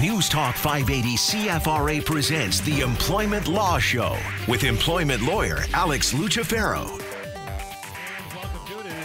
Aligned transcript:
News 0.00 0.30
Talk 0.30 0.56
580 0.56 1.16
CFRA 1.16 2.02
presents 2.02 2.60
the 2.60 2.80
Employment 2.80 3.48
Law 3.48 3.78
Show 3.78 4.16
with 4.48 4.64
employment 4.64 5.20
lawyer 5.20 5.58
Alex 5.74 6.14
Lucifero. 6.14 7.09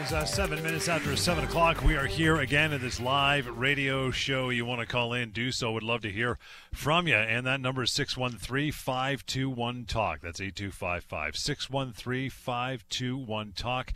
Is 0.05 0.13
uh, 0.13 0.25
seven 0.25 0.61
minutes 0.61 0.87
after 0.87 1.15
seven 1.15 1.43
o'clock. 1.43 1.83
We 1.83 1.95
are 1.95 2.05
here 2.05 2.37
again 2.37 2.73
at 2.73 2.81
this 2.81 2.99
live 2.99 3.47
radio 3.47 4.11
show. 4.11 4.49
You 4.49 4.63
want 4.63 4.81
to 4.81 4.85
call 4.85 5.13
in, 5.13 5.31
do 5.31 5.51
so. 5.51 5.71
Would 5.71 5.83
love 5.83 6.01
to 6.01 6.11
hear 6.11 6.37
from 6.71 7.07
you. 7.07 7.15
And 7.15 7.45
that 7.47 7.59
number 7.59 7.81
is 7.83 7.91
613 7.91 8.71
521 8.71 9.85
Talk. 9.85 10.21
That's 10.21 10.39
8255. 10.39 11.35
613 11.35 12.29
521 12.29 13.53
Talk 13.53 13.93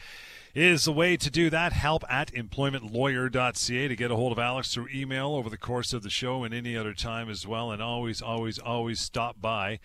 is 0.55 0.85
the 0.85 0.93
way 0.93 1.15
to 1.15 1.29
do 1.29 1.49
that. 1.51 1.73
Help 1.73 2.03
at 2.09 2.33
employmentlawyer.ca 2.33 3.87
to 3.87 3.95
get 3.95 4.09
a 4.09 4.15
hold 4.15 4.31
of 4.31 4.39
Alex 4.39 4.73
through 4.73 4.87
email 4.93 5.35
over 5.35 5.49
the 5.49 5.57
course 5.57 5.93
of 5.93 6.01
the 6.01 6.09
show 6.09 6.43
and 6.43 6.53
any 6.53 6.75
other 6.75 6.93
time 6.93 7.29
as 7.29 7.45
well. 7.45 7.71
And 7.71 7.83
always, 7.83 8.21
always, 8.21 8.57
always 8.57 8.99
stop 8.99 9.39
by 9.39 9.79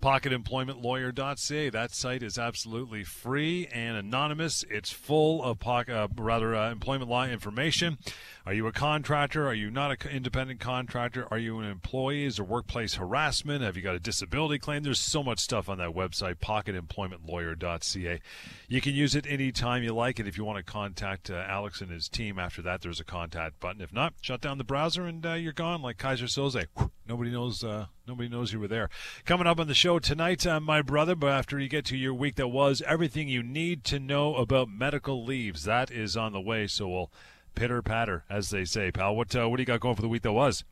pocketemploymentlawyer.ca. 0.00 1.70
That 1.70 1.92
site 1.92 2.22
is 2.22 2.38
absolutely 2.38 3.04
free 3.04 3.66
and 3.72 3.96
anonymous. 3.96 4.64
It's 4.70 4.90
full 4.90 5.42
of 5.42 5.58
pocket, 5.58 5.94
uh, 5.94 6.08
rather 6.16 6.54
uh, 6.54 6.70
employment 6.70 7.10
law 7.10 7.26
information. 7.26 7.98
Are 8.46 8.54
you 8.54 8.66
a 8.66 8.72
contractor? 8.72 9.46
Are 9.46 9.54
you 9.54 9.70
not 9.70 9.90
an 9.90 10.10
independent 10.10 10.60
contractor? 10.60 11.28
Are 11.30 11.38
you 11.38 11.58
an 11.58 11.66
employee? 11.66 12.24
Is 12.24 12.36
there 12.36 12.44
workplace 12.44 12.94
harassment? 12.94 13.62
Have 13.62 13.76
you 13.76 13.82
got 13.82 13.94
a 13.94 14.00
disability 14.00 14.58
claim? 14.58 14.82
There's 14.82 14.98
so 14.98 15.22
much 15.22 15.38
stuff 15.40 15.68
on 15.68 15.78
that 15.78 15.90
website, 15.90 16.36
pocketemploymentlawyer.ca. 16.36 18.20
You 18.68 18.80
can 18.80 18.94
use 18.94 19.14
it 19.14 19.26
anytime 19.28 19.82
you 19.82 19.92
like. 19.92 20.18
And 20.18 20.26
if 20.26 20.38
you 20.38 20.44
want 20.44 20.64
to 20.64 20.72
contact 20.72 21.30
uh, 21.30 21.44
Alex 21.46 21.80
and 21.80 21.90
his 21.90 22.08
team 22.08 22.38
after 22.38 22.62
that, 22.62 22.80
there's 22.80 23.00
a 23.00 23.04
contact 23.04 23.60
button. 23.60 23.82
If 23.82 23.92
not, 23.92 24.14
shut 24.20 24.40
down 24.40 24.58
the 24.58 24.64
browser 24.64 25.06
and 25.06 25.24
uh, 25.24 25.34
you're 25.34 25.52
gone 25.52 25.82
like 25.82 25.98
Keyser 25.98 26.24
Söze. 26.24 26.66
Nobody 27.06 27.30
knows. 27.30 27.62
Uh, 28.10 28.12
nobody 28.12 28.28
knows 28.28 28.52
you 28.52 28.58
were 28.60 28.68
there. 28.68 28.88
Coming 29.24 29.46
up 29.46 29.60
on 29.60 29.68
the 29.68 29.74
show 29.74 29.98
tonight, 29.98 30.44
uh, 30.46 30.58
my 30.60 30.82
brother. 30.82 31.14
But 31.14 31.30
after 31.30 31.58
you 31.60 31.68
get 31.68 31.84
to 31.86 31.96
your 31.96 32.12
week 32.14 32.34
that 32.36 32.48
was, 32.48 32.82
everything 32.86 33.28
you 33.28 33.42
need 33.42 33.84
to 33.84 34.00
know 34.00 34.34
about 34.34 34.68
medical 34.68 35.24
leaves 35.24 35.64
that 35.64 35.90
is 35.90 36.16
on 36.16 36.32
the 36.32 36.40
way. 36.40 36.66
So 36.66 36.88
we'll 36.88 37.10
pitter 37.54 37.82
patter, 37.82 38.24
as 38.28 38.50
they 38.50 38.64
say, 38.64 38.90
pal. 38.90 39.14
What 39.14 39.34
uh, 39.36 39.48
what 39.48 39.56
do 39.56 39.62
you 39.62 39.66
got 39.66 39.80
going 39.80 39.94
for 39.96 40.02
the 40.02 40.08
week 40.08 40.22
that 40.22 40.32
was? 40.32 40.64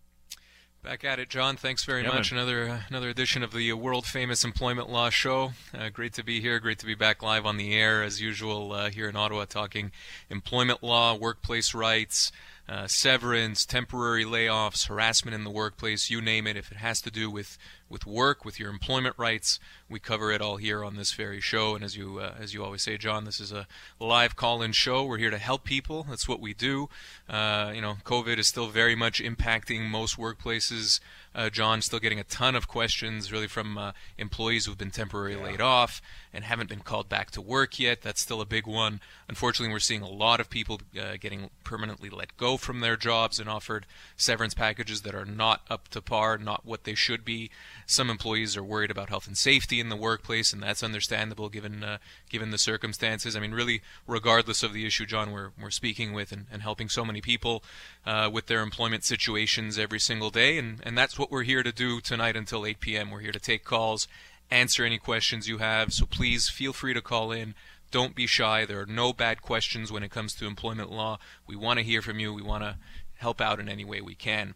Back 0.82 1.04
at 1.04 1.18
it, 1.18 1.28
John. 1.28 1.56
Thanks 1.56 1.84
very 1.84 2.02
Yeah, 2.02 2.10
much. 2.10 2.32
man. 2.32 2.40
Another 2.40 2.68
uh, 2.68 2.80
another 2.88 3.08
edition 3.08 3.42
of 3.42 3.52
the 3.52 3.72
world 3.72 4.06
famous 4.06 4.44
employment 4.44 4.88
law 4.88 5.10
show. 5.10 5.52
Uh, 5.76 5.88
great 5.90 6.12
to 6.14 6.24
be 6.24 6.40
here. 6.40 6.58
Great 6.60 6.78
to 6.80 6.86
be 6.86 6.94
back 6.94 7.22
live 7.22 7.46
on 7.46 7.56
the 7.56 7.74
air 7.74 8.02
as 8.02 8.20
usual 8.20 8.72
uh, 8.72 8.90
here 8.90 9.08
in 9.08 9.16
Ottawa, 9.16 9.44
talking 9.44 9.90
employment 10.30 10.82
law, 10.82 11.14
workplace 11.14 11.74
rights, 11.74 12.30
uh, 12.68 12.86
severance, 12.86 13.64
temporary 13.64 14.24
layoffs, 14.24 14.88
harassment 14.88 15.34
in 15.34 15.44
the 15.44 15.50
workplace. 15.50 16.10
You 16.10 16.20
name 16.20 16.46
it. 16.46 16.56
If 16.56 16.70
it 16.70 16.78
has 16.78 17.00
to 17.02 17.10
do 17.10 17.30
with 17.30 17.56
with 17.90 18.06
work, 18.06 18.44
with 18.44 18.60
your 18.60 18.68
employment 18.68 19.14
rights, 19.16 19.58
we 19.88 19.98
cover 19.98 20.30
it 20.30 20.42
all 20.42 20.58
here 20.58 20.84
on 20.84 20.96
this 20.96 21.14
very 21.14 21.40
show. 21.40 21.74
And 21.74 21.82
as 21.82 21.96
you 21.96 22.18
uh, 22.18 22.34
as 22.38 22.52
you 22.52 22.62
always 22.62 22.82
say, 22.82 22.98
John, 22.98 23.24
this 23.24 23.40
is 23.40 23.52
a 23.52 23.66
live 23.98 24.36
call-in 24.36 24.72
show. 24.72 25.04
We're 25.04 25.18
here 25.18 25.30
to 25.30 25.38
help 25.38 25.64
people. 25.64 26.06
That's 26.08 26.28
what 26.28 26.40
we 26.40 26.52
do. 26.52 26.90
Uh, 27.28 27.72
you 27.74 27.80
know, 27.80 27.96
COVID 28.04 28.38
is 28.38 28.48
still 28.48 28.68
very 28.68 28.94
much 28.94 29.22
impacting 29.22 29.88
most 29.88 30.18
workplaces. 30.18 31.00
Uh, 31.34 31.48
John, 31.50 31.80
still 31.82 32.00
getting 32.00 32.18
a 32.18 32.24
ton 32.24 32.54
of 32.54 32.68
questions, 32.68 33.30
really 33.30 33.46
from 33.46 33.78
uh, 33.78 33.92
employees 34.18 34.66
who've 34.66 34.76
been 34.76 34.90
temporarily 34.90 35.42
laid 35.42 35.60
off 35.60 36.02
and 36.38 36.44
haven't 36.44 36.68
been 36.68 36.78
called 36.78 37.08
back 37.08 37.32
to 37.32 37.40
work 37.40 37.80
yet. 37.80 38.02
That's 38.02 38.20
still 38.20 38.40
a 38.40 38.46
big 38.46 38.64
one. 38.64 39.00
Unfortunately, 39.28 39.72
we're 39.72 39.80
seeing 39.80 40.02
a 40.02 40.08
lot 40.08 40.38
of 40.38 40.48
people 40.48 40.80
uh, 40.96 41.16
getting 41.18 41.50
permanently 41.64 42.08
let 42.08 42.36
go 42.36 42.56
from 42.56 42.78
their 42.78 42.96
jobs 42.96 43.40
and 43.40 43.48
offered 43.48 43.86
severance 44.16 44.54
packages 44.54 45.02
that 45.02 45.16
are 45.16 45.24
not 45.24 45.62
up 45.68 45.88
to 45.88 46.00
par, 46.00 46.38
not 46.38 46.64
what 46.64 46.84
they 46.84 46.94
should 46.94 47.24
be. 47.24 47.50
Some 47.86 48.08
employees 48.08 48.56
are 48.56 48.62
worried 48.62 48.92
about 48.92 49.08
health 49.08 49.26
and 49.26 49.36
safety 49.36 49.80
in 49.80 49.88
the 49.88 49.96
workplace, 49.96 50.52
and 50.52 50.62
that's 50.62 50.84
understandable 50.84 51.48
given 51.48 51.82
uh, 51.82 51.98
given 52.30 52.52
the 52.52 52.58
circumstances. 52.58 53.34
I 53.34 53.40
mean, 53.40 53.50
really, 53.50 53.82
regardless 54.06 54.62
of 54.62 54.72
the 54.72 54.86
issue, 54.86 55.06
John, 55.06 55.32
we're 55.32 55.50
we're 55.60 55.70
speaking 55.70 56.12
with 56.12 56.30
and, 56.30 56.46
and 56.52 56.62
helping 56.62 56.88
so 56.88 57.04
many 57.04 57.20
people 57.20 57.64
uh, 58.06 58.30
with 58.32 58.46
their 58.46 58.62
employment 58.62 59.02
situations 59.02 59.76
every 59.76 59.98
single 59.98 60.30
day, 60.30 60.56
and 60.56 60.80
and 60.84 60.96
that's 60.96 61.18
what 61.18 61.32
we're 61.32 61.42
here 61.42 61.64
to 61.64 61.72
do 61.72 62.00
tonight 62.00 62.36
until 62.36 62.64
8 62.64 62.78
p.m. 62.78 63.10
We're 63.10 63.18
here 63.18 63.32
to 63.32 63.40
take 63.40 63.64
calls, 63.64 64.06
answer 64.50 64.84
any 64.84 64.98
questions 64.98 65.48
you 65.48 65.58
have. 65.58 65.92
So 65.92 66.06
please 66.06 66.48
feel 66.48 66.72
free 66.72 66.94
to 66.94 67.02
call 67.02 67.32
in. 67.32 67.54
Don't 67.90 68.14
be 68.14 68.26
shy. 68.26 68.64
There 68.64 68.80
are 68.80 68.86
no 68.86 69.12
bad 69.12 69.40
questions 69.40 69.90
when 69.90 70.02
it 70.02 70.10
comes 70.10 70.34
to 70.34 70.46
employment 70.46 70.90
law. 70.90 71.18
We 71.46 71.56
want 71.56 71.78
to 71.78 71.84
hear 71.84 72.02
from 72.02 72.18
you. 72.18 72.34
We 72.34 72.42
want 72.42 72.62
to 72.62 72.76
help 73.18 73.40
out 73.40 73.60
in 73.60 73.68
any 73.68 73.84
way 73.84 74.00
we 74.00 74.14
can. 74.14 74.54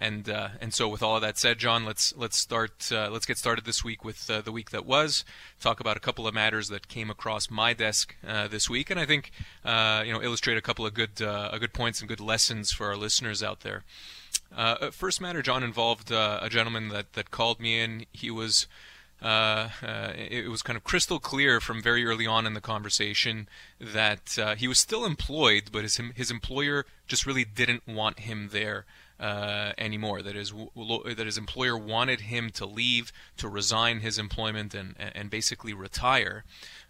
And 0.00 0.28
uh, 0.28 0.50
and 0.60 0.72
so 0.72 0.88
with 0.88 1.02
all 1.02 1.16
of 1.16 1.22
that 1.22 1.38
said, 1.38 1.58
John, 1.58 1.84
let's 1.84 2.14
let's 2.16 2.38
start 2.38 2.90
uh, 2.92 3.10
let's 3.10 3.26
get 3.26 3.36
started 3.36 3.64
this 3.64 3.82
week 3.82 4.04
with 4.04 4.30
uh, 4.30 4.40
the 4.40 4.52
week 4.52 4.70
that 4.70 4.86
was. 4.86 5.24
Talk 5.58 5.80
about 5.80 5.96
a 5.96 6.00
couple 6.00 6.26
of 6.28 6.34
matters 6.34 6.68
that 6.68 6.86
came 6.86 7.10
across 7.10 7.50
my 7.50 7.72
desk 7.72 8.14
uh, 8.26 8.46
this 8.46 8.70
week, 8.70 8.90
and 8.90 9.00
I 9.00 9.06
think 9.06 9.32
uh, 9.64 10.04
you 10.06 10.12
know 10.12 10.22
illustrate 10.22 10.56
a 10.56 10.62
couple 10.62 10.86
of 10.86 10.94
good 10.94 11.20
uh, 11.20 11.56
good 11.58 11.72
points 11.72 12.00
and 12.00 12.08
good 12.08 12.20
lessons 12.20 12.70
for 12.70 12.86
our 12.86 12.96
listeners 12.96 13.42
out 13.42 13.60
there. 13.60 13.82
Uh, 14.56 14.90
first 14.92 15.20
matter, 15.20 15.42
John, 15.42 15.64
involved 15.64 16.12
a 16.12 16.48
gentleman 16.48 16.88
that, 16.88 17.12
that 17.14 17.30
called 17.30 17.60
me 17.60 17.80
in. 17.80 18.06
He 18.12 18.30
was 18.30 18.66
uh, 19.20 19.68
uh, 19.82 20.12
it 20.16 20.48
was 20.48 20.62
kind 20.62 20.76
of 20.76 20.84
crystal 20.84 21.18
clear 21.18 21.60
from 21.60 21.82
very 21.82 22.04
early 22.04 22.26
on 22.26 22.46
in 22.46 22.54
the 22.54 22.60
conversation 22.60 23.48
that 23.80 24.38
uh, 24.38 24.54
he 24.54 24.68
was 24.68 24.78
still 24.78 25.04
employed, 25.04 25.70
but 25.72 25.82
his 25.82 26.00
his 26.14 26.30
employer 26.30 26.86
just 27.06 27.26
really 27.26 27.44
didn't 27.44 27.86
want 27.86 28.20
him 28.20 28.50
there 28.52 28.84
uh, 29.18 29.72
anymore. 29.76 30.22
That 30.22 30.36
his 30.36 30.52
that 30.76 31.26
his 31.26 31.36
employer 31.36 31.76
wanted 31.76 32.22
him 32.22 32.50
to 32.50 32.66
leave, 32.66 33.12
to 33.38 33.48
resign 33.48 34.00
his 34.00 34.18
employment, 34.18 34.72
and 34.72 34.94
and 34.98 35.30
basically 35.30 35.74
retire. 35.74 36.44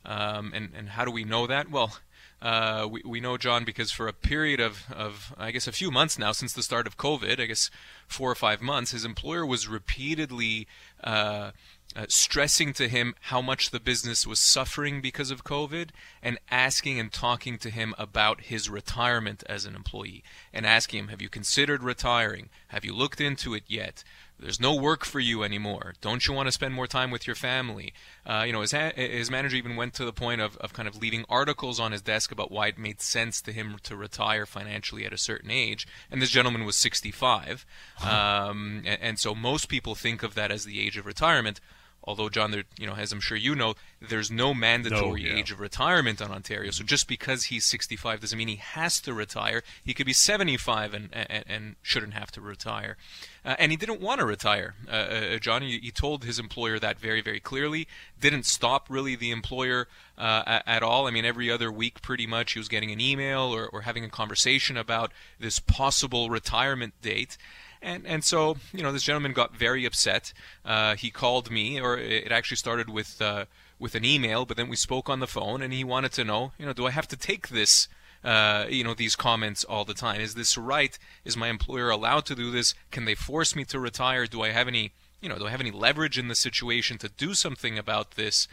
Um, 0.04 0.52
and 0.54 0.70
and 0.76 0.90
how 0.90 1.04
do 1.04 1.10
we 1.10 1.24
know 1.24 1.46
that? 1.46 1.70
Well. 1.70 1.98
Uh, 2.40 2.86
we, 2.88 3.02
we 3.04 3.20
know 3.20 3.36
John 3.36 3.64
because 3.64 3.90
for 3.90 4.06
a 4.06 4.12
period 4.12 4.60
of, 4.60 4.84
of, 4.92 5.34
I 5.36 5.50
guess, 5.50 5.66
a 5.66 5.72
few 5.72 5.90
months 5.90 6.20
now 6.20 6.30
since 6.30 6.52
the 6.52 6.62
start 6.62 6.86
of 6.86 6.96
COVID, 6.96 7.40
I 7.40 7.46
guess 7.46 7.68
four 8.06 8.30
or 8.30 8.36
five 8.36 8.62
months, 8.62 8.92
his 8.92 9.04
employer 9.04 9.44
was 9.44 9.66
repeatedly 9.66 10.68
uh, 11.02 11.50
uh, 11.96 12.06
stressing 12.08 12.72
to 12.74 12.88
him 12.88 13.14
how 13.22 13.40
much 13.40 13.70
the 13.70 13.80
business 13.80 14.26
was 14.26 14.38
suffering 14.38 15.00
because 15.00 15.30
of 15.30 15.44
COVID 15.44 15.88
and 16.22 16.38
asking 16.50 17.00
and 17.00 17.12
talking 17.12 17.58
to 17.58 17.70
him 17.70 17.94
about 17.98 18.42
his 18.42 18.68
retirement 18.68 19.42
as 19.48 19.64
an 19.64 19.74
employee 19.74 20.22
and 20.52 20.66
asking 20.66 21.00
him, 21.00 21.08
Have 21.08 21.22
you 21.22 21.28
considered 21.28 21.82
retiring? 21.82 22.50
Have 22.68 22.84
you 22.84 22.94
looked 22.94 23.20
into 23.20 23.54
it 23.54 23.64
yet? 23.66 24.04
There's 24.40 24.60
no 24.60 24.74
work 24.74 25.04
for 25.04 25.18
you 25.18 25.42
anymore. 25.42 25.94
Don't 26.00 26.26
you 26.28 26.32
want 26.32 26.46
to 26.46 26.52
spend 26.52 26.72
more 26.72 26.86
time 26.86 27.10
with 27.10 27.26
your 27.26 27.34
family? 27.34 27.92
Uh, 28.24 28.44
you 28.46 28.52
know, 28.52 28.60
his, 28.60 28.70
ha- 28.70 28.92
his 28.94 29.30
manager 29.30 29.56
even 29.56 29.74
went 29.74 29.94
to 29.94 30.04
the 30.04 30.12
point 30.12 30.40
of, 30.40 30.56
of 30.58 30.72
kind 30.72 30.86
of 30.86 30.96
leaving 30.96 31.24
articles 31.28 31.80
on 31.80 31.90
his 31.90 32.02
desk 32.02 32.30
about 32.30 32.52
why 32.52 32.68
it 32.68 32.78
made 32.78 33.00
sense 33.00 33.42
to 33.42 33.52
him 33.52 33.78
to 33.82 33.96
retire 33.96 34.46
financially 34.46 35.04
at 35.04 35.12
a 35.12 35.18
certain 35.18 35.50
age. 35.50 35.88
And 36.08 36.22
this 36.22 36.30
gentleman 36.30 36.64
was 36.64 36.76
65. 36.76 37.66
Um, 38.00 38.82
and, 38.86 39.02
and 39.02 39.18
so 39.18 39.34
most 39.34 39.68
people 39.68 39.96
think 39.96 40.22
of 40.22 40.34
that 40.34 40.52
as 40.52 40.64
the 40.64 40.80
age 40.80 40.96
of 40.96 41.06
retirement. 41.06 41.60
Although, 42.04 42.28
John, 42.30 42.52
there, 42.52 42.64
you 42.78 42.86
know, 42.86 42.94
as 42.94 43.12
I'm 43.12 43.20
sure 43.20 43.36
you 43.36 43.54
know, 43.54 43.74
there's 44.00 44.30
no 44.30 44.54
mandatory 44.54 45.26
yeah. 45.26 45.36
age 45.36 45.50
of 45.50 45.60
retirement 45.60 46.22
on 46.22 46.30
Ontario. 46.30 46.70
So 46.70 46.82
just 46.82 47.06
because 47.06 47.44
he's 47.44 47.66
65 47.66 48.20
doesn't 48.20 48.38
mean 48.38 48.48
he 48.48 48.56
has 48.56 49.00
to 49.02 49.12
retire. 49.12 49.62
He 49.84 49.92
could 49.92 50.06
be 50.06 50.12
75 50.12 50.94
and 50.94 51.08
and, 51.12 51.44
and 51.46 51.76
shouldn't 51.82 52.14
have 52.14 52.30
to 52.32 52.40
retire. 52.40 52.96
Uh, 53.44 53.56
and 53.58 53.70
he 53.72 53.76
didn't 53.76 54.00
want 54.00 54.20
to 54.20 54.26
retire. 54.26 54.74
Uh, 54.86 54.90
uh, 54.90 55.38
John, 55.38 55.62
he, 55.62 55.78
he 55.78 55.90
told 55.90 56.24
his 56.24 56.38
employer 56.38 56.78
that 56.78 56.98
very, 56.98 57.20
very 57.20 57.40
clearly. 57.40 57.88
Didn't 58.20 58.44
stop 58.44 58.88
really 58.90 59.16
the 59.16 59.30
employer 59.30 59.88
uh, 60.16 60.42
at, 60.46 60.62
at 60.66 60.82
all. 60.82 61.06
I 61.06 61.10
mean, 61.10 61.24
every 61.24 61.50
other 61.50 61.70
week, 61.72 62.02
pretty 62.02 62.26
much, 62.26 62.52
he 62.52 62.58
was 62.58 62.68
getting 62.68 62.90
an 62.90 63.00
email 63.00 63.54
or, 63.54 63.66
or 63.66 63.82
having 63.82 64.04
a 64.04 64.08
conversation 64.08 64.76
about 64.76 65.12
this 65.38 65.60
possible 65.60 66.30
retirement 66.30 66.94
date. 67.00 67.38
And 67.80 68.06
and 68.06 68.24
so 68.24 68.56
you 68.72 68.82
know 68.82 68.92
this 68.92 69.04
gentleman 69.04 69.32
got 69.32 69.54
very 69.54 69.84
upset. 69.84 70.32
Uh, 70.64 70.96
he 70.96 71.10
called 71.10 71.50
me, 71.50 71.80
or 71.80 71.96
it 71.96 72.32
actually 72.32 72.56
started 72.56 72.88
with 72.90 73.22
uh, 73.22 73.44
with 73.78 73.94
an 73.94 74.04
email, 74.04 74.44
but 74.44 74.56
then 74.56 74.68
we 74.68 74.76
spoke 74.76 75.08
on 75.08 75.20
the 75.20 75.26
phone, 75.26 75.62
and 75.62 75.72
he 75.72 75.84
wanted 75.84 76.12
to 76.12 76.24
know, 76.24 76.52
you 76.58 76.66
know, 76.66 76.72
do 76.72 76.86
I 76.86 76.90
have 76.90 77.08
to 77.08 77.16
take 77.16 77.48
this, 77.48 77.88
uh, 78.24 78.66
you 78.68 78.82
know, 78.82 78.94
these 78.94 79.16
comments 79.16 79.64
all 79.64 79.84
the 79.84 79.94
time? 79.94 80.20
Is 80.20 80.34
this 80.34 80.58
right? 80.58 80.98
Is 81.24 81.36
my 81.36 81.48
employer 81.48 81.90
allowed 81.90 82.26
to 82.26 82.34
do 82.34 82.50
this? 82.50 82.74
Can 82.90 83.04
they 83.04 83.14
force 83.14 83.54
me 83.54 83.64
to 83.66 83.78
retire? 83.78 84.26
Do 84.26 84.42
I 84.42 84.50
have 84.50 84.68
any, 84.68 84.92
you 85.20 85.28
know, 85.28 85.38
do 85.38 85.46
I 85.46 85.50
have 85.50 85.60
any 85.60 85.70
leverage 85.70 86.18
in 86.18 86.28
the 86.28 86.34
situation 86.34 86.98
to 86.98 87.08
do 87.08 87.34
something 87.34 87.78
about 87.78 88.12
this? 88.12 88.48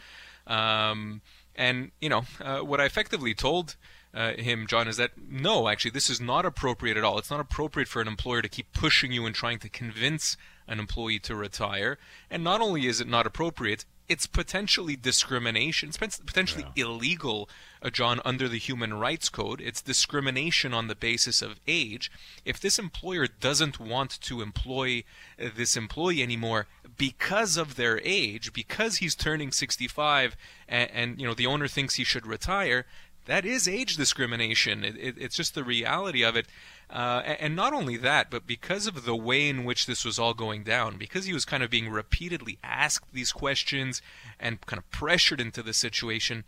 Um, 0.46 1.22
and 1.56 1.90
you 2.00 2.08
know, 2.08 2.24
uh, 2.40 2.58
what 2.60 2.80
I 2.80 2.84
effectively 2.84 3.34
told 3.34 3.76
uh, 4.16 4.32
him, 4.32 4.66
John, 4.66 4.88
is 4.88 4.96
that 4.96 5.10
no, 5.28 5.68
actually, 5.68 5.90
this 5.90 6.08
is 6.08 6.20
not 6.20 6.46
appropriate 6.46 6.96
at 6.96 7.04
all. 7.04 7.18
It's 7.18 7.30
not 7.30 7.38
appropriate 7.40 7.86
for 7.86 8.00
an 8.00 8.08
employer 8.08 8.40
to 8.40 8.48
keep 8.48 8.72
pushing 8.72 9.12
you 9.12 9.26
and 9.26 9.34
trying 9.34 9.58
to 9.58 9.68
convince 9.68 10.38
an 10.66 10.80
employee 10.80 11.18
to 11.20 11.36
retire. 11.36 11.98
And 12.30 12.42
not 12.42 12.62
only 12.62 12.86
is 12.86 13.00
it 13.00 13.08
not 13.08 13.26
appropriate, 13.26 13.84
it's 14.08 14.26
potentially 14.26 14.96
discrimination. 14.96 15.88
It's 15.88 16.18
potentially 16.18 16.64
yeah. 16.74 16.84
illegal, 16.84 17.48
uh, 17.82 17.90
John, 17.90 18.20
under 18.24 18.48
the 18.48 18.58
Human 18.58 18.94
Rights 18.94 19.28
Code. 19.28 19.60
It's 19.60 19.82
discrimination 19.82 20.72
on 20.72 20.86
the 20.86 20.94
basis 20.94 21.42
of 21.42 21.60
age. 21.66 22.10
If 22.44 22.60
this 22.60 22.78
employer 22.78 23.26
doesn't 23.26 23.80
want 23.80 24.20
to 24.22 24.40
employ 24.40 25.04
uh, 25.40 25.48
this 25.54 25.76
employee 25.76 26.22
anymore 26.22 26.68
because 26.96 27.56
of 27.56 27.74
their 27.76 28.00
age, 28.04 28.52
because 28.52 28.96
he's 28.96 29.14
turning 29.14 29.50
65, 29.50 30.36
and, 30.68 30.90
and 30.92 31.20
you 31.20 31.26
know 31.26 31.34
the 31.34 31.46
owner 31.46 31.68
thinks 31.68 31.96
he 31.96 32.04
should 32.04 32.26
retire, 32.26 32.86
that 33.26 33.44
is 33.44 33.68
age 33.68 33.96
discrimination. 33.96 34.84
It, 34.84 34.96
it, 34.96 35.14
it's 35.18 35.36
just 35.36 35.54
the 35.54 35.64
reality 35.64 36.22
of 36.24 36.36
it. 36.36 36.46
Uh, 36.88 37.22
and 37.40 37.56
not 37.56 37.72
only 37.72 37.96
that, 37.96 38.30
but 38.30 38.46
because 38.46 38.86
of 38.86 39.04
the 39.04 39.16
way 39.16 39.48
in 39.48 39.64
which 39.64 39.86
this 39.86 40.04
was 40.04 40.18
all 40.18 40.34
going 40.34 40.62
down, 40.62 40.96
because 40.96 41.24
he 41.24 41.32
was 41.32 41.44
kind 41.44 41.62
of 41.62 41.70
being 41.70 41.90
repeatedly 41.90 42.58
asked 42.62 43.12
these 43.12 43.32
questions 43.32 44.00
and 44.38 44.60
kind 44.66 44.78
of 44.78 44.88
pressured 44.90 45.40
into 45.40 45.62
the 45.62 45.74
situation, 45.74 46.44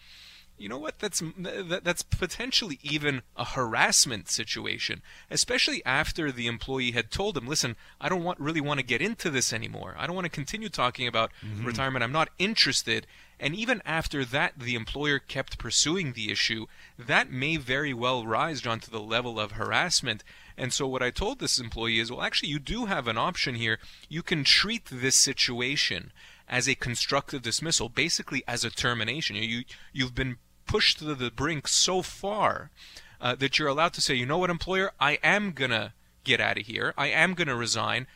you 0.58 0.68
know 0.68 0.78
what? 0.78 0.98
That's 0.98 1.22
that's 1.36 2.02
potentially 2.02 2.78
even 2.82 3.22
a 3.36 3.44
harassment 3.44 4.28
situation, 4.28 5.02
especially 5.30 5.84
after 5.84 6.32
the 6.32 6.46
employee 6.46 6.92
had 6.92 7.10
told 7.10 7.36
him, 7.36 7.46
"Listen, 7.46 7.76
I 8.00 8.08
don't 8.08 8.24
want 8.24 8.40
really 8.40 8.60
want 8.60 8.80
to 8.80 8.86
get 8.86 9.00
into 9.02 9.30
this 9.30 9.52
anymore. 9.52 9.94
I 9.98 10.06
don't 10.06 10.16
want 10.16 10.26
to 10.26 10.30
continue 10.30 10.68
talking 10.68 11.06
about 11.06 11.30
mm-hmm. 11.44 11.64
retirement. 11.64 12.02
I'm 12.02 12.12
not 12.12 12.30
interested." 12.38 13.06
And 13.40 13.54
even 13.54 13.80
after 13.84 14.24
that, 14.24 14.58
the 14.58 14.74
employer 14.74 15.20
kept 15.20 15.58
pursuing 15.58 16.12
the 16.12 16.30
issue. 16.30 16.66
That 16.98 17.30
may 17.30 17.56
very 17.56 17.94
well 17.94 18.26
rise, 18.26 18.60
John, 18.60 18.80
to 18.80 18.90
the 18.90 19.00
level 19.00 19.38
of 19.38 19.52
harassment. 19.52 20.24
And 20.56 20.72
so, 20.72 20.88
what 20.88 21.02
I 21.02 21.10
told 21.10 21.38
this 21.38 21.60
employee 21.60 22.00
is, 22.00 22.10
well, 22.10 22.22
actually, 22.22 22.48
you 22.48 22.58
do 22.58 22.86
have 22.86 23.06
an 23.06 23.16
option 23.16 23.54
here. 23.54 23.78
You 24.08 24.22
can 24.22 24.42
treat 24.42 24.86
this 24.86 25.14
situation 25.14 26.12
as 26.48 26.68
a 26.68 26.74
constructive 26.74 27.42
dismissal, 27.42 27.88
basically 27.88 28.42
as 28.48 28.64
a 28.64 28.70
termination. 28.70 29.36
You, 29.36 29.62
you've 29.92 30.14
been 30.14 30.38
pushed 30.68 31.00
to 31.00 31.14
the 31.16 31.30
brink 31.32 31.66
so 31.66 32.02
far 32.02 32.70
uh, 33.20 33.34
that 33.34 33.58
you're 33.58 33.68
allowed 33.68 33.94
to 33.94 34.00
say, 34.00 34.14
you 34.14 34.26
know 34.26 34.38
what, 34.38 34.50
employer, 34.50 34.92
I 35.00 35.18
am 35.24 35.50
going 35.50 35.72
to 35.72 35.92
get 36.22 36.40
out 36.40 36.58
of 36.58 36.66
here. 36.66 36.94
I 36.96 37.08
am 37.08 37.34
going 37.34 37.48
to 37.48 37.56
resign, 37.56 38.06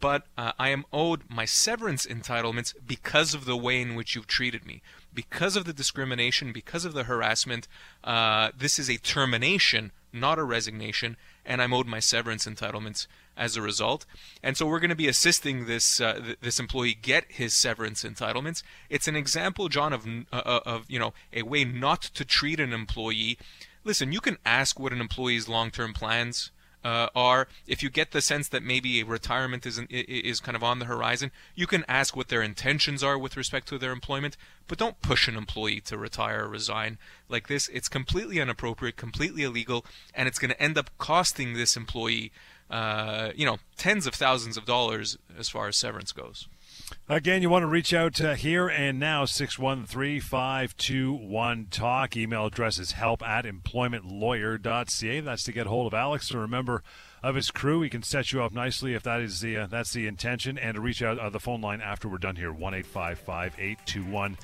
but 0.00 0.26
uh, 0.36 0.52
I 0.58 0.70
am 0.70 0.84
owed 0.92 1.22
my 1.28 1.44
severance 1.44 2.06
entitlements 2.06 2.74
because 2.84 3.34
of 3.34 3.44
the 3.44 3.56
way 3.56 3.80
in 3.80 3.94
which 3.94 4.14
you've 4.14 4.26
treated 4.26 4.66
me. 4.66 4.82
Because 5.14 5.54
of 5.54 5.64
the 5.64 5.72
discrimination, 5.72 6.52
because 6.52 6.84
of 6.84 6.94
the 6.94 7.04
harassment, 7.04 7.68
uh, 8.02 8.50
this 8.56 8.78
is 8.78 8.90
a 8.90 8.96
termination, 8.96 9.92
not 10.12 10.38
a 10.38 10.44
resignation, 10.44 11.16
and 11.44 11.60
I'm 11.60 11.72
owed 11.72 11.86
my 11.86 12.00
severance 12.00 12.46
entitlements 12.46 13.06
as 13.36 13.56
a 13.56 13.62
result. 13.62 14.04
And 14.42 14.56
so 14.56 14.66
we're 14.66 14.80
going 14.80 14.90
to 14.90 14.96
be 14.96 15.08
assisting 15.08 15.66
this 15.66 16.00
uh, 16.00 16.20
th- 16.24 16.38
this 16.40 16.58
employee 16.58 16.94
get 16.94 17.24
his 17.28 17.54
severance 17.54 18.02
entitlements. 18.04 18.62
It's 18.90 19.08
an 19.08 19.16
example, 19.16 19.68
John, 19.68 19.92
of 19.92 20.06
uh, 20.06 20.36
uh, 20.36 20.60
of 20.66 20.84
you 20.88 20.98
know 20.98 21.14
a 21.32 21.42
way 21.42 21.64
not 21.64 22.02
to 22.02 22.24
treat 22.24 22.60
an 22.60 22.72
employee. 22.72 23.38
Listen, 23.84 24.12
you 24.12 24.20
can 24.20 24.38
ask 24.44 24.78
what 24.78 24.92
an 24.92 25.00
employee's 25.00 25.48
long-term 25.48 25.94
plans 25.94 26.50
uh, 26.84 27.08
are. 27.14 27.48
If 27.66 27.82
you 27.82 27.90
get 27.90 28.12
the 28.12 28.20
sense 28.20 28.48
that 28.48 28.62
maybe 28.62 29.00
a 29.00 29.04
retirement 29.04 29.66
is 29.66 29.80
is 29.90 30.40
kind 30.40 30.56
of 30.56 30.62
on 30.62 30.78
the 30.78 30.86
horizon, 30.86 31.30
you 31.54 31.66
can 31.66 31.84
ask 31.88 32.16
what 32.16 32.28
their 32.28 32.42
intentions 32.42 33.02
are 33.02 33.18
with 33.18 33.36
respect 33.36 33.68
to 33.68 33.78
their 33.78 33.92
employment. 33.92 34.36
But 34.66 34.78
don't 34.78 35.00
push 35.02 35.28
an 35.28 35.36
employee 35.36 35.80
to 35.82 35.96
retire 35.96 36.44
or 36.44 36.48
resign 36.48 36.98
like 37.28 37.48
this. 37.48 37.68
It's 37.68 37.88
completely 37.88 38.38
inappropriate, 38.38 38.96
completely 38.96 39.42
illegal, 39.42 39.84
and 40.14 40.28
it's 40.28 40.38
going 40.38 40.50
to 40.50 40.62
end 40.62 40.76
up 40.76 40.90
costing 40.98 41.54
this 41.54 41.76
employee 41.76 42.32
uh, 42.70 43.30
you 43.34 43.46
know, 43.46 43.56
tens 43.76 44.06
of 44.06 44.14
thousands 44.14 44.56
of 44.56 44.66
dollars 44.66 45.16
as 45.38 45.48
far 45.48 45.68
as 45.68 45.76
severance 45.76 46.12
goes. 46.12 46.48
Again, 47.08 47.40
you 47.40 47.48
want 47.48 47.62
to 47.62 47.68
reach 47.68 47.94
out 47.94 48.20
uh, 48.20 48.34
here 48.34 48.68
and 48.68 49.00
now, 49.00 49.24
613 49.24 50.20
521 50.20 51.66
TALK. 51.70 52.16
Email 52.16 52.46
address 52.46 52.78
is 52.78 52.92
help 52.92 53.22
at 53.22 53.44
employmentlawyer.ca. 53.44 55.20
That's 55.20 55.42
to 55.44 55.52
get 55.52 55.66
hold 55.66 55.86
of 55.86 55.94
Alex. 55.94 56.34
or 56.34 56.44
a 56.44 56.48
member 56.48 56.82
of 57.22 57.34
his 57.34 57.50
crew, 57.50 57.82
he 57.82 57.88
can 57.88 58.02
set 58.02 58.32
you 58.32 58.42
up 58.42 58.52
nicely 58.52 58.94
if 58.94 59.02
that 59.04 59.20
is 59.20 59.40
the 59.40 59.56
uh, 59.56 59.66
that's 59.66 59.92
the 59.92 60.06
intention. 60.06 60.58
And 60.58 60.74
to 60.74 60.80
reach 60.80 61.02
out 61.02 61.18
uh, 61.18 61.30
the 61.30 61.40
phone 61.40 61.60
line 61.60 61.80
after 61.80 62.08
we're 62.08 62.18
done 62.18 62.36
here, 62.36 62.52
1 62.52 62.74
821 62.74 64.36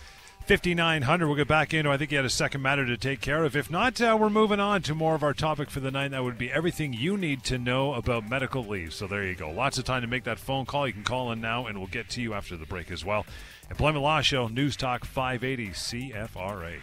5900. 0.47 1.27
We'll 1.27 1.37
get 1.37 1.49
back 1.49 1.73
into. 1.73 1.91
I 1.91 1.97
think 1.97 2.11
you 2.11 2.19
had 2.19 2.27
a 2.27 2.31
second 2.31 2.61
matter 2.61 2.85
to 2.85 2.99
take 2.99 3.21
care 3.21 3.45
of. 3.45 3.57
If 3.57 3.71
not, 3.71 4.01
uh, 4.01 4.17
we're 4.21 4.29
moving 4.29 4.61
on 4.61 4.83
to 4.83 4.95
more 4.95 5.15
of 5.15 5.23
our 5.23 5.33
topic 5.33 5.71
for 5.71 5.81
the 5.81 5.91
night. 5.91 6.11
That 6.11 6.23
would 6.23 6.37
be 6.37 6.53
everything 6.53 6.93
you 6.93 7.17
need 7.17 7.43
to 7.45 7.57
know 7.57 7.95
about 7.95 8.29
medical 8.29 8.63
leave. 8.63 8.93
So 8.93 9.07
there 9.07 9.25
you 9.25 9.35
go. 9.35 9.51
Lots 9.51 9.79
of 9.79 9.85
time 9.85 10.03
to 10.03 10.07
make 10.07 10.25
that 10.25 10.39
phone 10.39 10.67
call. 10.67 10.87
You 10.87 10.93
can 10.93 11.03
call 11.03 11.33
in 11.33 11.41
now, 11.41 11.67
and 11.67 11.79
we'll 11.79 11.87
get 11.87 12.11
to 12.11 12.21
you 12.21 12.35
after 12.35 12.57
the 12.57 12.67
break 12.67 12.91
as 12.91 13.05
well. 13.05 13.25
Employment 13.71 14.03
Law 14.03 14.21
Show, 14.21 14.49
News 14.49 14.77
Talk 14.77 15.07
580 15.07 15.71
CFRA. 15.71 16.75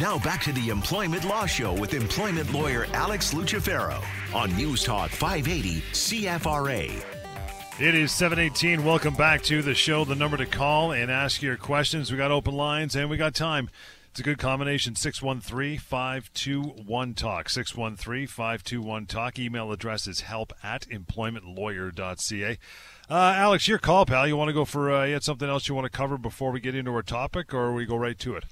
Now 0.00 0.18
back 0.18 0.42
to 0.42 0.52
the 0.52 0.68
Employment 0.70 1.24
Law 1.24 1.46
Show 1.46 1.72
with 1.72 1.94
employment 1.94 2.52
lawyer 2.52 2.86
Alex 2.92 3.32
Lucifero 3.32 4.02
on 4.34 4.54
News 4.56 4.84
Talk 4.84 5.10
580 5.10 5.80
CFRA. 5.92 7.13
It 7.80 7.96
is 7.96 8.12
718. 8.12 8.84
Welcome 8.84 9.14
back 9.14 9.42
to 9.42 9.60
the 9.60 9.74
show. 9.74 10.04
The 10.04 10.14
number 10.14 10.36
to 10.36 10.46
call 10.46 10.92
and 10.92 11.10
ask 11.10 11.42
your 11.42 11.56
questions. 11.56 12.08
We 12.08 12.16
got 12.16 12.30
open 12.30 12.54
lines 12.54 12.94
and 12.94 13.10
we 13.10 13.16
got 13.16 13.34
time. 13.34 13.68
It's 14.10 14.20
a 14.20 14.22
good 14.22 14.38
combination 14.38 14.94
613 14.94 15.80
521 15.80 17.14
Talk. 17.14 17.48
613 17.48 18.28
521 18.28 19.06
Talk. 19.06 19.40
Email 19.40 19.72
address 19.72 20.06
is 20.06 20.20
help 20.20 20.52
at 20.62 20.86
employmentlawyer.ca. 20.86 22.58
Uh, 23.10 23.14
Alex, 23.36 23.66
your 23.66 23.78
call, 23.78 24.06
pal. 24.06 24.28
You 24.28 24.36
want 24.36 24.50
to 24.50 24.54
go 24.54 24.64
for, 24.64 24.92
uh, 24.92 25.04
you 25.06 25.14
had 25.14 25.24
something 25.24 25.48
else 25.48 25.68
you 25.68 25.74
want 25.74 25.90
to 25.90 25.90
cover 25.90 26.16
before 26.16 26.52
we 26.52 26.60
get 26.60 26.76
into 26.76 26.92
our 26.92 27.02
topic, 27.02 27.52
or 27.52 27.72
we 27.72 27.86
go 27.86 27.96
right 27.96 28.20
to 28.20 28.36
it? 28.36 28.44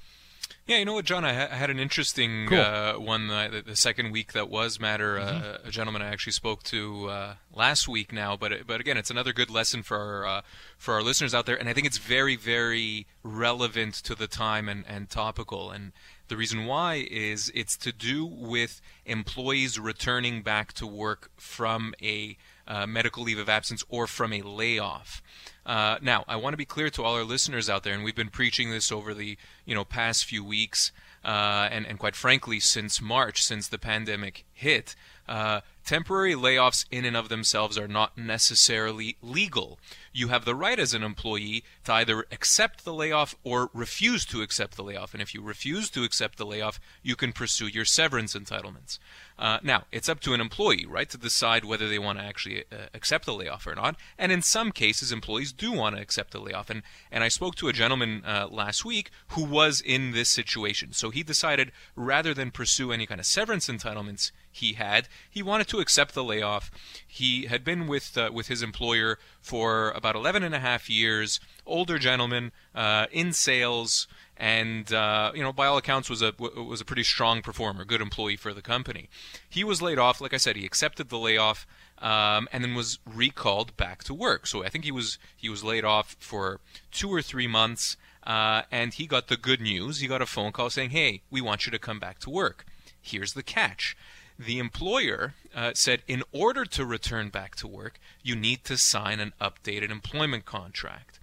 Yeah, 0.65 0.77
you 0.77 0.85
know 0.85 0.93
what, 0.93 1.03
John? 1.03 1.25
I, 1.25 1.33
ha- 1.33 1.49
I 1.51 1.55
had 1.55 1.69
an 1.69 1.77
interesting 1.77 2.47
cool. 2.47 2.59
uh, 2.59 2.93
one 2.93 3.29
uh, 3.29 3.49
the, 3.49 3.61
the, 3.63 3.75
second 3.75 4.11
week 4.11 4.31
that 4.31 4.49
was 4.49 4.79
matter. 4.79 5.19
Uh, 5.19 5.25
mm-hmm. 5.25 5.67
a 5.67 5.71
gentleman 5.71 6.01
I 6.01 6.07
actually 6.07 6.31
spoke 6.31 6.63
to 6.63 7.09
uh, 7.09 7.33
last 7.53 7.89
week 7.89 8.13
now, 8.13 8.37
but 8.37 8.65
but 8.65 8.79
again, 8.79 8.95
it's 8.95 9.11
another 9.11 9.33
good 9.33 9.49
lesson 9.49 9.83
for 9.83 9.97
our 9.97 10.25
uh, 10.25 10.41
for 10.77 10.93
our 10.93 11.03
listeners 11.03 11.33
out 11.35 11.47
there, 11.47 11.57
and 11.57 11.67
I 11.67 11.73
think 11.73 11.85
it's 11.85 11.97
very 11.97 12.37
very 12.37 13.07
relevant 13.23 13.95
to 13.95 14.15
the 14.15 14.27
time 14.27 14.69
and, 14.69 14.85
and 14.87 15.09
topical. 15.09 15.69
And 15.69 15.91
the 16.29 16.37
reason 16.37 16.65
why 16.65 17.05
is 17.11 17.51
it's 17.53 17.75
to 17.77 17.91
do 17.91 18.25
with 18.25 18.79
employees 19.05 19.77
returning 19.77 20.43
back 20.43 20.71
to 20.73 20.87
work 20.87 21.29
from 21.35 21.93
a 22.01 22.37
uh, 22.65 22.87
medical 22.87 23.23
leave 23.23 23.37
of 23.37 23.49
absence 23.49 23.83
or 23.89 24.07
from 24.07 24.31
a 24.31 24.41
layoff. 24.41 25.21
Uh, 25.65 25.97
now, 26.01 26.25
I 26.27 26.35
want 26.35 26.53
to 26.53 26.57
be 26.57 26.65
clear 26.65 26.89
to 26.89 27.03
all 27.03 27.15
our 27.15 27.23
listeners 27.23 27.69
out 27.69 27.83
there, 27.83 27.93
and 27.93 28.03
we've 28.03 28.15
been 28.15 28.29
preaching 28.29 28.69
this 28.69 28.91
over 28.91 29.13
the 29.13 29.37
you 29.65 29.73
know 29.73 29.85
past 29.85 30.25
few 30.25 30.43
weeks, 30.43 30.91
uh, 31.23 31.69
and 31.71 31.85
and 31.85 31.97
quite 31.99 32.15
frankly, 32.15 32.59
since 32.59 33.01
March, 33.01 33.43
since 33.43 33.67
the 33.67 33.77
pandemic 33.77 34.45
hit. 34.53 34.95
Uh, 35.27 35.61
temporary 35.85 36.33
layoffs 36.33 36.85
in 36.91 37.05
and 37.05 37.17
of 37.17 37.29
themselves 37.29 37.77
are 37.77 37.87
not 37.87 38.17
necessarily 38.17 39.17
legal. 39.21 39.79
You 40.11 40.29
have 40.29 40.45
the 40.45 40.55
right 40.55 40.79
as 40.79 40.93
an 40.93 41.03
employee 41.03 41.63
to 41.85 41.93
either 41.93 42.25
accept 42.31 42.85
the 42.85 42.93
layoff 42.93 43.35
or 43.43 43.69
refuse 43.73 44.25
to 44.25 44.41
accept 44.41 44.75
the 44.75 44.83
layoff. 44.83 45.13
And 45.13 45.21
if 45.21 45.33
you 45.33 45.41
refuse 45.41 45.89
to 45.91 46.03
accept 46.03 46.37
the 46.37 46.45
layoff, 46.45 46.79
you 47.01 47.15
can 47.15 47.33
pursue 47.33 47.67
your 47.67 47.85
severance 47.85 48.35
entitlements. 48.35 48.99
Uh, 49.37 49.57
now, 49.63 49.83
it's 49.91 50.07
up 50.07 50.19
to 50.21 50.33
an 50.33 50.41
employee, 50.41 50.85
right, 50.85 51.09
to 51.09 51.17
decide 51.17 51.65
whether 51.65 51.89
they 51.89 51.97
want 51.97 52.19
to 52.19 52.23
actually 52.23 52.63
uh, 52.71 52.85
accept 52.93 53.25
the 53.25 53.33
layoff 53.33 53.65
or 53.65 53.75
not. 53.75 53.95
And 54.17 54.31
in 54.31 54.41
some 54.41 54.71
cases, 54.71 55.11
employees 55.11 55.51
do 55.51 55.71
want 55.71 55.95
to 55.95 56.01
accept 56.01 56.31
the 56.31 56.39
layoff. 56.39 56.69
And, 56.69 56.83
and 57.11 57.23
I 57.23 57.27
spoke 57.27 57.55
to 57.55 57.67
a 57.67 57.73
gentleman 57.73 58.23
uh, 58.25 58.47
last 58.49 58.85
week 58.85 59.09
who 59.29 59.43
was 59.43 59.81
in 59.81 60.11
this 60.11 60.29
situation. 60.29 60.93
So 60.93 61.09
he 61.09 61.23
decided 61.23 61.71
rather 61.95 62.33
than 62.33 62.51
pursue 62.51 62.91
any 62.91 63.05
kind 63.05 63.19
of 63.19 63.25
severance 63.25 63.67
entitlements 63.67 64.31
he 64.51 64.73
had, 64.73 65.07
he 65.29 65.41
wanted 65.41 65.67
to 65.69 65.72
accept 65.79 66.13
the 66.13 66.23
layoff. 66.23 66.71
He 67.07 67.45
had 67.45 67.63
been 67.63 67.87
with, 67.87 68.17
uh, 68.17 68.31
with 68.33 68.47
his 68.47 68.61
employer 68.61 69.17
for 69.41 69.91
about 69.91 70.15
11 70.15 70.43
and 70.43 70.55
a 70.55 70.59
half 70.59 70.89
years, 70.89 71.39
older 71.65 71.97
gentleman 71.97 72.51
uh, 72.73 73.07
in 73.11 73.33
sales 73.33 74.07
and 74.35 74.91
uh, 74.91 75.31
you 75.35 75.43
know 75.43 75.53
by 75.53 75.67
all 75.67 75.77
accounts 75.77 76.09
was 76.09 76.21
a 76.21 76.33
was 76.39 76.81
a 76.81 76.85
pretty 76.85 77.03
strong 77.03 77.41
performer, 77.41 77.85
good 77.85 78.01
employee 78.01 78.35
for 78.35 78.53
the 78.53 78.61
company. 78.61 79.09
He 79.47 79.63
was 79.63 79.81
laid 79.81 79.99
off. 79.99 80.19
Like 80.19 80.33
I 80.33 80.37
said, 80.37 80.55
he 80.55 80.65
accepted 80.65 81.09
the 81.09 81.19
layoff 81.19 81.67
um, 81.99 82.47
and 82.51 82.63
then 82.63 82.75
was 82.75 82.99
recalled 83.05 83.75
back 83.77 84.03
to 84.03 84.13
work. 84.13 84.47
So 84.47 84.63
I 84.63 84.69
think 84.69 84.83
he 84.83 84.91
was 84.91 85.17
he 85.35 85.49
was 85.49 85.63
laid 85.63 85.85
off 85.85 86.15
for 86.19 86.59
two 86.91 87.09
or 87.09 87.21
three 87.21 87.47
months, 87.47 87.95
uh, 88.25 88.63
and 88.71 88.93
he 88.93 89.07
got 89.07 89.27
the 89.27 89.37
good 89.37 89.61
news. 89.61 89.99
He 89.99 90.07
got 90.07 90.21
a 90.21 90.25
phone 90.25 90.51
call 90.51 90.69
saying, 90.69 90.89
"Hey, 90.89 91.21
we 91.29 91.41
want 91.41 91.65
you 91.65 91.71
to 91.71 91.79
come 91.79 91.99
back 91.99 92.19
to 92.19 92.29
work." 92.29 92.65
Here's 93.01 93.33
the 93.33 93.43
catch. 93.43 93.95
The 94.37 94.59
employer 94.59 95.35
uh, 95.55 95.71
said, 95.75 96.01
in 96.07 96.23
order 96.31 96.65
to 96.65 96.85
return 96.85 97.29
back 97.29 97.55
to 97.57 97.67
work, 97.67 97.99
you 98.23 98.35
need 98.35 98.63
to 98.65 98.77
sign 98.77 99.19
an 99.19 99.33
updated 99.39 99.91
employment 99.91 100.45
contract. 100.45 101.19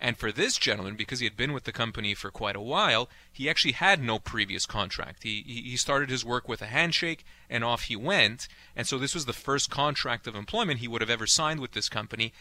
And 0.00 0.16
for 0.16 0.32
this 0.32 0.58
gentleman, 0.58 0.96
because 0.96 1.20
he 1.20 1.26
had 1.26 1.36
been 1.36 1.52
with 1.52 1.62
the 1.62 1.72
company 1.72 2.12
for 2.14 2.30
quite 2.30 2.56
a 2.56 2.60
while, 2.60 3.08
he 3.32 3.48
actually 3.48 3.72
had 3.72 4.02
no 4.02 4.18
previous 4.18 4.66
contract. 4.66 5.22
He, 5.22 5.42
he 5.46 5.76
started 5.76 6.10
his 6.10 6.24
work 6.24 6.48
with 6.48 6.60
a 6.60 6.66
handshake 6.66 7.24
and 7.48 7.62
off 7.62 7.84
he 7.84 7.94
went. 7.94 8.48
And 8.74 8.86
so 8.86 8.98
this 8.98 9.14
was 9.14 9.26
the 9.26 9.32
first 9.32 9.70
contract 9.70 10.26
of 10.26 10.34
employment 10.34 10.80
he 10.80 10.88
would 10.88 11.02
have 11.02 11.10
ever 11.10 11.26
signed 11.26 11.60
with 11.60 11.72
this 11.72 11.88
company. 11.88 12.32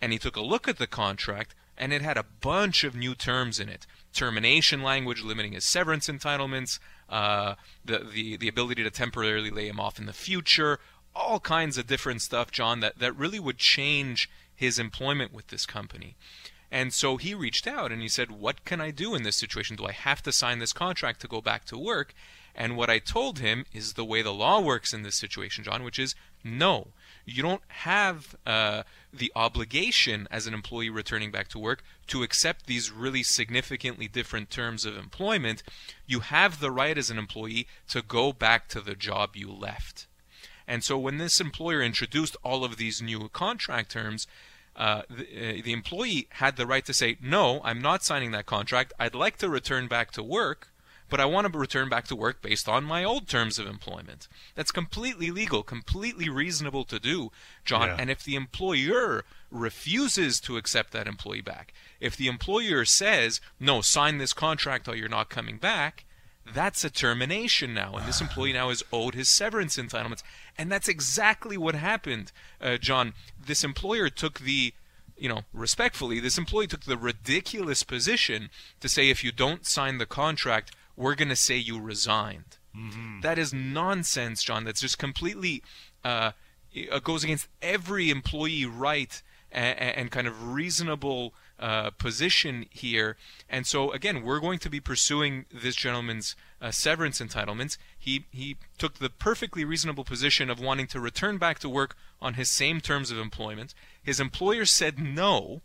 and 0.00 0.12
he 0.12 0.18
took 0.18 0.36
a 0.36 0.40
look 0.40 0.68
at 0.68 0.78
the 0.78 0.86
contract, 0.86 1.54
and 1.76 1.92
it 1.92 2.02
had 2.02 2.16
a 2.16 2.26
bunch 2.40 2.84
of 2.84 2.94
new 2.94 3.14
terms 3.14 3.58
in 3.60 3.68
it 3.68 3.86
termination 4.14 4.82
language 4.82 5.22
limiting 5.22 5.52
his 5.52 5.64
severance 5.64 6.08
entitlements, 6.08 6.78
uh, 7.08 7.54
the, 7.84 7.98
the, 7.98 8.36
the 8.36 8.48
ability 8.48 8.82
to 8.82 8.90
temporarily 8.90 9.50
lay 9.50 9.68
him 9.68 9.80
off 9.80 9.98
in 9.98 10.06
the 10.06 10.12
future, 10.12 10.78
all 11.14 11.40
kinds 11.40 11.78
of 11.78 11.86
different 11.86 12.22
stuff, 12.22 12.50
John, 12.50 12.80
that, 12.80 12.98
that 12.98 13.16
really 13.16 13.38
would 13.38 13.58
change 13.58 14.30
his 14.54 14.78
employment 14.78 15.32
with 15.32 15.48
this 15.48 15.66
company. 15.66 16.16
And 16.70 16.92
so 16.92 17.18
he 17.18 17.34
reached 17.34 17.66
out 17.66 17.92
and 17.92 18.02
he 18.02 18.08
said, 18.08 18.30
What 18.30 18.64
can 18.64 18.80
I 18.80 18.90
do 18.90 19.14
in 19.14 19.22
this 19.22 19.36
situation? 19.36 19.76
Do 19.76 19.86
I 19.86 19.92
have 19.92 20.22
to 20.24 20.32
sign 20.32 20.58
this 20.58 20.72
contract 20.72 21.20
to 21.20 21.28
go 21.28 21.40
back 21.40 21.64
to 21.66 21.78
work? 21.78 22.14
And 22.54 22.76
what 22.76 22.90
I 22.90 22.98
told 22.98 23.38
him 23.38 23.64
is 23.72 23.92
the 23.92 24.04
way 24.04 24.22
the 24.22 24.32
law 24.32 24.60
works 24.60 24.92
in 24.92 25.02
this 25.02 25.16
situation, 25.16 25.64
John, 25.64 25.84
which 25.84 25.98
is 25.98 26.14
no. 26.42 26.88
You 27.24 27.42
don't 27.42 27.62
have 27.68 28.36
uh, 28.46 28.82
the 29.12 29.32
obligation 29.34 30.28
as 30.30 30.46
an 30.46 30.54
employee 30.54 30.90
returning 30.90 31.30
back 31.30 31.48
to 31.48 31.58
work 31.58 31.82
to 32.08 32.22
accept 32.22 32.66
these 32.66 32.90
really 32.90 33.22
significantly 33.22 34.08
different 34.08 34.50
terms 34.50 34.84
of 34.84 34.96
employment. 34.96 35.62
You 36.06 36.20
have 36.20 36.60
the 36.60 36.70
right 36.70 36.96
as 36.96 37.10
an 37.10 37.18
employee 37.18 37.66
to 37.88 38.02
go 38.02 38.32
back 38.32 38.68
to 38.68 38.80
the 38.80 38.94
job 38.94 39.36
you 39.36 39.50
left. 39.50 40.06
And 40.66 40.82
so 40.82 40.98
when 40.98 41.18
this 41.18 41.40
employer 41.40 41.82
introduced 41.82 42.36
all 42.42 42.64
of 42.64 42.76
these 42.76 43.02
new 43.02 43.28
contract 43.28 43.90
terms, 43.90 44.26
uh, 44.76 45.02
the, 45.08 45.58
uh, 45.58 45.62
the 45.62 45.72
employee 45.72 46.26
had 46.30 46.56
the 46.56 46.66
right 46.66 46.84
to 46.84 46.92
say, 46.92 47.16
No, 47.20 47.60
I'm 47.62 47.80
not 47.80 48.02
signing 48.02 48.32
that 48.32 48.46
contract. 48.46 48.92
I'd 48.98 49.14
like 49.14 49.36
to 49.38 49.48
return 49.48 49.86
back 49.86 50.10
to 50.12 50.22
work 50.22 50.68
but 51.14 51.20
I 51.20 51.26
want 51.26 51.46
to 51.46 51.56
return 51.56 51.88
back 51.88 52.08
to 52.08 52.16
work 52.16 52.42
based 52.42 52.68
on 52.68 52.82
my 52.82 53.04
old 53.04 53.28
terms 53.28 53.60
of 53.60 53.68
employment. 53.68 54.26
That's 54.56 54.72
completely 54.72 55.30
legal, 55.30 55.62
completely 55.62 56.28
reasonable 56.28 56.82
to 56.86 56.98
do, 56.98 57.30
John. 57.64 57.86
Yeah. 57.86 57.96
And 58.00 58.10
if 58.10 58.24
the 58.24 58.34
employer 58.34 59.24
refuses 59.48 60.40
to 60.40 60.56
accept 60.56 60.90
that 60.90 61.06
employee 61.06 61.40
back, 61.40 61.72
if 62.00 62.16
the 62.16 62.26
employer 62.26 62.84
says, 62.84 63.40
no, 63.60 63.80
sign 63.80 64.18
this 64.18 64.32
contract 64.32 64.88
or 64.88 64.96
you're 64.96 65.08
not 65.08 65.28
coming 65.28 65.56
back, 65.58 66.04
that's 66.52 66.82
a 66.82 66.90
termination 66.90 67.72
now. 67.72 67.94
And 67.94 68.08
this 68.08 68.20
employee 68.20 68.52
now 68.52 68.70
is 68.70 68.82
owed 68.92 69.14
his 69.14 69.28
severance 69.28 69.76
entitlements. 69.76 70.24
And 70.58 70.68
that's 70.68 70.88
exactly 70.88 71.56
what 71.56 71.76
happened, 71.76 72.32
uh, 72.60 72.76
John. 72.78 73.14
This 73.40 73.62
employer 73.62 74.08
took 74.08 74.40
the 74.40 74.74
you 75.16 75.28
know, 75.28 75.42
respectfully, 75.52 76.18
this 76.18 76.38
employee 76.38 76.66
took 76.66 76.86
the 76.86 76.96
ridiculous 76.96 77.84
position 77.84 78.50
to 78.80 78.88
say 78.88 79.10
if 79.10 79.22
you 79.22 79.30
don't 79.30 79.64
sign 79.64 79.98
the 79.98 80.06
contract, 80.06 80.72
we're 80.96 81.14
going 81.14 81.28
to 81.28 81.36
say 81.36 81.56
you 81.56 81.80
resigned. 81.80 82.58
Mm-hmm. 82.76 83.20
That 83.20 83.38
is 83.38 83.52
nonsense, 83.52 84.42
John. 84.42 84.64
That's 84.64 84.80
just 84.80 84.98
completely 84.98 85.62
uh, 86.04 86.32
it 86.74 87.04
goes 87.04 87.24
against 87.24 87.48
every 87.62 88.10
employee 88.10 88.66
right 88.66 89.22
and, 89.52 89.78
and 89.78 90.10
kind 90.10 90.26
of 90.26 90.52
reasonable 90.52 91.32
uh, 91.58 91.90
position 91.90 92.66
here. 92.70 93.16
And 93.48 93.66
so 93.66 93.92
again, 93.92 94.24
we're 94.24 94.40
going 94.40 94.58
to 94.58 94.68
be 94.68 94.80
pursuing 94.80 95.46
this 95.52 95.76
gentleman's 95.76 96.34
uh, 96.60 96.72
severance 96.72 97.20
entitlements. 97.20 97.78
He 97.96 98.26
he 98.32 98.56
took 98.76 98.98
the 98.98 99.10
perfectly 99.10 99.64
reasonable 99.64 100.04
position 100.04 100.50
of 100.50 100.60
wanting 100.60 100.88
to 100.88 101.00
return 101.00 101.38
back 101.38 101.60
to 101.60 101.68
work 101.68 101.96
on 102.20 102.34
his 102.34 102.50
same 102.50 102.80
terms 102.80 103.10
of 103.10 103.18
employment. 103.18 103.74
His 104.02 104.18
employer 104.18 104.64
said 104.64 104.98
no. 104.98 105.62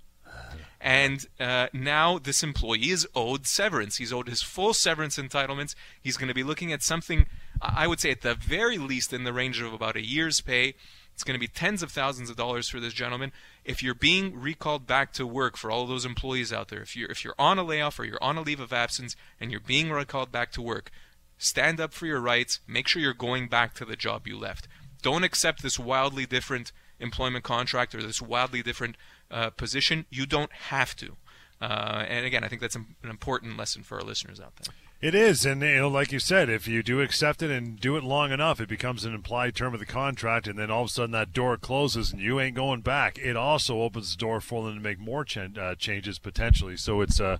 And 0.81 1.25
uh, 1.39 1.67
now 1.73 2.19
this 2.19 2.41
employee 2.41 2.89
is 2.89 3.07
owed 3.13 3.45
severance. 3.45 3.97
He's 3.97 4.13
owed 4.13 4.29
his 4.29 4.41
full 4.41 4.73
severance 4.73 5.17
entitlements. 5.17 5.75
He's 6.01 6.15
going 6.15 6.29
to 6.29 6.33
be 6.33 6.43
looking 6.43 6.71
at 6.71 6.83
something, 6.83 7.25
I 7.61 7.85
would 7.85 7.99
say, 7.99 8.11
at 8.11 8.21
the 8.21 8.35
very 8.35 8.77
least, 8.77 9.11
in 9.11 9.25
the 9.25 9.33
range 9.33 9.61
of 9.61 9.73
about 9.73 9.97
a 9.97 10.05
year's 10.05 10.39
pay. 10.39 10.75
It's 11.13 11.25
going 11.25 11.35
to 11.35 11.39
be 11.39 11.49
tens 11.49 11.83
of 11.83 11.91
thousands 11.91 12.29
of 12.29 12.37
dollars 12.37 12.69
for 12.69 12.79
this 12.79 12.93
gentleman. 12.93 13.33
If 13.65 13.83
you're 13.83 13.93
being 13.93 14.39
recalled 14.39 14.87
back 14.87 15.11
to 15.13 15.27
work 15.27 15.57
for 15.57 15.69
all 15.69 15.85
those 15.85 16.05
employees 16.05 16.53
out 16.53 16.69
there, 16.69 16.81
if 16.81 16.95
you're 16.95 17.11
if 17.11 17.25
you're 17.25 17.35
on 17.37 17.59
a 17.59 17.63
layoff 17.63 17.99
or 17.99 18.05
you're 18.05 18.23
on 18.23 18.37
a 18.37 18.41
leave 18.41 18.61
of 18.61 18.71
absence 18.71 19.17
and 19.37 19.51
you're 19.51 19.59
being 19.59 19.91
recalled 19.91 20.31
back 20.31 20.53
to 20.53 20.61
work, 20.61 20.91
stand 21.37 21.81
up 21.81 21.93
for 21.93 22.05
your 22.05 22.21
rights. 22.21 22.61
Make 22.67 22.87
sure 22.87 23.01
you're 23.01 23.13
going 23.13 23.49
back 23.49 23.73
to 23.75 23.85
the 23.85 23.97
job 23.97 24.27
you 24.27 24.37
left. 24.37 24.69
Don't 25.01 25.25
accept 25.25 25.61
this 25.61 25.77
wildly 25.77 26.25
different 26.25 26.71
employment 27.01 27.43
contract 27.43 27.93
or 27.93 28.01
this 28.01 28.21
wildly 28.21 28.61
different 28.61 28.95
uh, 29.31 29.49
position. 29.51 30.05
You 30.09 30.25
don't 30.25 30.51
have 30.51 30.95
to. 30.97 31.17
Uh, 31.61 32.05
and 32.07 32.25
again, 32.25 32.43
I 32.43 32.47
think 32.47 32.61
that's 32.61 32.75
an 32.75 32.95
important 33.03 33.57
lesson 33.57 33.83
for 33.83 33.97
our 33.99 34.03
listeners 34.03 34.39
out 34.39 34.55
there. 34.57 34.73
It 35.01 35.15
is, 35.15 35.45
and 35.45 35.61
you 35.61 35.77
know, 35.77 35.87
like 35.87 36.11
you 36.11 36.19
said, 36.19 36.49
if 36.49 36.67
you 36.67 36.83
do 36.83 36.99
accept 36.99 37.41
it 37.41 37.49
and 37.49 37.79
do 37.79 37.95
it 37.95 38.03
long 38.03 38.33
enough, 38.33 38.59
it 38.59 38.67
becomes 38.67 39.05
an 39.05 39.13
implied 39.13 39.55
term 39.55 39.73
of 39.73 39.79
the 39.79 39.85
contract, 39.85 40.45
and 40.45 40.59
then 40.59 40.69
all 40.69 40.81
of 40.81 40.89
a 40.89 40.91
sudden 40.91 41.11
that 41.11 41.31
door 41.31 41.55
closes 41.55 42.11
and 42.11 42.21
you 42.21 42.37
ain't 42.37 42.55
going 42.55 42.81
back. 42.81 43.17
It 43.17 43.37
also 43.37 43.81
opens 43.81 44.11
the 44.11 44.17
door 44.17 44.41
for 44.41 44.65
them 44.65 44.75
to 44.75 44.81
make 44.81 44.99
more 44.99 45.23
ch- 45.23 45.37
uh, 45.37 45.75
changes 45.75 46.19
potentially. 46.19 46.75
So 46.75 46.99
it's 46.99 47.21
uh, 47.21 47.37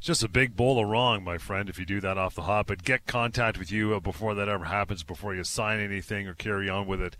just 0.00 0.22
a 0.22 0.28
big 0.28 0.54
bowl 0.54 0.78
of 0.78 0.88
wrong, 0.88 1.24
my 1.24 1.36
friend, 1.36 1.68
if 1.68 1.80
you 1.80 1.84
do 1.84 2.00
that 2.00 2.16
off 2.16 2.36
the 2.36 2.42
hop. 2.42 2.68
But 2.68 2.84
get 2.84 3.08
contact 3.08 3.58
with 3.58 3.72
you 3.72 3.92
uh, 3.96 3.98
before 3.98 4.36
that 4.36 4.48
ever 4.48 4.66
happens, 4.66 5.02
before 5.02 5.34
you 5.34 5.42
sign 5.42 5.80
anything 5.80 6.28
or 6.28 6.34
carry 6.34 6.70
on 6.70 6.86
with 6.86 7.02
it 7.02 7.16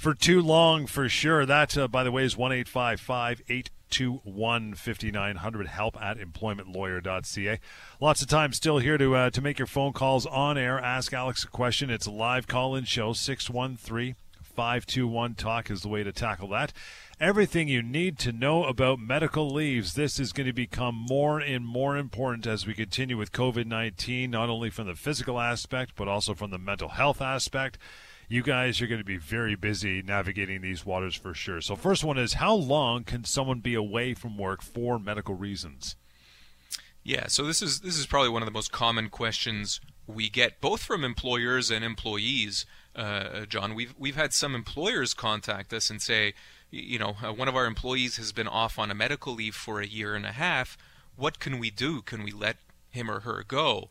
for 0.00 0.14
too 0.14 0.40
long 0.40 0.86
for 0.86 1.08
sure. 1.08 1.44
That, 1.44 1.76
uh, 1.76 1.86
by 1.86 2.02
the 2.02 2.10
way, 2.10 2.24
is 2.24 2.36
1 2.36 2.52
821 2.52 4.74
5900 4.74 5.66
help 5.66 6.00
at 6.00 6.18
employmentlawyer.ca. 6.18 7.60
Lots 8.00 8.22
of 8.22 8.28
time 8.28 8.52
still 8.52 8.78
here 8.78 8.96
to, 8.96 9.14
uh, 9.14 9.30
to 9.30 9.42
make 9.42 9.58
your 9.58 9.66
phone 9.66 9.92
calls 9.92 10.26
on 10.26 10.56
air. 10.56 10.80
Ask 10.80 11.12
Alex 11.12 11.44
a 11.44 11.48
question. 11.48 11.90
It's 11.90 12.06
a 12.06 12.10
live 12.10 12.48
call 12.48 12.74
in 12.74 12.84
show. 12.84 13.12
613 13.12 14.16
521 14.42 15.34
Talk 15.34 15.70
is 15.70 15.82
the 15.82 15.88
way 15.88 16.02
to 16.02 16.12
tackle 16.12 16.48
that. 16.48 16.72
Everything 17.20 17.68
you 17.68 17.82
need 17.82 18.18
to 18.20 18.32
know 18.32 18.64
about 18.64 18.98
medical 18.98 19.50
leaves. 19.50 19.92
This 19.92 20.18
is 20.18 20.32
going 20.32 20.46
to 20.46 20.54
become 20.54 20.94
more 20.94 21.38
and 21.38 21.66
more 21.66 21.98
important 21.98 22.46
as 22.46 22.66
we 22.66 22.72
continue 22.72 23.18
with 23.18 23.32
COVID 23.32 23.66
19, 23.66 24.30
not 24.30 24.48
only 24.48 24.70
from 24.70 24.86
the 24.86 24.94
physical 24.94 25.38
aspect, 25.38 25.92
but 25.94 26.08
also 26.08 26.34
from 26.34 26.50
the 26.50 26.58
mental 26.58 26.88
health 26.88 27.20
aspect 27.20 27.76
you 28.30 28.44
guys 28.44 28.80
are 28.80 28.86
going 28.86 29.00
to 29.00 29.04
be 29.04 29.16
very 29.16 29.56
busy 29.56 30.02
navigating 30.02 30.62
these 30.62 30.86
waters 30.86 31.16
for 31.16 31.34
sure. 31.34 31.60
So, 31.60 31.74
first 31.74 32.04
one 32.04 32.16
is 32.16 32.34
how 32.34 32.54
long 32.54 33.02
can 33.02 33.24
someone 33.24 33.58
be 33.58 33.74
away 33.74 34.14
from 34.14 34.38
work 34.38 34.62
for 34.62 35.00
medical 35.00 35.34
reasons? 35.34 35.96
Yeah, 37.02 37.26
so 37.26 37.44
this 37.44 37.60
is 37.60 37.80
this 37.80 37.98
is 37.98 38.06
probably 38.06 38.28
one 38.28 38.40
of 38.40 38.46
the 38.46 38.52
most 38.52 38.70
common 38.70 39.08
questions 39.08 39.80
we 40.06 40.28
get, 40.28 40.60
both 40.60 40.80
from 40.80 41.02
employers 41.02 41.72
and 41.72 41.84
employees. 41.84 42.66
Uh, 42.94 43.46
John, 43.46 43.74
we've 43.74 43.94
we've 43.98 44.16
had 44.16 44.32
some 44.32 44.54
employers 44.54 45.12
contact 45.12 45.72
us 45.72 45.90
and 45.90 46.00
say, 46.00 46.34
you 46.70 47.00
know, 47.00 47.16
uh, 47.24 47.32
one 47.32 47.48
of 47.48 47.56
our 47.56 47.66
employees 47.66 48.16
has 48.16 48.30
been 48.30 48.48
off 48.48 48.78
on 48.78 48.92
a 48.92 48.94
medical 48.94 49.34
leave 49.34 49.56
for 49.56 49.80
a 49.80 49.86
year 49.86 50.14
and 50.14 50.24
a 50.24 50.32
half. 50.32 50.78
What 51.16 51.40
can 51.40 51.58
we 51.58 51.70
do? 51.70 52.00
Can 52.00 52.22
we 52.22 52.30
let 52.30 52.58
him 52.90 53.10
or 53.10 53.20
her 53.20 53.44
go? 53.46 53.88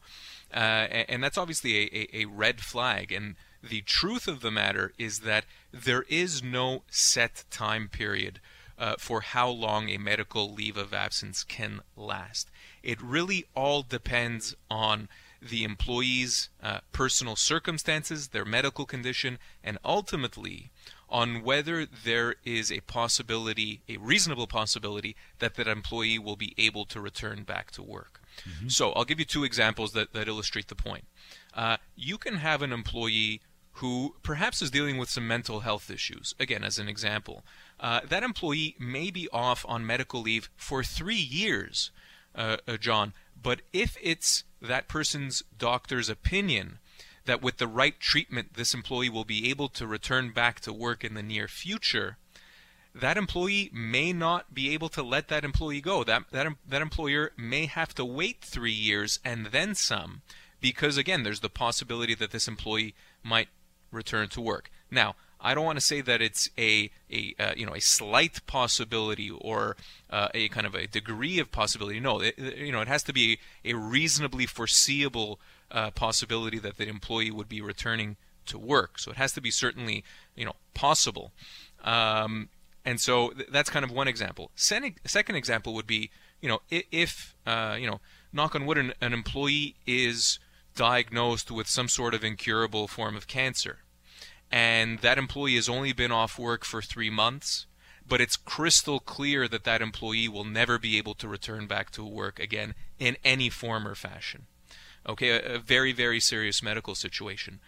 Uh, 0.54 0.88
and, 0.90 1.10
and, 1.10 1.24
that's 1.24 1.38
obviously 1.38 1.78
a, 1.78 1.90
a, 1.94 2.22
a 2.22 2.26
red 2.26 2.60
flag. 2.60 3.12
And 3.12 3.36
the 3.62 3.82
truth 3.82 4.28
of 4.28 4.42
the 4.42 4.52
matter 4.52 4.94
is 4.98 5.22
that 5.22 5.46
there 5.72 6.04
is 6.10 6.44
no 6.44 6.84
set 6.90 7.44
time 7.50 7.88
period 7.90 8.40
uh, 8.78 8.96
for 8.98 9.22
how 9.22 9.50
long 9.50 9.90
a 9.90 9.98
medical 9.98 10.54
leave 10.54 10.78
of 10.78 10.94
absence 10.94 11.44
can 11.44 11.82
last. 11.98 12.50
It 12.82 13.02
really 13.02 13.46
all 13.56 13.84
depends 13.84 14.56
on 14.72 15.10
the 15.42 15.64
employee's 15.64 16.50
uh, 16.62 16.80
personal 16.92 17.36
circumstances, 17.36 18.30
their 18.30 18.46
medical 18.46 18.86
condition, 18.86 19.38
and 19.64 19.78
ultimately 19.84 20.72
on 21.10 21.44
whether 21.44 21.86
there 21.86 22.36
is 22.46 22.72
a 22.72 22.82
possibility, 22.82 23.82
a 23.90 23.98
reasonable 23.98 24.48
possibility, 24.48 25.16
that 25.40 25.56
that 25.56 25.68
employee 25.68 26.20
will 26.20 26.36
be 26.36 26.54
able 26.58 26.86
to 26.86 27.02
return 27.02 27.44
back 27.44 27.72
to 27.72 27.82
work. 27.82 28.22
Mm-hmm. 28.48 28.68
So 28.68 28.92
I'll 28.92 29.06
give 29.06 29.20
you 29.20 29.26
two 29.26 29.44
examples 29.44 29.94
that, 29.94 30.14
that 30.14 30.28
illustrate 30.28 30.68
the 30.68 30.76
point. 30.76 31.06
Uh, 31.54 31.78
you 31.96 32.18
can 32.18 32.36
have 32.36 32.62
an 32.62 32.72
employee 32.72 33.42
who 33.74 34.16
perhaps 34.24 34.62
is 34.62 34.72
dealing 34.72 34.98
with 34.98 35.10
some 35.10 35.28
mental 35.28 35.62
health 35.62 35.90
issues. 35.90 36.36
Again, 36.40 36.64
as 36.64 36.80
an 36.80 36.90
example, 36.90 37.44
uh, 37.80 38.02
that 38.08 38.24
employee 38.24 38.76
may 38.80 39.10
be 39.10 39.30
off 39.32 39.66
on 39.68 39.86
medical 39.86 40.22
leave 40.22 40.50
for 40.58 40.84
three 40.84 41.16
years, 41.16 41.92
uh, 42.36 42.58
uh, 42.68 42.78
John. 42.78 43.14
But 43.42 43.62
if 43.72 43.98
it's 44.02 44.44
that 44.62 44.88
person's 44.90 45.44
doctor's 45.58 46.10
opinion 46.10 46.80
that 47.26 47.42
with 47.42 47.58
the 47.58 47.68
right 47.68 48.00
treatment, 48.00 48.56
this 48.56 48.74
employee 48.74 49.10
will 49.10 49.24
be 49.24 49.50
able 49.50 49.70
to 49.70 49.88
return 49.88 50.32
back 50.32 50.60
to 50.62 50.74
work 50.74 51.04
in 51.04 51.14
the 51.14 51.24
near 51.24 51.48
future, 51.48 52.18
that 52.94 53.18
employee 53.18 53.70
may 53.72 54.12
not 54.12 54.54
be 54.54 54.74
able 54.74 54.90
to 54.90 55.04
let 55.04 55.28
that 55.28 55.46
employee 55.46 55.80
go. 55.80 56.04
That, 56.04 56.24
that, 56.32 56.48
that 56.68 56.82
employer 56.82 57.32
may 57.38 57.68
have 57.68 57.94
to 57.96 58.04
wait 58.04 58.42
three 58.42 58.74
years 58.74 59.20
and 59.24 59.48
then 59.48 59.76
some 59.76 60.22
because, 60.60 60.98
again, 60.98 61.24
there's 61.24 61.40
the 61.40 61.50
possibility 61.50 62.16
that 62.16 62.32
this 62.32 62.48
employee 62.48 62.96
might 63.24 63.48
return 63.92 64.28
to 64.30 64.42
work. 64.42 64.70
Now, 64.92 65.16
I 65.42 65.54
don't 65.54 65.66
want 65.66 65.78
to 65.78 65.86
say 65.86 66.02
that 66.02 66.22
it's 66.22 66.50
a, 66.58 66.90
a 67.12 67.34
uh, 67.40 67.54
you 67.56 67.66
know 67.66 67.74
a 67.74 67.80
slight 67.80 68.46
possibility 68.46 69.30
or 69.30 69.78
uh, 70.10 70.28
a 70.34 70.50
kind 70.50 70.68
of 70.68 70.76
a 70.76 70.88
degree 70.88 71.40
of 71.40 71.52
possibility. 71.52 72.00
No, 72.00 72.20
it, 72.20 72.38
you 72.38 72.72
know 72.72 72.82
it 72.82 72.88
has 72.88 73.04
to 73.04 73.14
be 73.14 73.40
a 73.64 73.74
reasonably 73.74 74.46
foreseeable 74.46 75.40
uh, 75.72 75.92
possibility 75.92 76.60
that 76.60 76.78
the 76.78 76.88
employee 76.88 77.32
would 77.32 77.48
be 77.48 77.62
returning 77.62 78.18
to 78.48 78.58
work. 78.58 79.00
So 79.00 79.12
it 79.12 79.18
has 79.18 79.32
to 79.34 79.42
be 79.42 79.52
certainly 79.52 80.04
you 80.36 80.46
know 80.46 80.56
possible. 80.74 81.32
Um, 81.84 82.50
And 82.86 83.00
so 83.00 83.30
th- 83.30 83.50
that's 83.52 83.70
kind 83.70 83.86
of 83.86 83.92
one 83.92 84.08
example. 84.08 84.52
Sen- 84.56 84.96
second 85.06 85.36
example 85.36 85.74
would 85.74 85.86
be, 85.86 86.10
you 86.42 86.50
know, 86.50 86.60
if, 86.70 86.84
if 86.92 87.36
uh, 87.46 87.76
you 87.80 87.88
know, 87.88 88.00
knock 88.34 88.56
on 88.56 88.66
wood, 88.66 88.78
an, 88.78 88.94
an 89.02 89.14
employee 89.14 89.76
is 89.86 90.40
diagnosed 90.80 91.52
with 91.52 91.68
some 91.68 91.90
sort 91.90 92.14
of 92.14 92.24
incurable 92.24 92.88
form 92.88 93.18
of 93.18 93.28
cancer, 93.28 93.80
and 94.50 95.00
that 95.00 95.18
employee 95.18 95.56
has 95.56 95.68
only 95.68 95.92
been 95.92 96.10
off 96.12 96.40
work 96.40 96.64
for 96.64 96.82
three 96.82 97.10
months, 97.10 97.66
but 98.08 98.22
it's 98.22 98.38
crystal 98.38 99.02
clear 99.02 99.46
that 99.50 99.66
that 99.66 99.82
employee 99.82 100.30
will 100.30 100.46
never 100.46 100.80
be 100.80 100.98
able 100.98 101.14
to 101.16 101.28
return 101.28 101.68
back 101.68 101.92
to 101.92 102.06
work 102.06 102.40
again 102.40 102.76
in 102.98 103.18
any 103.26 103.50
form 103.50 103.86
or 103.86 103.94
fashion. 103.94 104.46
Okay, 105.06 105.32
a, 105.32 105.56
a 105.56 105.60
very, 105.60 105.92
very 105.92 106.22
serious 106.22 106.64
medical 106.64 106.96
situation 106.96 107.60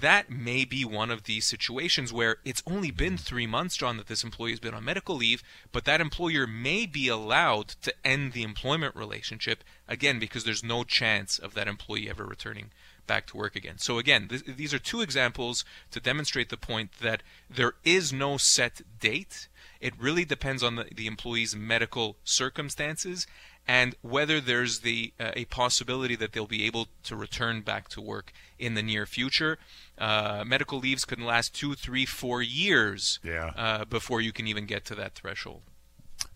that 0.00 0.30
may 0.30 0.64
be 0.64 0.84
one 0.84 1.10
of 1.10 1.24
these 1.24 1.46
situations 1.46 2.12
where 2.12 2.36
it's 2.44 2.62
only 2.66 2.90
been 2.90 3.16
three 3.16 3.46
months, 3.46 3.76
John, 3.76 3.96
that 3.96 4.06
this 4.06 4.24
employee 4.24 4.50
has 4.50 4.60
been 4.60 4.74
on 4.74 4.84
medical 4.84 5.16
leave, 5.16 5.42
but 5.72 5.84
that 5.84 6.00
employer 6.00 6.46
may 6.46 6.84
be 6.86 7.08
allowed 7.08 7.68
to 7.82 7.94
end 8.04 8.32
the 8.32 8.42
employment 8.42 8.94
relationship, 8.94 9.64
again, 9.88 10.18
because 10.18 10.44
there's 10.44 10.62
no 10.62 10.84
chance 10.84 11.38
of 11.38 11.54
that 11.54 11.68
employee 11.68 12.08
ever 12.08 12.24
returning 12.24 12.70
back 13.06 13.26
to 13.26 13.36
work 13.36 13.56
again. 13.56 13.78
So, 13.78 13.98
again, 13.98 14.28
th- 14.28 14.44
these 14.44 14.74
are 14.74 14.78
two 14.78 15.00
examples 15.00 15.64
to 15.90 16.00
demonstrate 16.00 16.50
the 16.50 16.56
point 16.56 16.92
that 17.00 17.22
there 17.48 17.72
is 17.82 18.12
no 18.12 18.36
set 18.36 18.82
date. 19.00 19.48
It 19.80 19.94
really 19.98 20.24
depends 20.24 20.62
on 20.62 20.76
the, 20.76 20.86
the 20.94 21.06
employee's 21.06 21.54
medical 21.54 22.16
circumstances 22.24 23.26
and 23.66 23.94
whether 24.00 24.40
there's 24.40 24.80
the 24.80 25.12
uh, 25.20 25.32
a 25.34 25.44
possibility 25.44 26.16
that 26.16 26.32
they'll 26.32 26.46
be 26.46 26.64
able 26.64 26.88
to 27.04 27.14
return 27.14 27.60
back 27.60 27.88
to 27.90 28.00
work 28.00 28.32
in 28.58 28.74
the 28.74 28.82
near 28.82 29.04
future. 29.04 29.58
Uh, 29.98 30.42
medical 30.46 30.78
leaves 30.78 31.04
can 31.04 31.24
last 31.24 31.54
two, 31.54 31.74
three, 31.74 32.06
four 32.06 32.40
years 32.40 33.20
yeah. 33.22 33.52
uh, 33.56 33.84
before 33.84 34.20
you 34.20 34.32
can 34.32 34.46
even 34.46 34.64
get 34.64 34.84
to 34.86 34.94
that 34.94 35.14
threshold. 35.14 35.62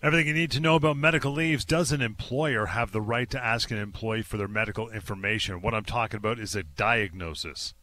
Everything 0.02 0.28
you 0.28 0.34
need 0.34 0.50
to 0.52 0.60
know 0.60 0.76
about 0.76 0.96
medical 0.96 1.32
leaves. 1.32 1.64
Does 1.64 1.90
an 1.90 2.02
employer 2.02 2.66
have 2.66 2.92
the 2.92 3.00
right 3.00 3.30
to 3.30 3.42
ask 3.42 3.70
an 3.70 3.78
employee 3.78 4.22
for 4.22 4.36
their 4.36 4.48
medical 4.48 4.90
information? 4.90 5.60
What 5.60 5.74
I'm 5.74 5.84
talking 5.84 6.18
about 6.18 6.38
is 6.38 6.54
a 6.54 6.62
diagnosis. 6.62 7.74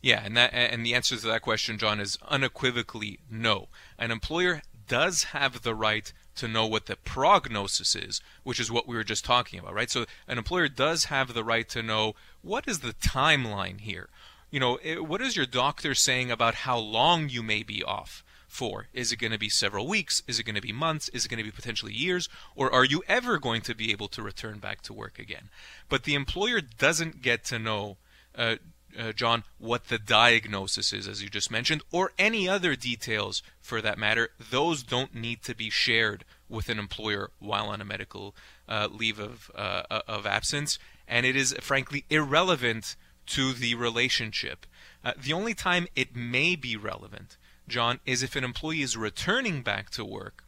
Yeah, 0.00 0.22
and 0.24 0.36
that 0.36 0.52
and 0.54 0.86
the 0.86 0.94
answer 0.94 1.16
to 1.16 1.26
that 1.26 1.42
question, 1.42 1.78
John, 1.78 2.00
is 2.00 2.18
unequivocally 2.28 3.18
no. 3.30 3.68
An 3.98 4.10
employer 4.10 4.62
does 4.86 5.24
have 5.24 5.62
the 5.62 5.74
right 5.74 6.12
to 6.36 6.48
know 6.48 6.66
what 6.66 6.86
the 6.86 6.96
prognosis 6.96 7.96
is, 7.96 8.20
which 8.44 8.60
is 8.60 8.70
what 8.70 8.86
we 8.86 8.94
were 8.96 9.04
just 9.04 9.24
talking 9.24 9.58
about, 9.58 9.74
right? 9.74 9.90
So 9.90 10.06
an 10.28 10.38
employer 10.38 10.68
does 10.68 11.06
have 11.06 11.34
the 11.34 11.44
right 11.44 11.68
to 11.70 11.82
know 11.82 12.14
what 12.42 12.68
is 12.68 12.78
the 12.78 12.92
timeline 12.92 13.80
here. 13.80 14.08
You 14.50 14.60
know, 14.60 14.76
eh, 14.76 14.96
what 14.96 15.20
is 15.20 15.36
your 15.36 15.46
doctor 15.46 15.94
saying 15.94 16.30
about 16.30 16.54
how 16.54 16.78
long 16.78 17.28
you 17.28 17.42
may 17.42 17.62
be 17.62 17.82
off? 17.82 18.24
for? 18.48 18.88
Is 18.94 19.12
it 19.12 19.18
going 19.18 19.32
to 19.32 19.38
be 19.38 19.50
several 19.50 19.86
weeks? 19.86 20.22
Is 20.26 20.40
it 20.40 20.44
going 20.44 20.56
to 20.56 20.62
be 20.62 20.72
months? 20.72 21.10
Is 21.10 21.26
it 21.26 21.28
going 21.28 21.38
to 21.38 21.44
be 21.44 21.50
potentially 21.50 21.92
years? 21.92 22.28
Or 22.56 22.72
are 22.72 22.84
you 22.84 23.02
ever 23.06 23.38
going 23.38 23.60
to 23.62 23.74
be 23.74 23.92
able 23.92 24.08
to 24.08 24.22
return 24.22 24.58
back 24.58 24.80
to 24.82 24.92
work 24.92 25.18
again? 25.18 25.50
But 25.88 26.04
the 26.04 26.14
employer 26.14 26.60
doesn't 26.60 27.20
get 27.20 27.44
to 27.44 27.58
know 27.58 27.98
uh, 28.34 28.56
uh, 28.98 29.12
John, 29.12 29.44
what 29.58 29.88
the 29.88 29.98
diagnosis 29.98 30.92
is, 30.92 31.08
as 31.08 31.22
you 31.22 31.28
just 31.28 31.50
mentioned, 31.50 31.82
or 31.90 32.12
any 32.18 32.48
other 32.48 32.76
details 32.76 33.42
for 33.60 33.80
that 33.82 33.98
matter, 33.98 34.30
those 34.38 34.82
don't 34.82 35.14
need 35.14 35.42
to 35.42 35.54
be 35.54 35.70
shared 35.70 36.24
with 36.48 36.68
an 36.68 36.78
employer 36.78 37.30
while 37.38 37.68
on 37.68 37.80
a 37.80 37.84
medical 37.84 38.34
uh, 38.68 38.88
leave 38.90 39.18
of, 39.18 39.50
uh, 39.54 39.82
uh 39.90 40.00
of 40.08 40.26
absence. 40.26 40.78
And 41.06 41.26
it 41.26 41.36
is, 41.36 41.54
frankly, 41.60 42.04
irrelevant 42.10 42.96
to 43.26 43.52
the 43.52 43.74
relationship. 43.74 44.66
Uh, 45.04 45.12
the 45.20 45.32
only 45.32 45.54
time 45.54 45.86
it 45.94 46.16
may 46.16 46.56
be 46.56 46.76
relevant, 46.76 47.36
John, 47.66 48.00
is 48.06 48.22
if 48.22 48.36
an 48.36 48.44
employee 48.44 48.82
is 48.82 48.96
returning 48.96 49.62
back 49.62 49.90
to 49.90 50.04
work 50.04 50.44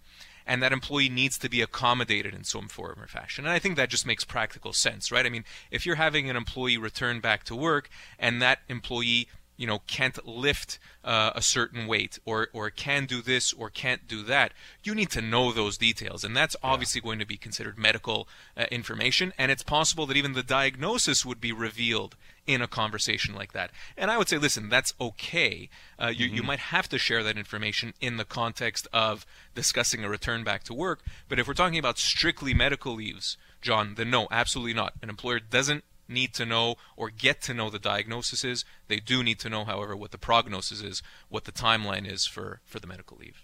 and 0.50 0.60
that 0.60 0.72
employee 0.72 1.08
needs 1.08 1.38
to 1.38 1.48
be 1.48 1.62
accommodated 1.62 2.34
in 2.34 2.42
some 2.42 2.66
form 2.66 3.00
or 3.00 3.06
fashion. 3.06 3.44
And 3.44 3.54
I 3.54 3.60
think 3.60 3.76
that 3.76 3.88
just 3.88 4.04
makes 4.04 4.24
practical 4.24 4.72
sense, 4.72 5.12
right? 5.12 5.24
I 5.24 5.28
mean, 5.28 5.44
if 5.70 5.86
you're 5.86 5.94
having 5.94 6.28
an 6.28 6.34
employee 6.34 6.76
return 6.76 7.20
back 7.20 7.44
to 7.44 7.54
work 7.54 7.88
and 8.18 8.42
that 8.42 8.58
employee 8.68 9.28
you 9.60 9.66
know 9.66 9.80
can't 9.86 10.26
lift 10.26 10.78
uh, 11.04 11.32
a 11.34 11.42
certain 11.42 11.86
weight 11.86 12.18
or 12.24 12.48
or 12.52 12.70
can 12.70 13.04
do 13.04 13.20
this 13.20 13.52
or 13.52 13.68
can't 13.68 14.08
do 14.08 14.22
that 14.22 14.52
you 14.82 14.94
need 14.94 15.10
to 15.10 15.20
know 15.20 15.52
those 15.52 15.76
details 15.76 16.24
and 16.24 16.34
that's 16.34 16.56
obviously 16.62 17.00
yeah. 17.00 17.04
going 17.04 17.18
to 17.18 17.26
be 17.26 17.36
considered 17.36 17.78
medical 17.78 18.26
uh, 18.56 18.64
information 18.70 19.32
and 19.36 19.52
it's 19.52 19.62
possible 19.62 20.06
that 20.06 20.16
even 20.16 20.32
the 20.32 20.42
diagnosis 20.42 21.24
would 21.24 21.40
be 21.40 21.52
revealed 21.52 22.16
in 22.46 22.62
a 22.62 22.66
conversation 22.66 23.34
like 23.34 23.52
that. 23.52 23.70
And 23.96 24.10
I 24.10 24.18
would 24.18 24.28
say, 24.28 24.36
listen, 24.36 24.68
that's 24.68 24.94
okay. 25.00 25.68
Uh, 25.98 26.08
you, 26.08 26.26
mm-hmm. 26.26 26.36
you 26.36 26.42
might 26.42 26.58
have 26.58 26.88
to 26.88 26.98
share 26.98 27.22
that 27.22 27.38
information 27.38 27.94
in 28.00 28.16
the 28.16 28.24
context 28.24 28.88
of 28.92 29.24
discussing 29.54 30.02
a 30.02 30.08
return 30.08 30.42
back 30.42 30.64
to 30.64 30.74
work. 30.74 31.04
But 31.28 31.38
if 31.38 31.46
we're 31.46 31.54
talking 31.54 31.78
about 31.78 31.98
strictly 31.98 32.52
medical 32.52 32.94
leaves, 32.94 33.36
John, 33.60 33.94
then 33.96 34.10
no, 34.10 34.26
absolutely 34.32 34.74
not. 34.74 34.94
An 35.02 35.10
employer 35.10 35.38
doesn't 35.38 35.84
need 36.10 36.34
to 36.34 36.44
know 36.44 36.74
or 36.96 37.10
get 37.10 37.40
to 37.42 37.54
know 37.54 37.70
the 37.70 37.78
diagnosis 37.78 38.44
is. 38.44 38.64
They 38.88 38.98
do 38.98 39.22
need 39.22 39.38
to 39.40 39.48
know, 39.48 39.64
however, 39.64 39.96
what 39.96 40.10
the 40.10 40.18
prognosis 40.18 40.82
is, 40.82 41.02
what 41.28 41.44
the 41.44 41.52
timeline 41.52 42.10
is 42.10 42.26
for, 42.26 42.60
for 42.64 42.80
the 42.80 42.86
medical 42.86 43.16
leave. 43.16 43.42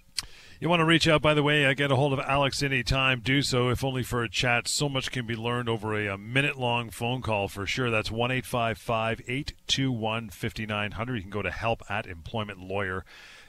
You 0.59 0.71
want 0.71 0.81
to 0.81 0.87
reach 0.87 1.07
out, 1.07 1.21
by 1.21 1.35
the 1.35 1.43
way, 1.43 1.67
uh, 1.67 1.75
get 1.75 1.93
a 1.93 1.97
hold 1.97 2.15
of 2.15 2.21
Alex 2.21 2.63
anytime. 2.63 3.21
Do 3.21 3.43
so, 3.43 3.69
if 3.69 3.85
only 3.85 4.03
for 4.03 4.23
a 4.23 4.29
chat. 4.29 4.69
So 4.69 4.89
much 4.89 5.11
can 5.11 5.27
be 5.27 5.37
learned 5.37 5.69
over 5.69 5.95
a, 5.95 6.15
a 6.15 6.17
minute 6.17 6.59
long 6.59 6.89
phone 6.89 7.21
call 7.21 7.49
for 7.49 7.67
sure. 7.67 7.91
That's 7.91 8.11
1 8.11 8.31
821 8.31 10.31
5900. 10.31 11.17
You 11.17 11.23
can 11.23 11.31
go 11.31 11.43
to 11.43 11.51
help 11.51 11.83
at 11.91 12.07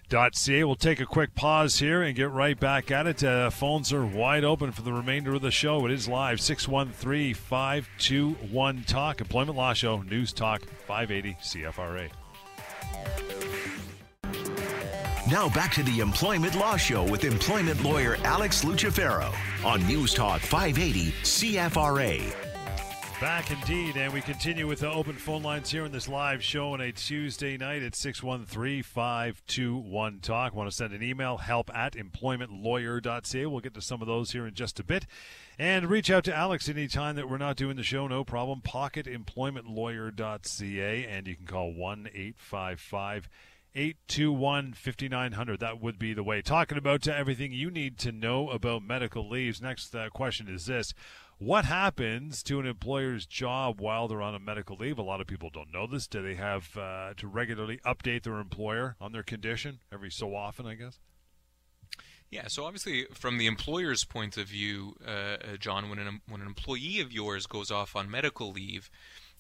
employmentlawyer.ca. 0.08 0.63
We'll 0.63 0.76
take 0.76 1.00
a 1.00 1.06
quick 1.06 1.36
pause 1.36 1.80
here 1.80 2.02
and 2.02 2.15
get 2.15 2.32
right 2.32 2.60
back 2.60 2.91
at 2.91 3.08
it. 3.08 3.24
Uh, 3.24 3.50
phones 3.50 3.93
are 3.93 4.06
wide 4.06 4.43
open 4.43 4.72
for 4.72 4.82
the 4.82 4.93
remainder 4.93 5.36
of 5.36 5.41
the 5.41 5.52
show. 5.52 5.86
It 5.86 5.91
is 5.91 6.08
live 6.08 6.41
613 6.41 7.34
521 7.34 8.84
Talk, 8.84 9.22
Employment 9.22 9.58
Law 9.58 9.74
Show, 9.74 10.02
News 10.02 10.34
Talk 10.34 10.63
580 10.88 11.38
CFRA. 11.41 12.10
Now 15.30 15.50
back 15.50 15.74
to 15.74 15.84
the 15.84 16.00
Employment 16.00 16.56
Law 16.56 16.78
Show 16.78 17.04
with 17.04 17.26
employment 17.26 17.84
lawyer 17.84 18.17
Alex 18.24 18.63
Lucifero 18.63 19.34
on 19.65 19.86
News 19.86 20.13
Talk 20.13 20.39
580 20.41 21.12
CFRA. 21.24 22.46
Back 23.19 23.49
indeed, 23.49 23.97
and 23.97 24.13
we 24.13 24.21
continue 24.21 24.67
with 24.67 24.82
the 24.82 24.91
open 24.91 25.15
phone 25.15 25.41
lines 25.41 25.71
here 25.71 25.86
in 25.86 25.91
this 25.91 26.08
live 26.08 26.43
show 26.43 26.73
on 26.73 26.82
a 26.82 26.91
Tuesday 26.91 27.58
night 27.58 27.82
at 27.82 27.95
613 27.95 28.84
521 28.84 30.19
Talk. 30.19 30.53
Want 30.53 30.69
to 30.69 30.75
send 30.75 30.93
an 30.93 31.01
email, 31.01 31.38
help 31.38 31.75
at 31.75 31.93
employmentlawyer.ca. 31.93 33.47
We'll 33.47 33.62
get 33.62 33.73
to 33.73 33.82
some 33.82 34.03
of 34.03 34.08
those 34.08 34.34
here 34.34 34.45
in 34.45 34.53
just 34.53 34.80
a 34.80 34.84
bit. 34.84 35.08
And 35.58 35.89
reach 35.89 36.12
out 36.12 36.25
to 36.25 36.36
Alex 36.36 36.69
anytime 36.69 37.15
that 37.15 37.27
we're 37.27 37.39
not 37.39 37.56
doing 37.56 37.75
the 37.75 37.82
show, 37.82 38.08
no 38.08 38.23
problem. 38.23 38.62
Pocketemploymentlawyer.ca, 38.62 41.06
and 41.08 41.27
you 41.27 41.36
can 41.36 41.47
call 41.47 41.73
1 41.73 42.10
855 42.13 43.30
821 43.75 44.73
5900. 44.73 45.60
That 45.60 45.82
would 45.82 45.99
be 45.99 46.13
the 46.13 46.23
way. 46.23 46.41
Talking 46.41 46.77
about 46.77 47.08
everything 47.08 47.51
you 47.51 47.69
need 47.69 47.97
to 47.99 48.12
know 48.12 48.49
about 48.49 48.84
medical 48.84 49.30
leaves. 49.30 49.62
Next 49.62 49.93
uh, 49.95 50.10
question 50.10 50.47
is 50.47 50.65
this 50.65 50.93
What 51.38 51.65
happens 51.65 52.41
to 52.43 52.60
an 52.60 52.65
employer's 52.65 53.25
job 53.25 53.80
while 53.80 54.08
they're 54.08 54.21
on 54.21 54.36
a 54.36 54.39
medical 54.39 54.77
leave? 54.77 54.97
A 54.97 55.03
lot 55.03 55.21
of 55.21 55.27
people 55.27 55.49
don't 55.49 55.73
know 55.73 55.88
this. 55.88 56.08
Do 56.08 56.21
they 56.21 56.36
have 56.36 56.75
uh, 56.77 57.13
to 57.17 57.27
regularly 57.27 57.80
update 57.86 58.23
their 58.23 58.39
employer 58.39 58.95
on 58.99 59.12
their 59.12 59.23
condition 59.23 59.80
every 59.91 60.12
so 60.12 60.36
often, 60.36 60.65
I 60.65 60.75
guess? 60.75 60.99
Yeah, 62.30 62.47
so 62.47 62.65
obviously, 62.65 63.06
from 63.13 63.38
the 63.38 63.47
employer's 63.47 64.03
point 64.03 64.36
of 64.36 64.47
view, 64.47 64.95
uh, 65.06 65.10
uh 65.10 65.58
John, 65.58 65.89
when 65.89 65.99
an, 65.99 66.21
when 66.27 66.41
an 66.41 66.47
employee 66.47 66.99
of 66.99 67.12
yours 67.12 67.47
goes 67.47 67.71
off 67.71 67.95
on 67.95 68.12
medical 68.12 68.51
leave, 68.51 68.89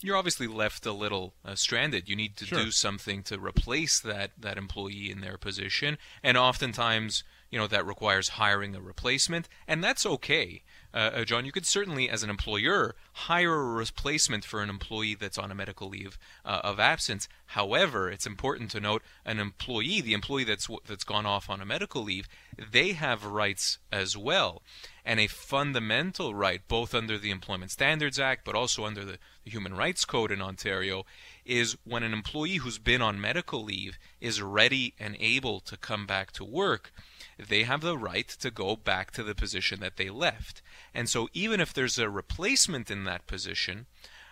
you're 0.01 0.17
obviously 0.17 0.47
left 0.47 0.85
a 0.85 0.91
little 0.91 1.33
uh, 1.43 1.55
stranded. 1.55 2.07
You 2.07 2.15
need 2.15 2.37
to 2.37 2.45
sure. 2.45 2.65
do 2.65 2.71
something 2.71 3.23
to 3.23 3.39
replace 3.39 3.99
that 3.99 4.31
that 4.37 4.57
employee 4.57 5.11
in 5.11 5.21
their 5.21 5.37
position, 5.37 5.97
and 6.23 6.37
oftentimes, 6.37 7.23
you 7.49 7.57
know, 7.57 7.67
that 7.67 7.85
requires 7.85 8.29
hiring 8.29 8.75
a 8.75 8.81
replacement, 8.81 9.47
and 9.67 9.83
that's 9.83 10.05
okay. 10.05 10.63
Uh, 10.97 11.11
uh, 11.17 11.25
John, 11.25 11.45
you 11.45 11.51
could 11.51 11.67
certainly, 11.67 12.09
as 12.09 12.23
an 12.23 12.31
employer, 12.31 12.95
hire 13.13 13.53
a 13.53 13.71
replacement 13.71 14.43
for 14.43 14.63
an 14.63 14.69
employee 14.71 15.13
that's 15.13 15.37
on 15.37 15.51
a 15.51 15.55
medical 15.55 15.89
leave 15.89 16.17
uh, 16.43 16.61
of 16.63 16.79
absence. 16.79 17.29
However, 17.45 18.09
it's 18.09 18.25
important 18.25 18.71
to 18.71 18.79
note 18.79 19.03
an 19.23 19.37
employee, 19.37 20.01
the 20.01 20.13
employee 20.13 20.43
that's 20.43 20.67
that's 20.87 21.03
gone 21.03 21.27
off 21.27 21.51
on 21.51 21.61
a 21.61 21.67
medical 21.67 22.01
leave, 22.01 22.27
they 22.71 22.93
have 22.93 23.25
rights 23.25 23.77
as 23.91 24.17
well 24.17 24.63
and 25.07 25.21
a 25.21 25.27
fundamental 25.27 26.35
right, 26.35 26.67
both 26.67 26.93
under 26.93 27.17
the 27.17 27.31
Employment 27.31 27.71
Standards 27.71 28.19
Act 28.19 28.43
but 28.43 28.55
also 28.55 28.83
under 28.83 29.05
the, 29.05 29.17
the, 29.45 29.51
Human 29.51 29.73
Rights 29.73 30.03
Code 30.03 30.33
in 30.33 30.41
Ontario, 30.41 31.05
is 31.45 31.77
when 31.85 32.03
an 32.03 32.11
employee 32.11 32.57
who's 32.57 32.77
been 32.77 33.01
on 33.01 33.21
medical 33.21 33.63
leave 33.63 33.97
is 34.19 34.41
ready 34.41 34.93
and 34.99 35.15
able 35.21 35.61
to 35.61 35.77
come 35.77 36.05
back 36.05 36.33
to 36.33 36.43
work, 36.43 36.91
they 37.37 37.63
have 37.63 37.81
the 37.81 37.97
right 37.97 38.27
to 38.27 38.51
go 38.51 38.75
back 38.75 39.11
to 39.11 39.23
the 39.23 39.35
position 39.35 39.79
that 39.81 39.97
they 39.97 40.09
left. 40.09 40.61
And 40.93 41.09
so, 41.09 41.29
even 41.33 41.59
if 41.59 41.73
there's 41.73 41.97
a 41.97 42.09
replacement 42.09 42.89
in 42.89 43.03
that 43.05 43.27
position, 43.27 43.85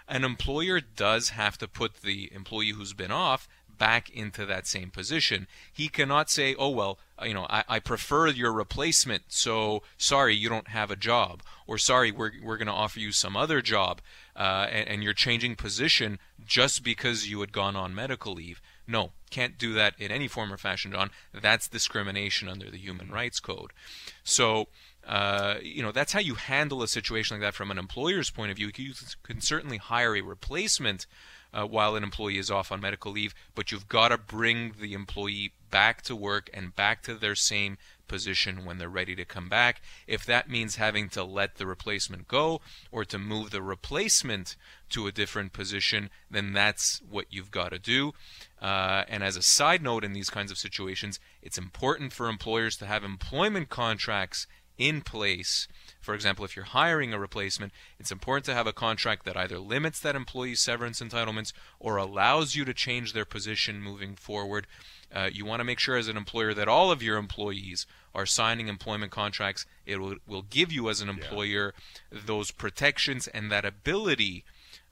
an 0.08 0.24
employer 0.24 0.80
does 0.80 1.30
have 1.30 1.58
to 1.60 1.68
put 1.68 2.02
the 2.02 2.32
employee 2.34 2.70
who's 2.70 2.94
been 2.94 3.12
off 3.12 3.48
back 3.78 4.10
into 4.10 4.46
that 4.46 4.68
same 4.68 4.90
position. 4.90 5.48
He 5.72 5.88
cannot 5.88 6.30
say, 6.30 6.56
oh, 6.56 6.70
well, 6.70 6.98
you 7.24 7.34
know, 7.34 7.46
I, 7.50 7.64
I 7.68 7.80
prefer 7.80 8.28
your 8.28 8.54
replacement, 8.54 9.24
so 9.28 9.84
sorry, 9.98 10.36
you 10.36 10.50
don't 10.50 10.70
have 10.70 10.92
a 10.92 10.96
job. 10.96 11.44
Or 11.68 11.78
sorry, 11.78 12.12
we're, 12.12 12.32
we're 12.42 12.58
going 12.58 12.68
to 12.68 12.74
offer 12.74 13.00
you 13.00 13.12
some 13.12 13.36
other 13.36 13.62
job, 13.62 14.02
uh, 14.36 14.68
and, 14.72 14.88
and 14.88 15.04
you're 15.04 15.14
changing 15.14 15.56
position 15.56 16.20
just 16.46 16.84
because 16.84 17.30
you 17.30 17.40
had 17.42 17.52
gone 17.52 17.76
on 17.76 17.96
medical 17.96 18.34
leave. 18.34 18.62
No, 18.88 19.12
can't 19.30 19.58
do 19.58 19.74
that 19.74 19.96
in 20.00 20.12
any 20.12 20.28
form 20.28 20.54
or 20.54 20.58
fashion, 20.58 20.92
John. 20.92 21.10
That's 21.34 21.68
discrimination 21.68 22.48
under 22.48 22.70
the 22.70 22.78
Human 22.78 23.10
Rights 23.10 23.40
Code. 23.40 23.72
So, 24.24 24.68
uh, 25.08 25.56
you 25.62 25.82
know, 25.82 25.92
that's 25.92 26.14
how 26.14 26.20
you 26.20 26.36
handle 26.36 26.84
a 26.84 26.88
situation 26.88 27.36
like 27.36 27.42
that 27.42 27.56
from 27.56 27.72
an 27.72 27.78
employer's 27.78 28.30
point 28.30 28.52
of 28.52 28.58
view. 28.58 28.72
You 28.76 28.94
can 29.24 29.42
certainly 29.42 29.78
hire 29.78 30.16
a 30.16 30.22
replacement 30.22 31.08
uh, 31.54 31.66
while 31.66 31.96
an 31.96 32.04
employee 32.04 32.38
is 32.38 32.52
off 32.52 32.72
on 32.72 32.82
medical 32.82 33.12
leave, 33.12 33.34
but 33.56 33.72
you've 33.72 33.88
got 33.88 34.10
to 34.10 34.18
bring 34.18 34.74
the 34.80 34.94
employee 34.94 35.54
back 35.72 36.02
to 36.04 36.16
work 36.16 36.50
and 36.54 36.76
back 36.76 37.02
to 37.04 37.16
their 37.16 37.36
same 37.36 37.78
position 38.08 38.66
when 38.66 38.78
they're 38.78 38.90
ready 38.90 39.16
to 39.16 39.26
come 39.26 39.50
back. 39.50 39.82
If 40.08 40.26
that 40.26 40.50
means 40.50 40.76
having 40.76 41.10
to 41.10 41.24
let 41.24 41.56
the 41.56 41.66
replacement 41.66 42.28
go 42.28 42.62
or 42.92 43.06
to 43.06 43.18
move 43.18 43.52
the 43.52 43.62
replacement 43.62 44.56
to 44.90 45.08
a 45.08 45.12
different 45.12 45.54
position, 45.54 46.10
then 46.30 46.54
that's 46.54 47.02
what 47.10 47.26
you've 47.30 47.52
got 47.52 47.70
to 47.70 47.80
do. 47.80 48.14
Uh, 48.62 49.04
and 49.08 49.24
as 49.24 49.36
a 49.36 49.42
side 49.42 49.82
note, 49.82 50.04
in 50.04 50.14
these 50.14 50.30
kinds 50.30 50.52
of 50.52 50.58
situations, 50.58 51.20
it's 51.42 51.58
important 51.58 52.14
for 52.14 52.30
employers 52.30 52.78
to 52.78 52.86
have 52.86 53.04
employment 53.04 53.70
contracts 53.70 54.48
in 54.78 55.02
place. 55.02 55.68
For 56.02 56.14
example, 56.14 56.46
if 56.46 56.56
you're 56.56 56.66
hiring 56.66 57.14
a 57.14 57.20
replacement, 57.20 57.72
it's 58.00 58.12
important 58.12 58.46
to 58.46 58.54
have 58.54 58.68
a 58.68 58.74
contract 58.74 59.26
that 59.26 59.38
either 59.38 59.60
limits 59.60 60.00
that 60.02 60.16
employee's 60.16 60.62
severance 60.62 61.00
entitlements 61.00 61.54
or 61.80 61.98
allows 61.98 62.56
you 62.56 62.66
to 62.66 62.74
change 62.74 63.14
their 63.14 63.26
position 63.26 63.82
moving 63.82 64.16
forward. 64.16 64.68
Uh, 65.16 65.30
you 65.32 65.46
want 65.46 65.62
to 65.62 65.64
make 65.64 65.80
sure 65.80 65.96
as 65.96 66.10
an 66.10 66.18
employer 66.18 66.54
that 66.54 66.68
all 66.68 66.92
of 66.92 67.02
your 67.02 67.18
employees 67.18 67.88
are 68.14 68.26
signing 68.26 68.68
employment 68.68 69.12
contracts. 69.12 69.66
It 69.86 70.00
will, 70.00 70.16
will 70.28 70.42
give 70.44 70.72
you 70.72 70.90
as 70.90 71.00
an 71.00 71.10
employer 71.10 71.74
yeah. 72.12 72.20
those 72.26 72.52
protections 72.52 73.28
and 73.28 73.52
that 73.52 73.64
ability 73.66 74.44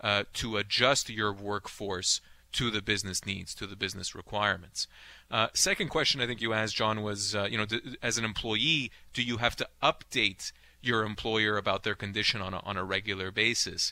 uh, 0.02 0.24
to 0.36 0.58
adjust 0.58 1.10
your 1.10 1.34
workforce 1.34 2.22
to 2.54 2.70
the 2.70 2.82
business 2.82 3.26
needs, 3.26 3.54
to 3.56 3.68
the 3.68 3.76
business 3.76 4.16
requirements. 4.16 4.88
Uh, 5.30 5.48
second 5.54 5.90
question 5.90 6.22
I 6.22 6.28
think 6.28 6.42
you 6.42 6.54
asked, 6.54 6.76
John, 6.76 7.02
was 7.02 7.36
uh, 7.36 7.48
you 7.50 7.58
know, 7.58 7.66
d- 7.66 7.98
as 8.02 8.18
an 8.18 8.26
employee, 8.26 8.92
do 9.14 9.24
you 9.24 9.38
have 9.38 9.56
to 9.58 9.68
update 9.82 10.52
your 10.82 11.04
employer 11.04 11.58
about 11.58 11.84
their 11.84 11.96
condition 11.96 12.42
on 12.42 12.54
a, 12.54 12.60
on 12.60 12.78
a 12.78 12.84
regular 12.84 13.32
basis? 13.32 13.92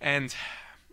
And 0.00 0.34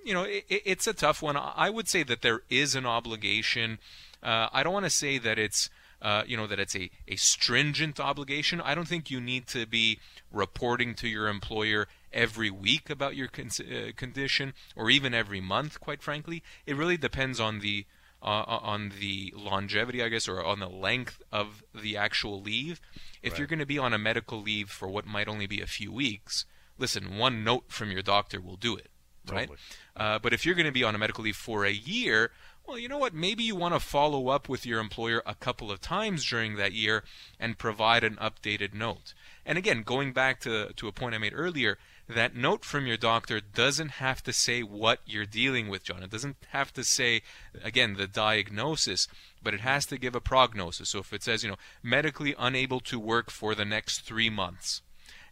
you 0.04 0.14
know, 0.14 0.24
it, 0.24 0.46
it's 0.48 0.88
a 0.88 0.94
tough 0.94 1.22
one. 1.22 1.36
I 1.38 1.70
would 1.70 1.88
say 1.88 2.04
that 2.04 2.22
there 2.22 2.42
is 2.50 2.76
an 2.76 2.86
obligation. 2.86 3.80
Uh, 4.26 4.50
I 4.52 4.64
don't 4.64 4.74
want 4.74 4.86
to 4.86 4.90
say 4.90 5.20
that 5.20 5.38
it's 5.38 5.70
uh, 6.02 6.24
you 6.26 6.36
know 6.36 6.48
that 6.48 6.60
it's 6.60 6.76
a, 6.76 6.90
a 7.08 7.16
stringent 7.16 8.00
obligation. 8.00 8.60
I 8.60 8.74
don't 8.76 8.88
think 8.88 9.12
you 9.12 9.22
need 9.22 9.48
to 9.48 9.66
be 9.66 10.00
reporting 10.32 10.96
to 10.96 11.08
your 11.08 11.28
employer 11.28 11.88
every 12.12 12.50
week 12.50 12.90
about 12.90 13.16
your 13.16 13.28
con- 13.28 13.50
uh, 13.60 13.92
condition 13.96 14.54
or 14.76 14.90
even 14.90 15.14
every 15.14 15.42
month. 15.42 15.80
Quite 15.80 16.02
frankly, 16.02 16.44
it 16.66 16.76
really 16.76 16.98
depends 16.98 17.40
on 17.40 17.60
the 17.60 17.86
uh, 18.22 18.44
on 18.48 18.94
the 19.00 19.32
longevity, 19.38 20.02
I 20.02 20.10
guess, 20.10 20.28
or 20.28 20.44
on 20.44 20.60
the 20.60 20.70
length 20.70 21.22
of 21.32 21.64
the 21.74 21.96
actual 21.96 22.42
leave. 22.42 22.82
If 23.22 23.34
right. 23.34 23.40
you're 23.40 23.48
going 23.48 23.60
to 23.60 23.66
be 23.68 23.78
on 23.78 23.94
a 23.94 24.00
medical 24.00 24.42
leave 24.42 24.70
for 24.70 24.88
what 24.88 25.06
might 25.06 25.28
only 25.28 25.46
be 25.46 25.62
a 25.62 25.68
few 25.68 25.92
weeks, 25.92 26.46
listen, 26.80 27.18
one 27.18 27.44
note 27.44 27.66
from 27.68 27.92
your 27.92 28.02
doctor 28.02 28.42
will 28.42 28.56
do 28.56 28.76
it, 28.76 28.90
totally. 29.28 29.48
right? 29.48 29.60
Uh, 29.96 30.20
but 30.20 30.34
if 30.34 30.46
you're 30.46 30.56
going 30.56 30.66
to 30.66 30.72
be 30.72 30.84
on 30.84 30.96
a 30.96 30.98
medical 30.98 31.24
leave 31.24 31.36
for 31.36 31.66
a 31.66 31.72
year, 31.72 32.32
well, 32.68 32.78
you 32.78 32.90
know 32.90 32.98
what? 32.98 33.14
Maybe 33.14 33.44
you 33.44 33.56
want 33.56 33.74
to 33.74 33.80
follow 33.80 34.30
up 34.30 34.50
with 34.50 34.66
your 34.66 34.80
employer 34.80 35.22
a 35.26 35.36
couple 35.36 35.72
of 35.72 35.82
times 35.82 36.26
during 36.26 36.56
that 36.56 36.74
year 36.74 37.04
and 37.40 37.58
provide 37.58 38.04
an 38.04 38.16
updated 38.16 38.74
note. 38.74 39.14
And 39.46 39.58
again, 39.58 39.84
going 39.84 40.14
back 40.14 40.40
to, 40.42 40.74
to 40.74 40.88
a 40.88 40.92
point 40.92 41.16
I 41.16 41.20
made 41.20 41.34
earlier, 41.36 41.78
that 42.08 42.36
note 42.36 42.64
from 42.64 42.86
your 42.86 42.98
doctor 42.98 43.40
doesn't 43.40 43.90
have 43.90 44.22
to 44.24 44.34
say 44.34 44.62
what 44.62 45.00
you're 45.06 45.26
dealing 45.26 45.70
with, 45.70 45.84
John. 45.84 46.04
It 46.04 46.12
doesn't 46.12 46.38
have 46.50 46.72
to 46.74 46.84
say, 46.84 47.22
again, 47.64 47.96
the 47.96 48.08
diagnosis, 48.08 49.08
but 49.42 49.54
it 49.54 49.62
has 49.62 49.86
to 49.88 49.98
give 49.98 50.16
a 50.16 50.22
prognosis. 50.22 50.90
So 50.90 51.00
if 51.00 51.14
it 51.14 51.24
says, 51.24 51.44
you 51.44 51.50
know, 51.50 51.58
medically 51.82 52.36
unable 52.38 52.80
to 52.82 53.00
work 53.00 53.32
for 53.32 53.56
the 53.56 53.66
next 53.66 54.02
three 54.02 54.30
months, 54.30 54.82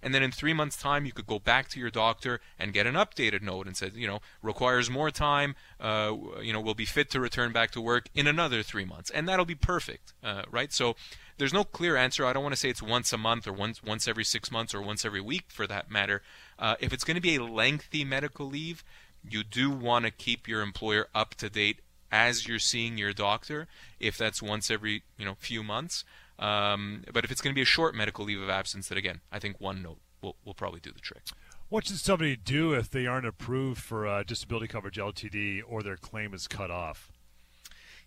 and 0.04 0.14
then 0.14 0.22
in 0.22 0.32
three 0.32 0.54
months' 0.54 0.78
time 0.78 1.06
you 1.06 1.12
could 1.12 1.26
go 1.26 1.40
back 1.40 1.70
to 1.70 1.80
your 1.80 1.90
doctor 1.90 2.40
and 2.60 2.74
get 2.74 2.86
an 2.86 2.96
updated 2.96 3.42
note 3.42 3.66
and 3.66 3.76
say, 3.76 3.90
you 3.96 4.06
know, 4.06 4.20
requires 4.42 4.90
more 4.90 5.10
time, 5.10 5.56
uh, 5.80 6.14
you 6.42 6.54
know, 6.54 6.62
will 6.62 6.76
be 6.76 6.86
fit 6.86 7.10
to 7.12 7.20
return 7.20 7.52
back 7.52 7.72
to 7.72 7.82
work 7.82 8.08
in 8.14 8.28
another 8.28 8.62
three 8.62 8.86
months, 8.86 9.10
and 9.10 9.28
that'll 9.28 9.46
be 9.46 9.56
perfect, 9.56 10.14
uh, 10.24 10.44
right? 10.52 10.72
So 10.74 10.96
there's 11.38 11.54
no 11.54 11.64
clear 11.64 11.96
answer. 11.96 12.26
I 12.26 12.34
don't 12.34 12.44
want 12.44 12.54
to 12.54 12.60
say 12.60 12.70
it's 12.70 12.84
once 12.84 13.12
a 13.14 13.18
month 13.18 13.48
or 13.48 13.54
once 13.54 13.82
once 13.82 14.08
every 14.08 14.24
six 14.24 14.52
months 14.52 14.74
or 14.74 14.82
once 14.82 15.06
every 15.06 15.22
week 15.22 15.46
for 15.48 15.66
that 15.68 15.90
matter. 15.90 16.22
Uh, 16.60 16.76
if 16.80 16.94
it's 16.94 17.04
going 17.04 17.16
to 17.16 17.22
be 17.22 17.36
a 17.36 17.44
lengthy 17.44 18.04
medical 18.04 18.48
leave, 18.48 18.84
you 19.28 19.44
do 19.44 19.72
want 19.72 20.06
to 20.06 20.12
keep 20.12 20.48
your 20.48 20.62
employer 20.62 21.08
up 21.16 21.36
to 21.36 21.50
date 21.50 21.80
as 22.12 22.48
you're 22.48 22.60
seeing 22.60 22.98
your 22.98 23.12
doctor, 23.12 23.68
if 24.00 24.18
that's 24.18 24.42
once 24.42 24.70
every 24.70 25.04
you 25.18 25.26
know 25.26 25.36
few 25.40 25.64
months. 25.64 26.04
Um, 26.40 27.04
but 27.14 27.24
if 27.24 27.32
it's 27.32 27.42
going 27.42 27.54
to 27.54 27.56
be 27.56 27.62
a 27.62 27.66
short 27.66 27.96
medical 27.96 28.26
leave 28.26 28.42
of 28.42 28.50
absence, 28.50 28.90
then 28.90 28.98
again, 28.98 29.22
I 29.32 29.40
think 29.40 29.60
one 29.60 29.82
note 29.82 30.00
will 30.22 30.36
will 30.44 30.54
probably 30.54 30.80
do 30.80 30.92
the 30.92 31.00
trick. 31.00 31.24
What 31.70 31.88
should 31.88 31.98
somebody 31.98 32.36
do 32.36 32.74
if 32.74 32.90
they 32.90 33.08
aren't 33.08 33.26
approved 33.26 33.82
for 33.82 34.06
uh, 34.06 34.24
disability 34.24 34.68
coverage 34.68 34.98
LTD 34.98 35.62
or 35.68 35.82
their 35.82 35.98
claim 35.98 36.34
is 36.34 36.48
cut 36.48 36.70
off? 36.70 37.12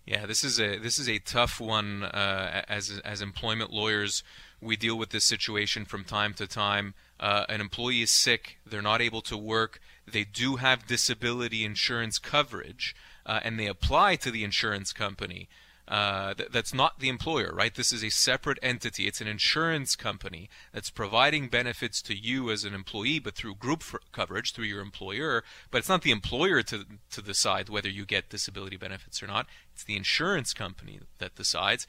Yeah, 0.05 0.25
this 0.25 0.45
is 0.45 0.57
a 0.57 0.77
this 0.77 0.99
is 0.99 1.09
a 1.09 1.19
tough 1.19 1.59
one. 1.59 2.03
Uh, 2.03 2.63
as 2.69 3.01
as 3.03 3.21
employment 3.21 3.71
lawyers, 3.73 4.23
we 4.61 4.77
deal 4.77 4.97
with 4.97 5.09
this 5.09 5.25
situation 5.25 5.83
from 5.83 6.05
time 6.05 6.33
to 6.35 6.47
time. 6.47 6.93
Uh, 7.19 7.45
an 7.49 7.59
employee 7.59 8.03
is 8.03 8.11
sick, 8.11 8.57
they're 8.65 8.81
not 8.81 9.01
able 9.01 9.21
to 9.23 9.35
work, 9.35 9.81
they 10.09 10.23
do 10.23 10.57
have 10.57 10.87
disability 10.87 11.65
insurance 11.65 12.19
coverage, 12.19 12.95
uh, 13.25 13.39
and 13.43 13.59
they 13.59 13.65
apply 13.65 14.15
to 14.15 14.31
the 14.31 14.43
insurance 14.43 14.93
company. 14.93 15.49
Uh, 15.87 16.33
th- 16.33 16.49
that's 16.51 16.73
not 16.73 16.99
the 16.99 17.07
employer, 17.07 17.51
right? 17.53 17.73
This 17.73 17.93
is 17.93 18.03
a 18.03 18.09
separate 18.09 18.59
entity. 18.61 19.07
It's 19.07 19.21
an 19.21 19.27
insurance 19.27 19.95
company 19.95 20.49
that's 20.73 20.89
providing 20.89 21.47
benefits 21.47 22.01
to 22.03 22.15
you 22.15 22.51
as 22.51 22.65
an 22.65 22.73
employee, 22.73 23.19
but 23.19 23.35
through 23.35 23.55
group 23.55 23.79
f- 23.81 23.95
coverage 24.11 24.51
through 24.53 24.65
your 24.65 24.81
employer. 24.81 25.45
But 25.71 25.79
it's 25.79 25.89
not 25.89 26.01
the 26.01 26.11
employer 26.11 26.61
to 26.63 26.85
to 27.11 27.21
decide 27.21 27.69
whether 27.69 27.89
you 27.89 28.05
get 28.05 28.29
disability 28.29 28.75
benefits 28.75 29.23
or 29.23 29.27
not. 29.27 29.47
It's 29.73 29.85
the 29.85 29.95
insurance 29.95 30.53
company 30.53 30.99
that 31.19 31.35
decides. 31.35 31.87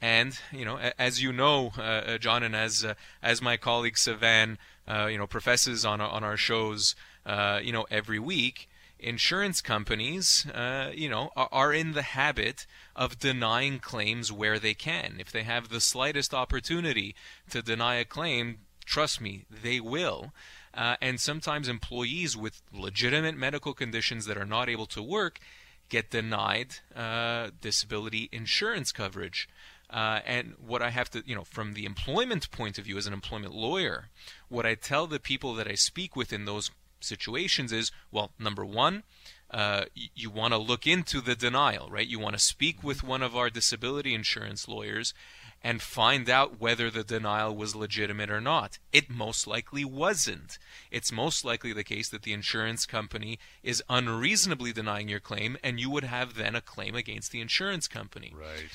And 0.00 0.38
you 0.52 0.64
know, 0.64 0.78
as 0.98 1.22
you 1.22 1.32
know, 1.32 1.72
uh, 1.78 1.82
uh, 1.82 2.18
John, 2.18 2.42
and 2.42 2.56
as 2.56 2.84
uh, 2.84 2.94
as 3.22 3.40
my 3.40 3.56
colleague 3.56 3.94
Sivan, 3.94 4.56
uh, 4.88 5.06
you 5.06 5.18
know, 5.18 5.26
professes 5.28 5.84
on 5.84 6.00
on 6.00 6.24
our 6.24 6.36
shows, 6.36 6.96
uh, 7.24 7.60
you 7.62 7.72
know, 7.72 7.86
every 7.90 8.18
week 8.18 8.68
insurance 8.98 9.60
companies, 9.60 10.46
uh, 10.46 10.90
you 10.94 11.08
know, 11.08 11.30
are, 11.36 11.72
in 11.72 11.92
the 11.92 12.02
habit 12.02 12.66
of 12.94 13.18
denying 13.18 13.78
claims 13.78 14.32
where 14.32 14.58
they 14.58 14.74
can. 14.74 15.16
If 15.18 15.30
they 15.30 15.42
have 15.42 15.68
the 15.68 15.80
slightest 15.80 16.32
opportunity 16.32 17.14
to 17.50 17.62
deny 17.62 17.96
a 17.96 18.04
claim, 18.04 18.58
trust 18.84 19.20
me, 19.20 19.44
they 19.50 19.80
will. 19.80 20.32
Uh, 20.72 20.96
and 21.00 21.20
sometimes 21.20 21.68
employees 21.68 22.36
with 22.36 22.62
legitimate 22.72 23.36
medical 23.36 23.74
conditions 23.74 24.26
that 24.26 24.36
are 24.36 24.46
not 24.46 24.68
able 24.68 24.86
to 24.86 25.02
work 25.02 25.40
get 25.88 26.10
denied 26.10 26.76
uh, 26.94 27.50
disability 27.60 28.28
insurance 28.32 28.92
coverage. 28.92 29.48
Uh, 29.88 30.20
and 30.26 30.54
what 30.58 30.82
I 30.82 30.90
have 30.90 31.08
to, 31.10 31.22
you 31.24 31.34
know, 31.34 31.44
from 31.44 31.74
the 31.74 31.84
employment 31.84 32.50
point 32.50 32.76
of 32.76 32.84
view 32.84 32.98
as 32.98 33.06
an 33.06 33.12
employment 33.12 33.54
lawyer, 33.54 34.08
what 34.48 34.66
I 34.66 34.74
tell 34.74 35.06
the 35.06 35.20
people 35.20 35.54
that 35.54 35.68
I 35.68 35.74
speak 35.74 36.16
with 36.16 36.32
in 36.32 36.44
those 36.44 36.72
situations 37.06 37.72
is 37.72 37.92
well, 38.10 38.32
number 38.38 38.64
one, 38.64 39.04
uh, 39.50 39.84
you, 39.94 40.08
you 40.14 40.30
want 40.30 40.52
to 40.52 40.58
look 40.58 40.86
into 40.86 41.20
the 41.20 41.36
denial, 41.36 41.88
right? 41.90 42.06
You 42.06 42.18
want 42.18 42.34
to 42.34 42.40
speak 42.40 42.82
with 42.82 43.02
one 43.02 43.22
of 43.22 43.36
our 43.36 43.48
disability 43.48 44.14
insurance 44.14 44.68
lawyers 44.68 45.14
and 45.62 45.82
find 45.82 46.28
out 46.28 46.60
whether 46.60 46.90
the 46.90 47.02
denial 47.02 47.56
was 47.56 47.74
legitimate 47.74 48.30
or 48.30 48.40
not. 48.40 48.78
It 48.92 49.10
most 49.10 49.46
likely 49.46 49.84
wasn't. 49.84 50.58
It's 50.90 51.10
most 51.10 51.44
likely 51.44 51.72
the 51.72 51.84
case 51.84 52.08
that 52.10 52.22
the 52.22 52.32
insurance 52.32 52.86
company 52.86 53.38
is 53.62 53.82
unreasonably 53.88 54.72
denying 54.72 55.08
your 55.08 55.20
claim, 55.20 55.56
and 55.64 55.80
you 55.80 55.90
would 55.90 56.04
have 56.04 56.34
then 56.34 56.54
a 56.54 56.60
claim 56.60 56.94
against 56.94 57.32
the 57.32 57.40
insurance 57.40 57.88
company. 57.88 58.32
Right. 58.36 58.70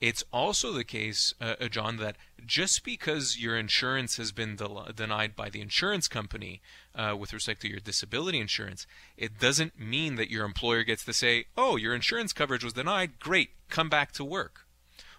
It's 0.00 0.24
also 0.32 0.72
the 0.72 0.84
case, 0.84 1.34
uh, 1.42 1.56
uh, 1.60 1.68
John, 1.68 1.98
that 1.98 2.16
just 2.46 2.84
because 2.84 3.38
your 3.38 3.58
insurance 3.58 4.16
has 4.16 4.32
been 4.32 4.56
de- 4.56 4.92
denied 4.94 5.36
by 5.36 5.50
the 5.50 5.60
insurance 5.60 6.08
company 6.08 6.62
uh, 6.94 7.14
with 7.18 7.34
respect 7.34 7.60
to 7.62 7.68
your 7.68 7.80
disability 7.80 8.40
insurance, 8.40 8.86
it 9.18 9.38
doesn't 9.38 9.78
mean 9.78 10.14
that 10.16 10.30
your 10.30 10.46
employer 10.46 10.84
gets 10.84 11.04
to 11.04 11.12
say, 11.12 11.44
"Oh, 11.54 11.76
your 11.76 11.94
insurance 11.94 12.32
coverage 12.32 12.64
was 12.64 12.72
denied. 12.72 13.18
Great, 13.18 13.50
come 13.68 13.90
back 13.90 14.12
to 14.12 14.24
work," 14.24 14.66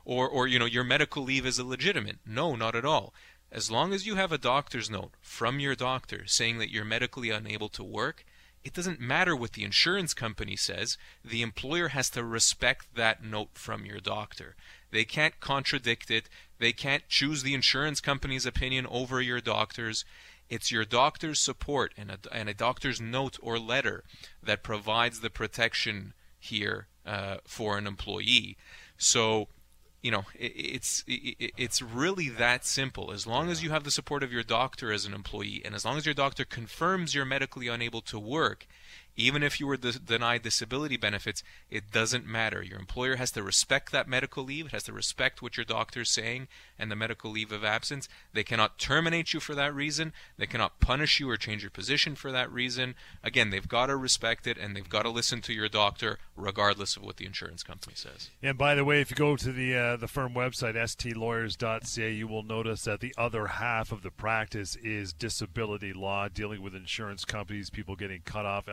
or, 0.04 0.28
or 0.28 0.48
you 0.48 0.58
know, 0.58 0.66
your 0.66 0.84
medical 0.84 1.24
leave 1.24 1.46
is 1.46 1.60
illegitimate. 1.60 2.18
No, 2.26 2.56
not 2.56 2.76
at 2.76 2.86
all. 2.86 3.14
As 3.52 3.70
long 3.70 3.94
as 3.94 4.08
you 4.08 4.16
have 4.16 4.32
a 4.32 4.38
doctor's 4.40 4.90
note 4.90 5.14
from 5.22 5.60
your 5.60 5.76
doctor 5.76 6.26
saying 6.26 6.58
that 6.58 6.72
you're 6.72 6.86
medically 6.86 7.30
unable 7.30 7.70
to 7.70 7.84
work, 7.84 8.26
it 8.64 8.74
doesn't 8.74 9.00
matter 9.00 9.36
what 9.36 9.54
the 9.54 9.64
insurance 9.64 10.14
company 10.14 10.56
says. 10.56 10.98
The 11.26 11.42
employer 11.42 11.90
has 11.90 12.10
to 12.12 12.24
respect 12.24 12.96
that 12.96 13.24
note 13.24 13.50
from 13.54 13.86
your 13.86 14.00
doctor. 14.00 14.56
They 14.92 15.04
can't 15.04 15.40
contradict 15.40 16.12
it. 16.12 16.30
They 16.60 16.72
can't 16.72 17.08
choose 17.08 17.44
the 17.44 17.54
insurance 17.54 18.02
company's 18.02 18.46
opinion 18.46 18.86
over 18.88 19.22
your 19.22 19.42
doctor's. 19.42 20.06
It's 20.50 20.72
your 20.72 20.86
doctor's 20.86 21.40
support 21.40 21.94
and 21.98 22.12
a, 22.12 22.20
and 22.32 22.50
a 22.50 22.54
doctor's 22.54 23.02
note 23.02 23.38
or 23.42 23.58
letter 23.58 24.04
that 24.44 24.64
provides 24.64 25.22
the 25.22 25.30
protection 25.30 26.14
here 26.38 26.88
uh, 27.06 27.38
for 27.46 27.78
an 27.78 27.88
employee. 27.88 28.58
So, 28.98 29.48
you 30.02 30.12
know, 30.12 30.26
it, 30.38 30.54
it's 30.56 31.04
it, 31.08 31.54
it's 31.58 31.82
really 31.82 32.30
that 32.30 32.66
simple. 32.66 33.12
As 33.12 33.28
long 33.28 33.50
as 33.50 33.64
you 33.64 33.70
have 33.70 33.84
the 33.84 33.92
support 33.92 34.24
of 34.24 34.32
your 34.32 34.44
doctor 34.44 34.92
as 34.92 35.06
an 35.06 35.14
employee, 35.14 35.62
and 35.64 35.76
as 35.76 35.86
long 35.86 35.98
as 35.98 36.06
your 36.06 36.16
doctor 36.16 36.46
confirms 36.46 37.14
you're 37.14 37.26
medically 37.26 37.68
unable 37.68 38.02
to 38.02 38.20
work, 38.20 38.68
even 39.16 39.44
if 39.44 39.60
you 39.60 39.68
were 39.68 39.78
denied 39.78 40.42
disability 40.42 40.98
benefits, 40.98 41.44
it 41.70 41.92
doesn't 41.92 42.26
matter. 42.26 42.62
Your 42.62 42.80
employer 42.80 43.18
has 43.18 43.32
to 43.32 43.44
respect 43.44 43.92
that 43.92 44.08
medical 44.08 44.44
leave. 44.44 44.68
It 44.68 44.72
has 44.72 44.84
to 44.84 44.94
respect 44.94 45.42
what 45.42 45.58
your 45.58 45.66
doctor 45.66 46.02
is 46.02 46.10
saying 46.10 46.48
and 46.80 46.90
the 46.90 46.96
medical 46.96 47.32
leave 47.32 47.52
of 47.52 47.64
absence. 47.64 48.08
They 48.34 48.44
cannot 48.44 48.80
terminate 48.80 49.34
you 49.34 49.40
for 49.40 49.56
that 49.56 49.74
reason. 49.74 50.14
They 50.38 50.48
cannot 50.48 50.80
punish 50.80 51.20
you 51.20 51.30
or 51.30 51.38
change 51.38 51.64
your 51.64 51.72
position 51.72 52.16
for 52.16 52.32
that 52.32 52.52
reason. 52.52 52.96
Again, 53.24 53.50
they've 53.50 53.68
got 53.68 53.88
to 53.88 53.96
respect 53.96 54.48
it 54.48 54.58
and 54.58 54.76
they've 54.76 54.90
got 54.90 55.04
to 55.04 55.10
listen 55.10 55.42
to 55.42 55.54
your 55.54 55.70
doctor 55.70 56.18
regardless 56.36 56.96
of 56.96 57.04
what 57.04 57.18
the 57.18 57.26
insurance 57.26 57.64
company 57.64 57.96
says. 57.96 58.30
And 58.42 58.58
by 58.58 58.76
the 58.76 58.86
way, 58.86 59.02
if 59.02 59.12
you 59.12 59.16
go 59.16 59.36
to 59.36 59.52
the 59.52 59.76
uh, 59.76 59.98
the 59.98 60.08
firm 60.08 60.34
website 60.34 60.76
stlawyers.ca, 60.76 62.12
you 62.12 62.28
will 62.28 62.44
notice 62.44 62.84
that 62.84 63.00
the 63.00 63.14
other 63.18 63.48
half 63.48 63.92
of 63.92 64.02
the 64.02 64.12
practice 64.12 64.76
is 64.78 65.14
disability 65.14 65.94
law, 65.94 66.28
dealing 66.28 66.62
with 66.62 66.76
insurance 66.76 67.26
companies, 67.26 67.70
people 67.70 67.96
getting 67.96 68.22
cut 68.22 68.46
off, 68.46 68.68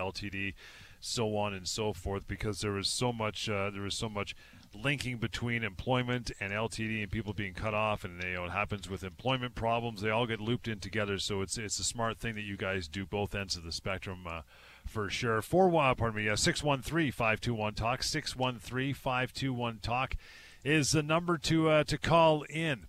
So 1.01 1.37
on 1.37 1.55
and 1.55 1.69
so 1.69 1.93
forth, 1.93 2.27
because 2.27 2.61
there 2.61 2.77
is 2.77 2.89
so 2.89 3.13
much 3.13 3.49
uh, 3.49 3.71
there 3.71 3.87
is 3.87 3.95
so 3.95 4.09
much 4.09 4.35
linking 4.75 5.19
between 5.19 5.63
employment 5.63 6.31
and 6.41 6.53
LTD 6.53 7.03
and 7.03 7.11
people 7.11 7.33
being 7.33 7.55
cut 7.55 7.73
off, 7.73 8.05
and 8.05 8.23
you 8.23 8.35
know 8.35 8.45
it 8.45 8.51
happens 8.51 8.89
with 8.89 9.05
employment 9.05 9.55
problems. 9.55 10.01
They 10.01 10.11
all 10.11 10.27
get 10.27 10.41
looped 10.41 10.67
in 10.69 10.81
together, 10.81 11.19
so 11.19 11.41
it's 11.41 11.57
it's 11.57 11.79
a 11.79 11.85
smart 11.85 12.19
thing 12.19 12.35
that 12.35 12.43
you 12.43 12.57
guys 12.57 12.89
do 12.89 13.07
both 13.07 13.35
ends 13.35 13.57
of 13.57 13.65
the 13.65 13.73
spectrum. 13.73 14.27
Uh, 14.27 14.43
for 14.87 15.11
sure. 15.11 15.43
Four 15.43 15.69
one, 15.69 15.95
pardon 15.97 16.25
me, 16.25 16.29
uh, 16.29 16.37
six 16.37 16.63
one 16.63 16.83
three 16.83 17.11
five 17.11 17.41
two 17.41 17.55
one 17.55 17.75
talk. 17.75 18.03
Six 18.03 18.35
one 18.35 18.59
three 18.59 18.93
five 18.93 19.33
two 19.33 19.53
one 19.53 19.79
talk 19.81 20.17
is 20.65 20.91
the 20.91 21.03
number 21.03 21.39
to 21.39 21.69
uh, 21.69 21.85
to 21.85 21.99
call 21.99 22.43
in. 22.45 22.87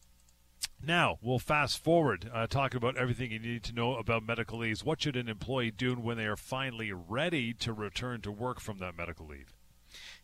Now 0.82 1.18
we'll 1.22 1.40
fast 1.40 1.84
forward, 1.84 2.30
uh, 2.34 2.48
talk 2.48 2.74
about 2.74 2.98
everything 2.98 3.32
you 3.32 3.40
need 3.40 3.64
to 3.64 3.74
know 3.74 3.96
about 3.96 4.26
medical 4.26 4.60
leaves. 4.60 4.84
What 4.84 5.02
should 5.02 5.16
an 5.16 5.28
employee 5.28 5.72
do 5.72 5.96
when 5.96 6.18
they 6.18 6.26
are 6.26 6.38
finally 6.38 6.92
ready 6.92 7.54
to 7.56 7.74
return 7.74 8.22
to 8.22 8.32
work 8.32 8.60
from 8.60 8.80
that 8.80 8.98
medical 8.98 9.28
leave? 9.28 9.54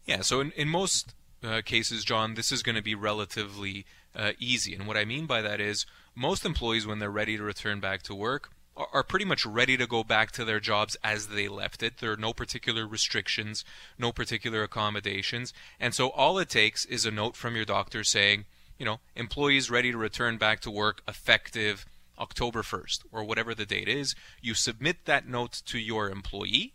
Yeah, 0.06 0.22
so 0.22 0.40
in, 0.40 0.52
in 0.52 0.70
most 0.70 1.14
uh, 1.44 1.62
cases, 1.64 2.06
John, 2.06 2.36
this 2.36 2.52
is 2.52 2.64
going 2.64 2.76
to 2.76 2.82
be 2.82 2.96
relatively 2.96 3.86
uh, 4.16 4.32
easy. 4.40 4.74
And 4.74 4.88
what 4.88 4.98
I 4.98 5.06
mean 5.06 5.26
by 5.26 5.42
that 5.42 5.60
is 5.60 5.86
most 6.16 6.46
employees, 6.46 6.88
when 6.88 7.00
they're 7.00 7.12
ready 7.12 7.38
to 7.38 7.44
return 7.44 7.80
back 7.80 8.02
to 8.04 8.16
work, 8.16 8.52
are 8.78 9.04
pretty 9.04 9.26
much 9.26 9.46
ready 9.46 9.78
to 9.78 9.88
go 9.88 10.04
back 10.04 10.32
to 10.32 10.44
their 10.44 10.60
jobs 10.60 10.98
as 11.02 11.28
they 11.28 11.48
left 11.48 11.82
it. 11.82 12.00
There 12.00 12.12
are 12.12 12.18
no 12.18 12.34
particular 12.34 12.86
restrictions, 12.86 13.64
no 13.98 14.12
particular 14.12 14.64
accommodations. 14.64 15.54
And 15.80 15.94
so 15.94 16.10
all 16.10 16.38
it 16.40 16.50
takes 16.50 16.84
is 16.86 17.06
a 17.06 17.12
note 17.12 17.38
from 17.38 17.56
your 17.56 17.64
doctor 17.64 18.04
saying, 18.04 18.46
you 18.78 18.86
know, 18.86 19.00
employees 19.16 19.70
ready 19.70 19.92
to 19.92 19.98
return 19.98 20.38
back 20.38 20.60
to 20.62 20.72
work 20.72 21.02
effective 21.08 21.86
October 22.20 22.62
1st 22.62 23.04
or 23.12 23.24
whatever 23.24 23.54
the 23.54 23.66
date 23.66 23.88
is. 23.88 24.16
You 24.42 24.54
submit 24.54 25.06
that 25.06 25.28
note 25.28 25.62
to 25.66 25.80
your 25.80 26.10
employee, 26.10 26.74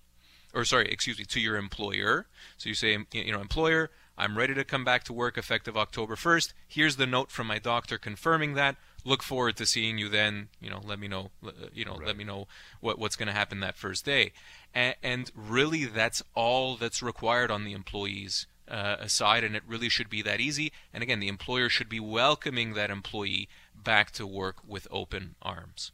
or 0.55 0.65
sorry, 0.65 0.87
excuse 0.91 1.19
me, 1.19 1.25
to 1.27 1.41
your 1.41 1.57
employer. 1.57 2.27
So 2.59 2.69
you 2.69 2.75
say, 2.75 2.97
you 3.13 3.33
know, 3.33 3.41
employer, 3.41 3.91
I'm 4.19 4.37
ready 4.37 4.55
to 4.55 4.65
come 4.65 4.85
back 4.85 5.05
to 5.05 5.13
work 5.13 5.39
effective 5.39 5.77
October 5.77 6.15
1st. 6.15 6.53
Here's 6.69 6.97
the 6.97 7.07
note 7.07 7.31
from 7.31 7.47
my 7.47 7.59
doctor 7.59 7.99
confirming 7.99 8.55
that 8.55 8.77
look 9.05 9.23
forward 9.23 9.57
to 9.57 9.67
seeing 9.67 9.99
you 9.99 10.09
then. 10.09 10.49
You 10.61 10.71
know, 10.71 10.81
let 10.85 10.99
me 10.99 11.09
know. 11.09 11.31
Uh, 11.45 11.53
you 11.73 11.85
know, 11.85 11.95
right. 11.95 12.07
let 12.09 12.17
me 12.17 12.25
know 12.25 12.47
what 12.81 12.99
what's 12.99 13.17
going 13.17 13.29
to 13.29 13.33
happen 13.33 13.61
that 13.61 13.77
first 13.77 14.05
day. 14.05 14.33
And, 14.75 14.95
and, 15.03 15.31
really, 15.35 15.85
that's 15.85 16.23
all 16.35 16.77
that's 16.77 17.03
required 17.03 17.51
on 17.51 17.65
the 17.65 17.73
employees. 17.73 18.47
Uh, 18.71 18.97
aside, 19.01 19.43
and 19.43 19.57
it 19.57 19.65
really 19.67 19.89
should 19.89 20.09
be 20.09 20.23
that 20.23 20.41
easy. 20.41 20.71
And 20.95 21.03
again, 21.03 21.19
the 21.19 21.27
employer 21.27 21.69
should 21.69 21.89
be 21.89 21.99
welcoming 21.99 22.75
that 22.75 22.89
employee 22.89 23.49
back 23.75 24.13
to 24.13 24.25
work 24.25 24.59
with 24.65 24.87
open 24.93 25.35
arms. 25.43 25.91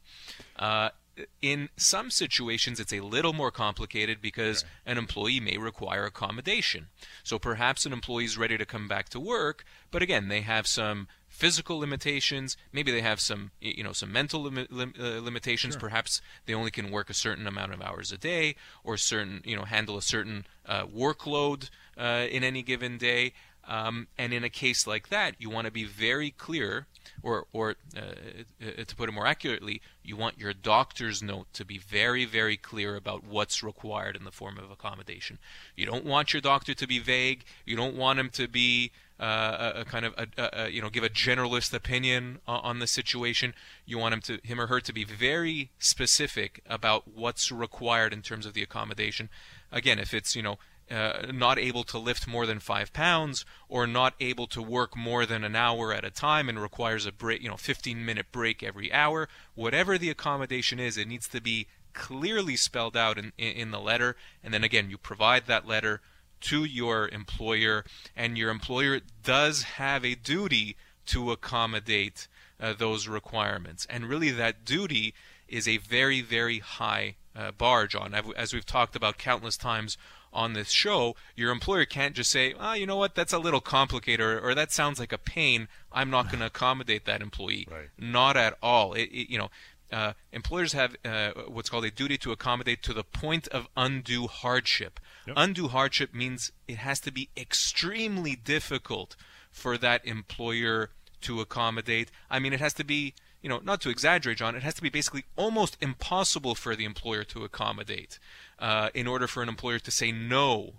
Uh, 0.57 0.91
in 1.40 1.68
some 1.76 2.11
situations, 2.11 2.81
it's 2.81 2.92
a 2.92 3.00
little 3.00 3.33
more 3.33 3.50
complicated 3.50 4.20
because 4.20 4.62
okay. 4.62 4.70
an 4.87 4.98
employee 4.98 5.40
may 5.40 5.57
require 5.57 6.05
accommodation. 6.05 6.88
So 7.24 7.38
perhaps 7.38 7.87
an 7.87 7.92
employee 7.92 8.24
is 8.24 8.38
ready 8.38 8.59
to 8.59 8.66
come 8.66 8.88
back 8.88 9.09
to 9.11 9.20
work, 9.20 9.64
but 9.90 10.02
again, 10.02 10.29
they 10.29 10.42
have 10.42 10.66
some 10.66 11.09
physical 11.29 11.79
limitations. 11.79 12.57
Maybe 12.72 12.90
they 12.90 13.02
have 13.02 13.20
some, 13.20 13.50
you 13.61 13.85
know, 13.85 13.92
some 13.92 14.12
mental 14.12 14.42
lim- 14.42 14.66
lim- 14.70 14.94
uh, 14.98 15.20
limitations. 15.20 15.74
Sure. 15.74 15.81
Perhaps 15.81 16.22
they 16.46 16.55
only 16.55 16.70
can 16.70 16.90
work 16.90 17.11
a 17.11 17.14
certain 17.14 17.46
amount 17.46 17.74
of 17.74 17.83
hours 17.83 18.11
a 18.12 18.18
day, 18.18 18.57
or 18.85 18.96
certain, 18.96 19.42
you 19.44 19.57
know, 19.57 19.64
handle 19.64 19.96
a 19.96 20.02
certain 20.02 20.46
uh, 20.64 20.87
workload 20.87 21.70
uh, 21.98 22.26
in 22.31 22.42
any 22.42 22.62
given 22.62 22.98
day. 22.98 23.33
Um, 23.68 24.07
and 24.16 24.33
in 24.33 24.44
a 24.44 24.48
case 24.48 24.87
like 24.87 25.09
that, 25.09 25.35
you 25.38 25.50
want 25.50 25.66
to 25.66 25.72
be 25.72 25.85
very 25.85 26.31
clear, 26.31 26.87
or, 27.22 27.46
or 27.52 27.74
uh, 27.96 28.00
uh, 28.00 28.85
to 28.85 28.96
put 28.96 29.09
it 29.09 29.12
more 29.12 29.26
accurately, 29.26 29.81
you 30.05 30.16
want 30.16 30.38
your 30.38 30.52
doctor's 30.52 31.22
note 31.22 31.52
to 31.55 31.64
be 31.64 31.79
very, 31.79 32.24
very 32.24 32.57
clear 32.57 32.94
about 32.94 33.24
what's 33.24 33.62
required 33.62 34.14
in 34.14 34.24
the 34.24 34.31
form 34.31 34.59
of 34.59 34.70
accommodation. 34.70 35.38
You 35.74 35.87
don't 35.87 36.05
want 36.05 36.33
your 36.33 36.40
doctor 36.40 36.74
to 36.74 36.87
be 36.87 36.98
vague. 37.00 37.44
You 37.64 37.76
don't 37.76 37.96
want 37.96 38.20
him 38.20 38.31
to 38.31 38.46
be 38.46 38.92
uh, 39.18 39.72
a, 39.74 39.81
a, 39.81 39.85
kind 39.85 40.05
of 40.05 40.14
a, 40.18 40.26
a, 40.37 40.68
you 40.68 40.83
know 40.83 40.90
give 40.90 41.02
a 41.02 41.09
generalist 41.09 41.72
opinion 41.72 42.38
on, 42.46 42.61
on 42.61 42.79
the 42.81 42.87
situation. 42.87 43.55
You 43.87 43.98
want 43.98 44.14
him 44.14 44.20
to 44.22 44.38
him 44.46 44.61
or 44.61 44.66
her 44.66 44.81
to 44.81 44.92
be 44.92 45.05
very 45.05 45.70
specific 45.79 46.62
about 46.68 47.09
what's 47.09 47.50
required 47.50 48.12
in 48.12 48.22
terms 48.22 48.46
of 48.46 48.52
the 48.52 48.62
accommodation. 48.62 49.31
Again, 49.72 49.98
if 49.98 50.12
it's 50.12 50.37
you 50.37 50.42
know 50.42 50.59
uh, 50.90 51.27
not 51.33 51.59
able 51.59 51.85
to 51.85 51.99
lift 51.99 52.29
more 52.29 52.46
than 52.46 52.61
five 52.61 52.92
pounds 52.92 53.44
or 53.68 53.87
not 53.87 54.14
able 54.20 54.46
to 54.46 54.62
work 54.62 54.96
more 54.96 55.27
than 55.27 55.42
an 55.42 55.57
hour 55.57 55.92
at 55.92 56.05
a 56.05 56.11
time 56.11 56.49
and 56.49 56.61
requires 56.61 57.07
a 57.07 57.12
break, 57.12 57.42
you 57.42 57.49
know, 57.49 57.57
15 57.57 58.05
minute 58.05 58.27
break 58.31 58.62
every 58.62 58.92
hour, 58.92 59.29
whatever 59.55 59.99
the 59.99 60.11
accommodation 60.11 60.79
is, 60.79 60.96
it 60.96 61.09
needs 61.09 61.29
to 61.29 61.40
be 61.40 61.66
clearly 61.92 62.57
spelled 62.57 62.96
out 62.96 63.18
in, 63.18 63.33
in, 63.37 63.70
the 63.70 63.81
letter. 63.81 64.16
And 64.44 64.55
then 64.55 64.62
again, 64.62 64.90
you 64.90 64.99
provide 64.99 65.46
that 65.46 65.66
letter 65.66 66.03
to 66.42 66.64
your 66.64 67.09
employer, 67.09 67.85
and 68.14 68.37
your 68.37 68.51
employer 68.51 69.01
does 69.25 69.62
have 69.62 70.05
a 70.05 70.14
duty 70.14 70.77
to 71.07 71.33
accommodate 71.33 72.29
uh, 72.61 72.75
those 72.75 73.09
requirements. 73.09 73.87
And 73.88 74.07
really, 74.07 74.31
that 74.31 74.64
duty 74.64 75.14
is 75.49 75.66
a 75.66 75.79
very, 75.79 76.20
very 76.20 76.59
high 76.59 77.16
uh, 77.35 77.53
bar, 77.53 77.87
John. 77.87 78.14
As 78.37 78.53
we've 78.53 78.66
talked 78.66 78.96
about 78.96 79.18
countless 79.18 79.57
times 79.57 79.96
on 80.37 80.53
this 80.53 80.70
show, 80.70 81.16
your 81.35 81.51
employer 81.51 81.85
can't 81.85 82.14
just 82.14 82.31
say, 82.31 82.55
"Ah, 82.59 82.70
oh, 82.70 82.75
you 82.75 82.87
know 82.87 82.96
what? 82.96 83.14
That's 83.14 83.33
a 83.33 83.38
little 83.38 83.61
complicated, 83.61 84.20
or, 84.20 84.38
or 84.38 84.55
that 84.55 84.70
sounds 84.70 85.01
like 85.01 85.12
a 85.12 85.18
pain. 85.18 85.66
I'm 85.90 86.11
not 86.11 86.27
going 86.27 86.40
to 86.40 86.46
accommodate 86.46 87.07
that 87.07 87.22
employee." 87.22 87.66
Right. 87.77 87.88
Not 87.99 88.37
at 88.37 88.57
all. 88.62 88.92
It, 88.94 89.09
it, 89.11 89.31
you 89.31 89.38
know, 89.38 89.51
uh, 89.92 90.12
employers 90.33 90.72
have 90.72 90.96
uh, 91.05 91.33
what's 91.49 91.68
called 91.68 91.85
a 91.85 91.90
duty 91.90 92.18
to 92.18 92.33
accommodate 92.33 92.83
to 92.85 92.92
the 92.92 93.05
point 93.05 93.49
of 93.49 93.68
undue 93.77 94.27
hardship. 94.27 95.01
Yep. 95.27 95.37
Undue 95.38 95.68
hardship 95.68 96.14
means 96.14 96.53
it 96.68 96.79
has 96.79 97.01
to 97.01 97.12
be 97.12 97.29
extremely 97.37 98.37
difficult 98.37 99.16
for 99.51 99.79
that 99.79 100.05
employer 100.05 100.90
to 101.22 101.40
accommodate. 101.40 102.11
I 102.31 102.38
mean, 102.38 102.53
it 102.53 102.61
has 102.61 102.75
to 102.75 102.85
be, 102.85 103.14
you 103.42 103.49
know, 103.49 103.61
not 103.62 103.81
to 103.83 103.90
exaggerate, 103.90 104.38
John, 104.38 104.57
it 104.57 104.62
has 104.62 104.75
to 104.75 104.83
be 104.83 104.88
basically 104.88 105.25
almost 105.37 105.77
impossible 105.81 106.55
for 106.55 106.75
the 106.75 106.85
employer 106.85 107.25
to 107.25 107.44
accommodate 107.44 108.18
uh, 108.59 108.88
in 108.94 109.07
order 109.07 109.27
for 109.27 109.42
an 109.42 109.49
employer 109.49 109.79
to 109.79 109.90
say 109.90 110.11
no 110.12 110.75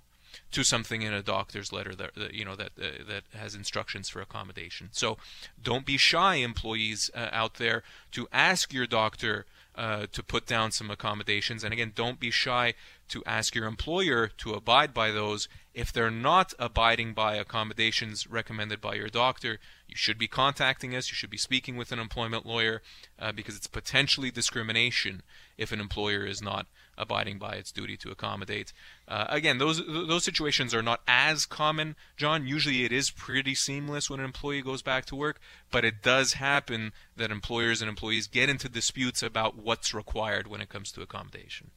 to 0.52 0.63
something 0.63 1.02
in 1.02 1.13
a 1.13 1.24
doctor's 1.24 1.72
letter 1.72 1.96
that, 1.96 2.15
that 2.15 2.34
you 2.34 2.46
know 2.46 2.56
that 2.56 2.72
uh, 2.80 3.04
that 3.08 3.24
has 3.34 3.56
instructions 3.56 4.10
for 4.10 4.22
accommodation. 4.22 4.89
So 4.91 5.17
don't 5.62 5.86
be 5.86 5.98
shy, 5.98 6.36
employees 6.36 7.10
uh, 7.13 7.30
out 7.32 7.56
there, 7.56 7.84
to 8.12 8.28
ask 8.32 8.74
your 8.74 8.88
doctor 8.88 9.46
uh, 9.76 10.08
to 10.12 10.24
put 10.24 10.46
down 10.46 10.72
some 10.72 10.89
accommodations. 10.89 11.63
And 11.63 11.74
again, 11.74 11.91
don't 11.96 12.20
be 12.20 12.32
shy 12.32 12.74
to 13.10 13.24
ask 13.26 13.56
your 13.56 13.67
employer 13.67 14.28
to 14.39 14.54
abide 14.54 14.93
by 14.93 15.12
those. 15.12 15.48
If 15.78 15.94
they're 15.94 16.10
not 16.10 16.56
abiding 16.58 17.13
by 17.13 17.36
accommodations 17.36 18.26
recommended 18.26 18.82
by 18.82 18.96
your 18.96 19.10
doctor, 19.10 19.60
you 19.88 19.96
should 19.96 20.18
be 20.18 20.28
contacting 20.28 20.96
us. 20.96 21.12
You 21.12 21.13
should 21.13 21.30
be 21.30 21.38
speaking 21.38 21.78
with 21.78 21.92
an 21.92 22.00
employment 22.00 22.48
lawyer 22.48 22.82
uh, 23.20 23.32
because 23.32 23.56
it's 23.56 23.68
potentially 23.68 24.32
discrimination 24.32 25.22
if 25.56 25.72
an 25.72 25.80
employer 25.80 26.26
is 26.26 26.42
not 26.42 26.66
abiding 26.98 27.38
by 27.38 27.52
its 27.52 27.72
duty 27.72 27.96
to 27.98 28.10
accommodate. 28.10 28.74
Uh, 29.08 29.26
again, 29.30 29.60
those 29.60 29.86
those 29.86 30.24
situations 30.24 30.74
are 30.74 30.82
not 30.82 31.02
as 31.08 31.46
common, 31.46 31.96
John. 32.16 32.48
Usually, 32.48 32.84
it 32.84 32.92
is 32.92 33.12
pretty 33.12 33.54
seamless 33.54 34.10
when 34.10 34.20
an 34.20 34.26
employee 34.26 34.63
goes 34.63 34.82
back 34.82 35.06
to 35.06 35.16
work, 35.16 35.40
but 35.70 35.86
it 35.86 36.02
does 36.02 36.34
happen 36.34 36.92
that 37.16 37.30
employers 37.30 37.84
and 37.84 37.90
employees 37.90 38.26
get 38.26 38.50
into 38.50 38.68
disputes 38.68 39.22
about 39.22 39.56
what's 39.56 39.94
required 39.94 40.48
when 40.48 40.60
it 40.60 40.70
comes 40.70 40.92
to 40.94 41.04
accommodation. 41.04 41.70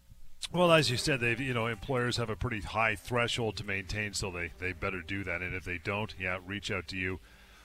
Well, 0.53 0.73
as 0.73 0.91
you 0.91 0.97
said, 0.97 1.21
they've 1.21 1.41
you 1.41 1.55
know 1.55 1.67
employers 1.67 2.17
have 2.17 2.29
a 2.29 2.37
pretty 2.37 2.61
high 2.61 2.97
threshold 2.97 3.57
to 3.59 3.65
maintain, 3.65 4.15
so 4.15 4.31
they 4.31 4.51
they 4.59 4.73
better 4.73 5.01
do 5.01 5.23
that. 5.25 5.43
And 5.43 5.55
if 5.55 5.65
they 5.65 5.79
don't, 5.79 6.15
yeah, 6.19 6.39
reach 6.45 6.71
out 6.71 6.89
to 6.89 6.97
you 6.97 7.21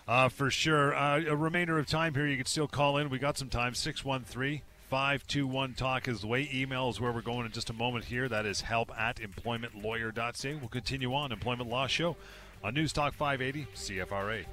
uh, 0.07 0.29
for 0.29 0.51
sure. 0.51 0.95
Uh, 0.95 1.21
a 1.27 1.35
remainder 1.35 1.79
of 1.79 1.87
time 1.87 2.13
here, 2.13 2.27
you 2.27 2.37
can 2.37 2.45
still 2.45 2.67
call 2.67 2.97
in. 2.97 3.09
We 3.09 3.17
got 3.17 3.37
some 3.37 3.49
time. 3.49 3.73
Six 3.73 4.05
one 4.05 4.23
three. 4.23 4.61
521 4.89 5.73
Talk 5.73 6.07
is 6.07 6.21
the 6.21 6.27
way. 6.27 6.47
Email 6.53 6.89
is 6.89 7.01
where 7.01 7.11
we're 7.11 7.21
going 7.21 7.47
in 7.47 7.51
just 7.51 7.71
a 7.71 7.73
moment 7.73 8.05
here. 8.05 8.29
That 8.29 8.45
is 8.45 8.61
help 8.61 8.91
at 8.95 9.17
employmentlawyer.ca. 9.17 10.55
We'll 10.55 10.69
continue 10.69 11.11
on 11.15 11.31
Employment 11.31 11.71
Law 11.71 11.87
Show 11.87 12.15
on 12.63 12.75
News 12.75 12.93
Talk 12.93 13.15
580 13.15 13.67
CFRA. 13.73 14.45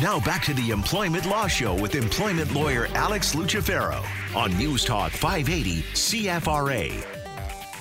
Now 0.00 0.18
back 0.18 0.42
to 0.46 0.54
the 0.54 0.70
Employment 0.70 1.24
Law 1.24 1.46
Show 1.46 1.80
with 1.80 1.94
employment 1.94 2.52
lawyer 2.52 2.88
Alex 2.94 3.36
Lucifero 3.36 4.04
on 4.34 4.56
News 4.58 4.84
Talk 4.84 5.12
580 5.12 5.82
CFRA. 5.92 6.90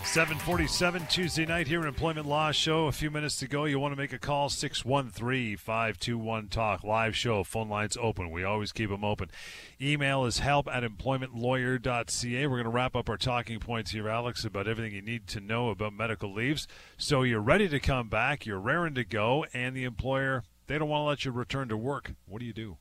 747 0.06 1.08
Tuesday 1.08 1.43
night 1.47 1.65
here 1.65 1.82
in 1.82 1.88
Employment 1.88 2.28
Law 2.28 2.52
Show. 2.52 2.86
A 2.86 2.91
few 2.91 3.10
minutes 3.10 3.38
to 3.38 3.47
go. 3.47 3.65
You 3.65 3.80
want 3.80 3.93
to 3.93 3.95
make 3.99 4.13
a 4.13 4.19
call 4.19 4.49
613 4.49 5.58
521 5.58 6.49
Talk. 6.49 6.84
Live 6.84 7.15
show. 7.15 7.43
Phone 7.43 7.67
lines 7.67 7.97
open. 7.99 8.30
We 8.30 8.43
always 8.43 8.71
keep 8.71 8.91
them 8.91 9.04
open. 9.04 9.32
Email 9.82 10.26
is 10.26 10.38
help 10.38 10.67
at 10.67 10.84
employmentlawyer.ca. 10.84 12.45
We're 12.45 12.58
going 12.58 12.63
to 12.65 12.69
wrap 12.69 12.95
up 12.95 13.10
our 13.10 13.17
talking 13.17 13.60
points 13.60 13.89
here, 13.89 14.08
Alex, 14.08 14.45
about 14.45 14.67
everything 14.67 14.93
you 14.93 15.02
need 15.02 15.26
to 15.30 15.39
know 15.39 15.69
about 15.69 15.93
medical 15.93 16.32
leaves. 16.32 16.67
So 16.95 17.23
you're 17.23 17.41
ready 17.41 17.67
to 17.69 17.80
come 17.80 18.08
back, 18.08 18.45
you're 18.45 18.60
raring 18.60 18.93
to 18.93 19.04
go, 19.04 19.47
and 19.52 19.76
the 19.76 19.86
employer 19.86 20.43
they 20.74 20.80
don't 20.80 20.90
want 20.90 21.02
to 21.02 21.06
let 21.06 21.24
you 21.24 21.32
return 21.32 21.68
to 21.68 21.78
work. 21.78 22.14
What 22.26 22.40
do 22.40 22.46
you 22.46 22.54
do? 22.54 22.78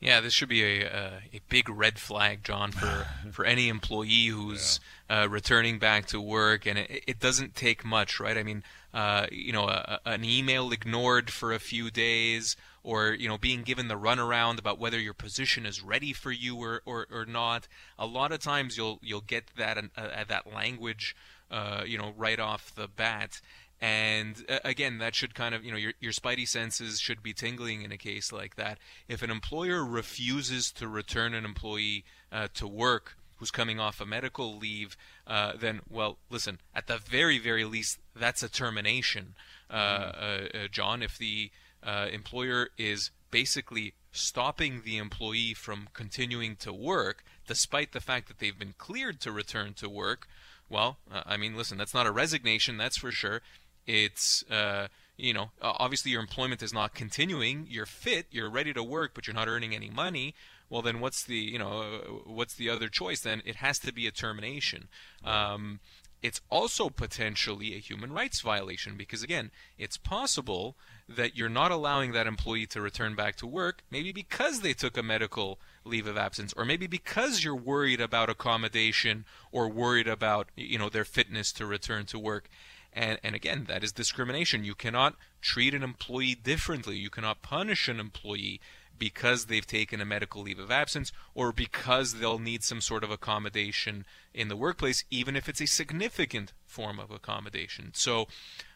Yeah, 0.00 0.20
this 0.20 0.34
should 0.34 0.50
be 0.50 0.62
a, 0.62 0.84
a, 0.84 1.12
a 1.32 1.40
big 1.48 1.70
red 1.70 1.98
flag, 1.98 2.44
John, 2.44 2.72
for, 2.72 3.06
for 3.32 3.46
any 3.46 3.70
employee 3.70 4.26
who's 4.26 4.78
yeah. 5.08 5.22
uh, 5.22 5.28
returning 5.28 5.78
back 5.78 6.04
to 6.08 6.20
work. 6.20 6.66
And 6.66 6.78
it, 6.78 7.04
it, 7.06 7.18
doesn't 7.18 7.54
take 7.54 7.86
much, 7.86 8.20
right? 8.20 8.36
I 8.36 8.42
mean, 8.42 8.64
uh, 8.92 9.28
you 9.32 9.50
know, 9.54 9.64
a, 9.64 10.00
an 10.04 10.26
email 10.26 10.72
ignored 10.72 11.30
for 11.30 11.54
a 11.54 11.58
few 11.58 11.90
days, 11.90 12.54
or 12.82 13.14
you 13.14 13.28
know, 13.28 13.38
being 13.38 13.62
given 13.62 13.88
the 13.88 13.98
runaround 13.98 14.58
about 14.58 14.78
whether 14.78 15.00
your 15.00 15.14
position 15.14 15.64
is 15.64 15.82
ready 15.82 16.12
for 16.12 16.32
you 16.32 16.56
or, 16.58 16.82
or, 16.84 17.06
or 17.10 17.24
not. 17.24 17.66
A 17.98 18.04
lot 18.04 18.30
of 18.30 18.40
times, 18.40 18.76
you'll 18.76 18.98
you'll 19.00 19.22
get 19.22 19.44
that 19.56 19.78
uh, 19.78 20.24
that 20.28 20.52
language, 20.52 21.16
uh, 21.50 21.84
you 21.86 21.96
know, 21.96 22.12
right 22.14 22.38
off 22.38 22.74
the 22.74 22.88
bat. 22.88 23.40
And 23.82 24.44
uh, 24.48 24.60
again, 24.64 24.98
that 24.98 25.16
should 25.16 25.34
kind 25.34 25.56
of, 25.56 25.64
you 25.64 25.72
know, 25.72 25.76
your, 25.76 25.92
your 26.00 26.12
spidey 26.12 26.46
senses 26.46 27.00
should 27.00 27.20
be 27.20 27.32
tingling 27.32 27.82
in 27.82 27.90
a 27.90 27.98
case 27.98 28.32
like 28.32 28.54
that. 28.54 28.78
If 29.08 29.22
an 29.22 29.30
employer 29.30 29.84
refuses 29.84 30.70
to 30.76 30.86
return 30.86 31.34
an 31.34 31.44
employee 31.44 32.04
uh, 32.30 32.46
to 32.54 32.68
work 32.68 33.16
who's 33.38 33.50
coming 33.50 33.80
off 33.80 34.00
a 34.00 34.06
medical 34.06 34.56
leave, 34.56 34.96
uh, 35.26 35.54
then, 35.58 35.80
well, 35.90 36.18
listen, 36.30 36.60
at 36.72 36.86
the 36.86 36.96
very, 36.96 37.40
very 37.40 37.64
least, 37.64 37.98
that's 38.14 38.40
a 38.44 38.48
termination, 38.48 39.34
uh, 39.68 39.76
mm-hmm. 39.76 40.56
uh, 40.58 40.60
uh, 40.60 40.68
John. 40.70 41.02
If 41.02 41.18
the 41.18 41.50
employer 41.84 42.68
is 42.78 43.10
basically 43.32 43.94
stopping 44.12 44.82
the 44.84 44.96
employee 44.96 45.54
from 45.54 45.88
continuing 45.92 46.54
to 46.54 46.72
work, 46.72 47.24
despite 47.48 47.90
the 47.90 48.00
fact 48.00 48.28
that 48.28 48.38
they've 48.38 48.56
been 48.56 48.74
cleared 48.78 49.20
to 49.22 49.32
return 49.32 49.74
to 49.74 49.88
work, 49.88 50.28
well, 50.68 50.98
I 51.10 51.36
mean, 51.36 51.56
listen, 51.56 51.76
that's 51.76 51.92
not 51.92 52.06
a 52.06 52.12
resignation, 52.12 52.76
that's 52.76 52.96
for 52.96 53.10
sure. 53.10 53.42
It's 53.86 54.44
uh, 54.50 54.88
you 55.16 55.34
know 55.34 55.50
obviously 55.60 56.10
your 56.10 56.20
employment 56.20 56.62
is 56.62 56.72
not 56.72 56.94
continuing. 56.94 57.66
You're 57.68 57.86
fit, 57.86 58.26
you're 58.30 58.50
ready 58.50 58.72
to 58.72 58.82
work, 58.82 59.12
but 59.14 59.26
you're 59.26 59.34
not 59.34 59.48
earning 59.48 59.74
any 59.74 59.90
money. 59.90 60.34
Well, 60.68 60.82
then 60.82 61.00
what's 61.00 61.24
the 61.24 61.36
you 61.36 61.58
know 61.58 61.82
uh, 61.82 62.30
what's 62.30 62.54
the 62.54 62.70
other 62.70 62.88
choice? 62.88 63.20
Then 63.20 63.42
it 63.44 63.56
has 63.56 63.78
to 63.80 63.92
be 63.92 64.06
a 64.06 64.10
termination. 64.10 64.88
Um, 65.24 65.80
it's 66.22 66.40
also 66.50 66.88
potentially 66.88 67.74
a 67.74 67.78
human 67.78 68.12
rights 68.12 68.40
violation 68.40 68.96
because 68.96 69.22
again, 69.24 69.50
it's 69.76 69.96
possible 69.96 70.76
that 71.08 71.36
you're 71.36 71.48
not 71.48 71.72
allowing 71.72 72.12
that 72.12 72.28
employee 72.28 72.66
to 72.66 72.80
return 72.80 73.16
back 73.16 73.34
to 73.36 73.46
work, 73.46 73.82
maybe 73.90 74.12
because 74.12 74.60
they 74.60 74.72
took 74.72 74.96
a 74.96 75.02
medical 75.02 75.58
leave 75.84 76.06
of 76.06 76.16
absence, 76.16 76.54
or 76.56 76.64
maybe 76.64 76.86
because 76.86 77.42
you're 77.42 77.56
worried 77.56 78.00
about 78.00 78.30
accommodation 78.30 79.24
or 79.50 79.68
worried 79.68 80.06
about 80.06 80.48
you 80.56 80.78
know 80.78 80.88
their 80.88 81.04
fitness 81.04 81.52
to 81.52 81.66
return 81.66 82.06
to 82.06 82.18
work. 82.18 82.48
And, 82.92 83.18
and 83.22 83.34
again, 83.34 83.64
that 83.68 83.82
is 83.82 83.92
discrimination. 83.92 84.64
You 84.64 84.74
cannot 84.74 85.14
treat 85.40 85.74
an 85.74 85.82
employee 85.82 86.34
differently. 86.34 86.96
You 86.96 87.10
cannot 87.10 87.42
punish 87.42 87.88
an 87.88 87.98
employee 87.98 88.60
because 88.98 89.46
they've 89.46 89.66
taken 89.66 90.00
a 90.00 90.04
medical 90.04 90.42
leave 90.42 90.58
of 90.58 90.70
absence 90.70 91.10
or 91.34 91.52
because 91.52 92.14
they'll 92.14 92.38
need 92.38 92.62
some 92.62 92.80
sort 92.80 93.02
of 93.02 93.10
accommodation 93.10 94.04
in 94.32 94.48
the 94.48 94.56
workplace, 94.56 95.04
even 95.10 95.34
if 95.34 95.48
it's 95.48 95.60
a 95.60 95.66
significant 95.66 96.52
form 96.66 97.00
of 97.00 97.10
accommodation. 97.10 97.90
So, 97.94 98.28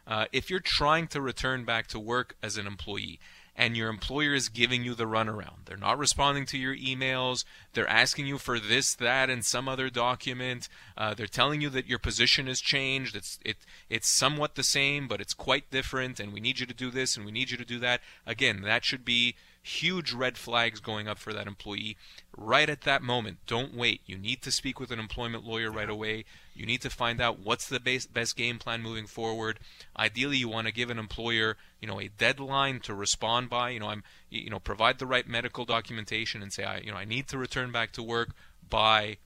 uh, 0.07 0.27
if 0.33 0.51
you're 0.51 0.61
trying 0.61 1.09
to 1.09 1.21
return 1.21 1.65
back 1.65 1.87
to 1.89 1.99
work 1.99 2.37
as 2.43 2.57
an 2.57 2.67
employee 2.67 3.21
and 3.57 3.75
your 3.77 3.89
employer 3.89 4.35
is 4.35 4.51
giving 4.51 4.85
you 4.85 4.95
the 4.95 5.07
runaround. 5.07 5.65
They're 5.65 5.79
not 5.79 5.99
responding 5.99 6.45
to 6.47 6.59
your 6.59 6.77
emails. 6.77 7.45
They're 7.73 7.89
asking 7.89 8.27
you 8.27 8.37
for 8.37 8.61
this, 8.61 8.95
that, 8.95 9.31
and 9.31 9.45
some 9.45 9.67
other 9.67 9.89
document. 9.89 10.69
Uh, 10.97 11.15
they're 11.15 11.27
telling 11.27 11.63
you 11.63 11.71
that 11.71 11.87
your 11.87 11.99
position 11.99 12.47
has 12.47 12.61
changed. 12.61 13.17
It's 13.17 13.39
it 13.45 13.57
it's 13.89 14.09
somewhat 14.09 14.55
the 14.55 14.63
same, 14.63 15.09
but 15.09 15.21
it's 15.21 15.35
quite 15.35 15.71
different. 15.71 16.21
And 16.21 16.33
we 16.33 16.41
need 16.41 16.61
you 16.61 16.67
to 16.67 16.75
do 16.75 16.91
this, 16.91 17.17
and 17.17 17.25
we 17.25 17.33
need 17.33 17.51
you 17.51 17.57
to 17.57 17.65
do 17.65 17.79
that. 17.79 18.03
Again, 18.27 18.61
that 18.63 18.85
should 18.85 19.05
be 19.05 19.37
huge 19.67 20.13
red 20.13 20.39
flags 20.39 20.81
going 20.81 21.09
up 21.09 21.19
for 21.19 21.33
that 21.33 21.47
employee 21.47 21.97
right 22.37 22.71
at 22.71 22.83
that 22.83 23.03
moment. 23.03 23.39
Don't 23.47 23.75
wait. 23.75 24.01
You 24.07 24.17
need 24.17 24.41
to 24.43 24.53
speak 24.53 24.79
with 24.79 24.91
an 24.91 25.01
employment 25.01 25.45
lawyer 25.45 25.71
right 25.71 25.91
away. 25.91 26.25
You 26.55 26.67
need 26.67 26.81
to 26.83 26.91
find 26.91 27.21
out 27.21 27.41
what's 27.41 27.69
the 27.69 27.81
best, 27.81 28.15
best 28.15 28.37
game 28.37 28.59
plan 28.59 28.81
moving 28.81 29.07
forward. 29.07 29.59
Ideally, 29.99 30.37
you 30.37 30.49
want 30.49 30.69
to 30.69 30.73
give 30.73 30.89
an 30.89 30.99
employer, 30.99 31.57
you 31.81 31.89
know, 31.89 32.01
a 32.01 32.09
deadline 32.09 32.81
to 32.81 32.95
respond 32.95 33.51
by. 33.51 33.71
You 33.71 33.81
know, 33.81 33.89
I'm, 33.89 34.05
you 34.31 34.51
know, 34.51 34.61
provide 34.61 34.99
the 34.99 35.07
right 35.07 35.27
medical 35.27 35.65
documentation 35.65 36.43
and 36.43 36.53
say, 36.53 36.65
I, 36.65 36.79
you 36.79 36.93
know, 36.93 36.99
I 36.99 37.05
need 37.05 37.27
to 37.29 37.39
return 37.39 37.73
back 37.73 37.93
to 37.93 38.03
work 38.03 38.31
by 38.69 39.19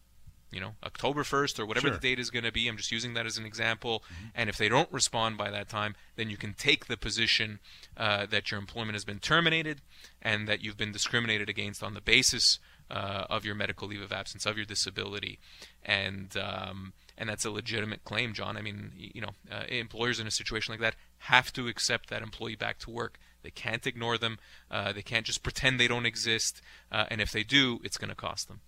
you 0.51 0.61
know 0.61 0.75
October 0.85 1.23
1st 1.23 1.59
or 1.59 1.67
whatever 1.67 1.89
sure. 1.89 1.97
the 1.97 2.01
date 2.01 2.19
is 2.19 2.31
going 2.31 2.45
to 2.45 2.53
be. 2.53 2.69
I'm 2.69 2.77
just 2.77 2.93
using 2.93 3.15
that 3.15 3.27
as 3.27 3.39
an 3.39 3.47
example. 3.47 4.03
Mm-hmm. 4.05 4.27
And 4.35 4.51
if 4.51 4.57
they 4.57 4.69
don't 4.69 4.91
respond 4.93 5.39
by 5.39 5.51
that 5.51 5.69
time, 5.69 5.95
then 6.17 6.31
you 6.31 6.37
can 6.37 6.55
take 6.55 6.87
the 6.87 6.97
position 6.97 7.61
uh, 7.97 8.27
that 8.27 8.51
your 8.51 8.59
employment 8.59 8.95
has 8.95 9.05
been 9.05 9.19
terminated 9.19 9.81
and 10.23 10.49
that 10.49 10.63
you've 10.63 10.77
been 10.77 10.93
discriminated 10.93 11.49
against 11.49 11.83
on 11.83 11.95
the 11.95 12.01
basis 12.01 12.59
uh, 12.91 13.25
of 13.31 13.45
your 13.45 13.55
medical 13.55 13.89
leave 13.89 14.03
of 14.03 14.13
absence 14.13 14.47
of 14.47 14.57
your 14.57 14.67
disability, 14.67 15.39
and 15.85 16.37
um, 16.37 16.93
and 17.17 17.29
that's 17.29 17.45
a 17.45 17.51
legitimate 17.51 18.05
claim, 18.05 18.35
John. 18.35 18.57
I 18.57 18.63
mean, 18.63 18.93
you 18.97 19.21
know, 19.21 19.31
uh, 19.51 19.65
employers 19.69 20.19
in 20.19 20.27
a 20.27 20.31
situation 20.31 20.73
like 20.73 20.81
that 20.81 20.97
have 21.19 21.53
to 21.53 21.69
accept 21.69 22.11
that 22.11 22.23
employee 22.23 22.57
back 22.57 22.79
to 22.81 22.91
work. 22.91 23.19
They 23.43 23.51
can't 23.51 23.87
ignore 23.87 24.19
them. 24.19 24.39
Uh, 24.71 24.93
they 24.93 25.03
can't 25.03 25.25
just 25.25 25.43
pretend 25.43 25.79
they 25.79 25.89
don't 25.89 26.07
exist. 26.07 26.61
Uh, 26.91 27.07
and 27.11 27.21
if 27.21 27.31
they 27.31 27.43
do, 27.43 27.79
it's 27.85 27.97
going 27.97 28.11
to 28.11 28.17
cost 28.17 28.49
them. 28.49 28.61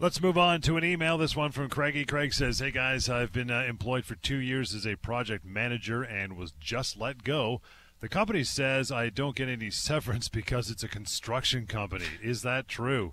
Let's 0.00 0.22
move 0.22 0.38
on 0.38 0.62
to 0.62 0.78
an 0.78 0.84
email. 0.84 1.18
This 1.18 1.36
one 1.36 1.50
from 1.50 1.68
Craigie. 1.68 2.06
Craig 2.06 2.32
says, 2.32 2.60
Hey 2.60 2.70
guys, 2.70 3.10
I've 3.10 3.34
been 3.34 3.50
uh, 3.50 3.64
employed 3.68 4.06
for 4.06 4.14
two 4.14 4.38
years 4.38 4.74
as 4.74 4.86
a 4.86 4.96
project 4.96 5.44
manager 5.44 6.02
and 6.02 6.38
was 6.38 6.54
just 6.58 6.98
let 6.98 7.22
go. 7.22 7.60
The 8.00 8.08
company 8.08 8.42
says 8.44 8.90
I 8.90 9.10
don't 9.10 9.36
get 9.36 9.50
any 9.50 9.70
severance 9.70 10.28
because 10.30 10.70
it's 10.70 10.82
a 10.82 10.88
construction 10.88 11.66
company. 11.66 12.06
Is 12.22 12.40
that 12.40 12.66
true? 12.66 13.12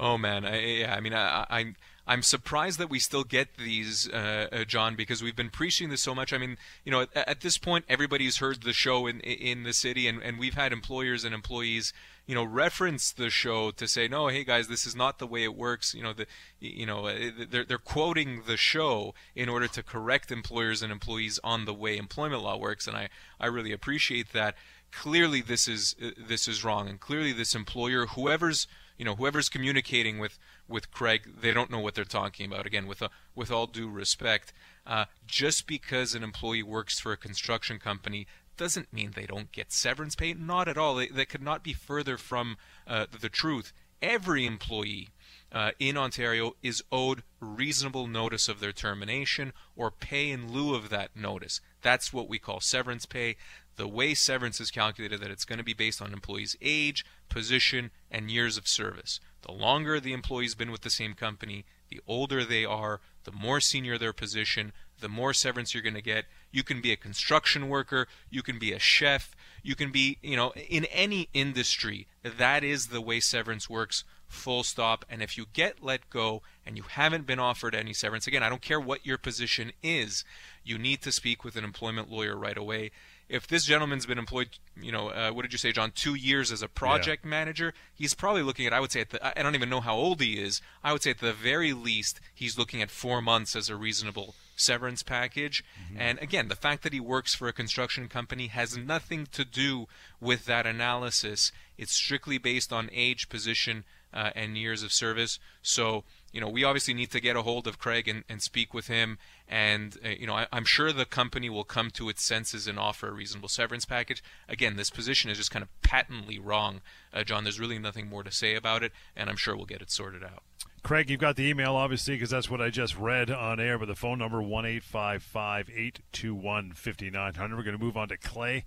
Oh 0.00 0.18
man, 0.18 0.44
I, 0.44 0.58
yeah, 0.58 0.96
I 0.96 0.98
mean, 0.98 1.14
I, 1.14 1.46
I 1.48 1.74
I'm 2.08 2.22
surprised 2.22 2.80
that 2.80 2.90
we 2.90 2.98
still 2.98 3.24
get 3.24 3.56
these, 3.56 4.08
uh, 4.08 4.48
uh, 4.52 4.64
John, 4.64 4.96
because 4.96 5.22
we've 5.22 5.34
been 5.34 5.50
preaching 5.50 5.90
this 5.90 6.02
so 6.02 6.14
much. 6.14 6.32
I 6.32 6.38
mean, 6.38 6.56
you 6.84 6.92
know, 6.92 7.02
at, 7.02 7.16
at, 7.16 7.40
this 7.40 7.56
point, 7.58 7.84
everybody's 7.88 8.36
heard 8.36 8.62
the 8.62 8.72
show 8.72 9.06
in 9.06 9.20
in 9.20 9.62
the 9.62 9.72
city, 9.72 10.06
and, 10.06 10.22
and 10.22 10.38
we've 10.38 10.54
had 10.54 10.72
employers 10.72 11.24
and 11.24 11.34
employees, 11.34 11.92
you 12.26 12.34
know, 12.34 12.44
reference 12.44 13.12
the 13.12 13.30
show 13.30 13.70
to 13.70 13.86
say, 13.86 14.08
no, 14.08 14.26
hey 14.28 14.42
guys, 14.42 14.66
this 14.66 14.84
is 14.84 14.96
not 14.96 15.18
the 15.18 15.26
way 15.26 15.44
it 15.44 15.54
works. 15.54 15.94
You 15.94 16.02
know, 16.02 16.12
the, 16.12 16.26
you 16.58 16.84
know, 16.84 17.06
uh, 17.06 17.30
they're 17.48 17.64
they're 17.64 17.78
quoting 17.78 18.42
the 18.46 18.56
show 18.56 19.14
in 19.34 19.48
order 19.48 19.68
to 19.68 19.82
correct 19.82 20.32
employers 20.32 20.82
and 20.82 20.90
employees 20.90 21.38
on 21.44 21.64
the 21.64 21.74
way 21.74 21.96
employment 21.96 22.42
law 22.42 22.56
works, 22.58 22.88
and 22.88 22.96
I 22.96 23.08
I 23.38 23.46
really 23.46 23.72
appreciate 23.72 24.32
that. 24.32 24.56
Clearly, 24.90 25.40
this 25.40 25.68
is 25.68 25.94
uh, 26.02 26.10
this 26.18 26.48
is 26.48 26.64
wrong, 26.64 26.88
and 26.88 26.98
clearly, 26.98 27.32
this 27.32 27.54
employer, 27.54 28.06
whoever's 28.06 28.66
you 28.98 29.04
know 29.04 29.14
whoever's 29.14 29.48
communicating 29.48 30.18
with 30.18 30.38
with 30.68 30.90
Craig, 30.90 31.40
they 31.40 31.52
don't 31.52 31.70
know 31.70 31.78
what 31.78 31.94
they're 31.94 32.04
talking 32.04 32.46
about. 32.46 32.66
Again, 32.66 32.88
with 32.88 33.02
a, 33.02 33.10
with 33.36 33.52
all 33.52 33.68
due 33.68 33.88
respect, 33.88 34.52
uh, 34.84 35.04
just 35.28 35.68
because 35.68 36.14
an 36.14 36.24
employee 36.24 36.64
works 36.64 36.98
for 36.98 37.12
a 37.12 37.16
construction 37.16 37.78
company 37.78 38.26
doesn't 38.56 38.92
mean 38.92 39.12
they 39.14 39.26
don't 39.26 39.52
get 39.52 39.72
severance 39.72 40.14
pay. 40.14 40.34
Not 40.34 40.68
at 40.68 40.78
all. 40.78 40.94
They, 40.94 41.26
could 41.26 41.42
not 41.42 41.62
be 41.62 41.72
further 41.72 42.16
from 42.16 42.56
uh, 42.86 43.06
the 43.18 43.28
truth. 43.28 43.72
Every 44.02 44.44
employee 44.44 45.08
uh, 45.52 45.70
in 45.78 45.96
Ontario 45.96 46.54
is 46.62 46.82
owed 46.92 47.22
reasonable 47.40 48.06
notice 48.06 48.48
of 48.48 48.60
their 48.60 48.72
termination 48.72 49.52
or 49.74 49.90
pay 49.90 50.30
in 50.30 50.52
lieu 50.52 50.74
of 50.74 50.90
that 50.90 51.16
notice. 51.16 51.60
That's 51.82 52.12
what 52.12 52.28
we 52.28 52.38
call 52.38 52.60
severance 52.60 53.06
pay. 53.06 53.36
The 53.76 53.88
way 53.88 54.14
severance 54.14 54.60
is 54.60 54.70
calculated 54.70 55.20
that 55.20 55.30
it's 55.30 55.44
going 55.44 55.58
to 55.58 55.64
be 55.64 55.74
based 55.74 56.00
on 56.00 56.12
employee's 56.12 56.56
age, 56.62 57.04
position, 57.28 57.90
and 58.10 58.30
years 58.30 58.56
of 58.56 58.66
service. 58.66 59.20
The 59.42 59.52
longer 59.52 60.00
the 60.00 60.12
employee's 60.12 60.54
been 60.54 60.70
with 60.70 60.80
the 60.80 60.90
same 60.90 61.14
company, 61.14 61.64
the 61.88 62.00
older 62.06 62.44
they 62.44 62.64
are, 62.64 63.00
the 63.24 63.32
more 63.32 63.60
senior 63.60 63.98
their 63.98 64.12
position, 64.12 64.72
the 65.00 65.08
more 65.08 65.32
severance 65.32 65.74
you're 65.74 65.82
going 65.82 65.94
to 65.94 66.02
get. 66.02 66.24
You 66.50 66.62
can 66.62 66.80
be 66.80 66.92
a 66.92 66.96
construction 66.96 67.68
worker, 67.68 68.08
you 68.30 68.42
can 68.42 68.58
be 68.58 68.72
a 68.72 68.78
chef, 68.78 69.36
you 69.62 69.74
can 69.74 69.90
be, 69.90 70.18
you 70.22 70.36
know, 70.36 70.52
in 70.68 70.84
any 70.86 71.28
industry. 71.34 72.06
That 72.22 72.64
is 72.64 72.88
the 72.88 73.00
way 73.00 73.20
severance 73.20 73.68
works, 73.68 74.04
full 74.26 74.62
stop. 74.62 75.04
And 75.08 75.22
if 75.22 75.36
you 75.36 75.46
get 75.52 75.82
let 75.82 76.08
go 76.10 76.42
and 76.64 76.76
you 76.76 76.84
haven't 76.84 77.26
been 77.26 77.38
offered 77.38 77.74
any 77.74 77.92
severance, 77.92 78.26
again, 78.26 78.42
I 78.42 78.48
don't 78.48 78.62
care 78.62 78.80
what 78.80 79.04
your 79.04 79.18
position 79.18 79.72
is, 79.82 80.24
you 80.64 80.78
need 80.78 81.02
to 81.02 81.12
speak 81.12 81.44
with 81.44 81.56
an 81.56 81.64
employment 81.64 82.10
lawyer 82.10 82.36
right 82.36 82.56
away 82.56 82.90
if 83.28 83.46
this 83.46 83.64
gentleman's 83.64 84.06
been 84.06 84.18
employed, 84.18 84.50
you 84.80 84.92
know, 84.92 85.08
uh, 85.08 85.30
what 85.30 85.42
did 85.42 85.52
you 85.52 85.58
say, 85.58 85.72
John? 85.72 85.90
Two 85.94 86.14
years 86.14 86.52
as 86.52 86.62
a 86.62 86.68
project 86.68 87.24
yeah. 87.24 87.30
manager, 87.30 87.74
he's 87.94 88.14
probably 88.14 88.42
looking 88.42 88.66
at. 88.66 88.72
I 88.72 88.80
would 88.80 88.92
say 88.92 89.00
at 89.00 89.10
the. 89.10 89.38
I 89.38 89.42
don't 89.42 89.54
even 89.54 89.68
know 89.68 89.80
how 89.80 89.96
old 89.96 90.20
he 90.20 90.34
is. 90.34 90.60
I 90.84 90.92
would 90.92 91.02
say 91.02 91.10
at 91.10 91.18
the 91.18 91.32
very 91.32 91.72
least, 91.72 92.20
he's 92.32 92.58
looking 92.58 92.82
at 92.82 92.90
four 92.90 93.20
months 93.20 93.56
as 93.56 93.68
a 93.68 93.76
reasonable 93.76 94.34
severance 94.56 95.02
package. 95.02 95.64
Mm-hmm. 95.84 96.00
And 96.00 96.18
again, 96.18 96.48
the 96.48 96.56
fact 96.56 96.82
that 96.82 96.92
he 96.92 97.00
works 97.00 97.34
for 97.34 97.46
a 97.46 97.52
construction 97.52 98.08
company 98.08 98.48
has 98.48 98.76
nothing 98.76 99.26
to 99.32 99.44
do 99.44 99.86
with 100.20 100.46
that 100.46 100.66
analysis. 100.66 101.52
It's 101.78 101.92
strictly 101.92 102.38
based 102.38 102.72
on 102.72 102.90
age, 102.92 103.28
position, 103.28 103.84
uh, 104.12 104.30
and 104.34 104.56
years 104.56 104.82
of 104.82 104.92
service. 104.92 105.38
So 105.62 106.04
you 106.36 106.42
know, 106.42 106.50
we 106.50 106.64
obviously 106.64 106.92
need 106.92 107.10
to 107.12 107.20
get 107.20 107.34
a 107.34 107.40
hold 107.40 107.66
of 107.66 107.78
Craig 107.78 108.06
and, 108.06 108.22
and 108.28 108.42
speak 108.42 108.74
with 108.74 108.88
him. 108.88 109.16
And, 109.48 109.96
uh, 110.04 110.10
you 110.10 110.26
know, 110.26 110.34
I, 110.34 110.46
am 110.52 110.66
sure 110.66 110.92
the 110.92 111.06
company 111.06 111.48
will 111.48 111.64
come 111.64 111.90
to 111.92 112.10
its 112.10 112.22
senses 112.22 112.66
and 112.66 112.78
offer 112.78 113.08
a 113.08 113.12
reasonable 113.12 113.48
severance 113.48 113.86
package. 113.86 114.22
Again, 114.46 114.76
this 114.76 114.90
position 114.90 115.30
is 115.30 115.38
just 115.38 115.50
kind 115.50 115.62
of 115.62 115.70
patently 115.80 116.38
wrong, 116.38 116.82
uh, 117.10 117.24
John. 117.24 117.44
There's 117.44 117.58
really 117.58 117.78
nothing 117.78 118.10
more 118.10 118.22
to 118.22 118.30
say 118.30 118.54
about 118.54 118.82
it, 118.82 118.92
and 119.16 119.30
I'm 119.30 119.36
sure 119.36 119.56
we'll 119.56 119.64
get 119.64 119.80
it 119.80 119.90
sorted 119.90 120.22
out. 120.22 120.42
Craig, 120.86 121.10
you've 121.10 121.18
got 121.18 121.34
the 121.34 121.48
email, 121.48 121.74
obviously, 121.74 122.14
because 122.14 122.30
that's 122.30 122.48
what 122.48 122.60
I 122.60 122.70
just 122.70 122.96
read 122.96 123.28
on 123.28 123.58
air, 123.58 123.76
but 123.76 123.88
the 123.88 123.96
phone 123.96 124.20
number, 124.20 124.40
1 124.40 124.66
821 124.66 126.72
5900. 126.74 127.56
We're 127.56 127.64
going 127.64 127.76
to 127.76 127.84
move 127.84 127.96
on 127.96 128.06
to 128.06 128.16
Clay. 128.16 128.62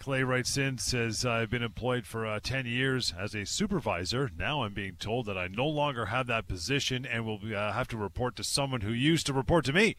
Clay 0.00 0.24
writes 0.24 0.56
in, 0.56 0.78
says, 0.78 1.24
I've 1.24 1.48
been 1.48 1.62
employed 1.62 2.06
for 2.06 2.26
uh, 2.26 2.40
10 2.42 2.66
years 2.66 3.14
as 3.16 3.36
a 3.36 3.46
supervisor. 3.46 4.32
Now 4.36 4.64
I'm 4.64 4.74
being 4.74 4.96
told 4.98 5.26
that 5.26 5.38
I 5.38 5.46
no 5.46 5.68
longer 5.68 6.06
have 6.06 6.26
that 6.26 6.48
position 6.48 7.06
and 7.06 7.24
will 7.24 7.38
uh, 7.54 7.72
have 7.72 7.86
to 7.88 7.96
report 7.96 8.34
to 8.34 8.42
someone 8.42 8.80
who 8.80 8.90
used 8.90 9.26
to 9.26 9.32
report 9.32 9.64
to 9.66 9.72
me. 9.72 9.94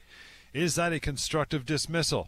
Is 0.53 0.75
that 0.75 0.91
a 0.91 0.99
constructive 0.99 1.65
dismissal? 1.65 2.27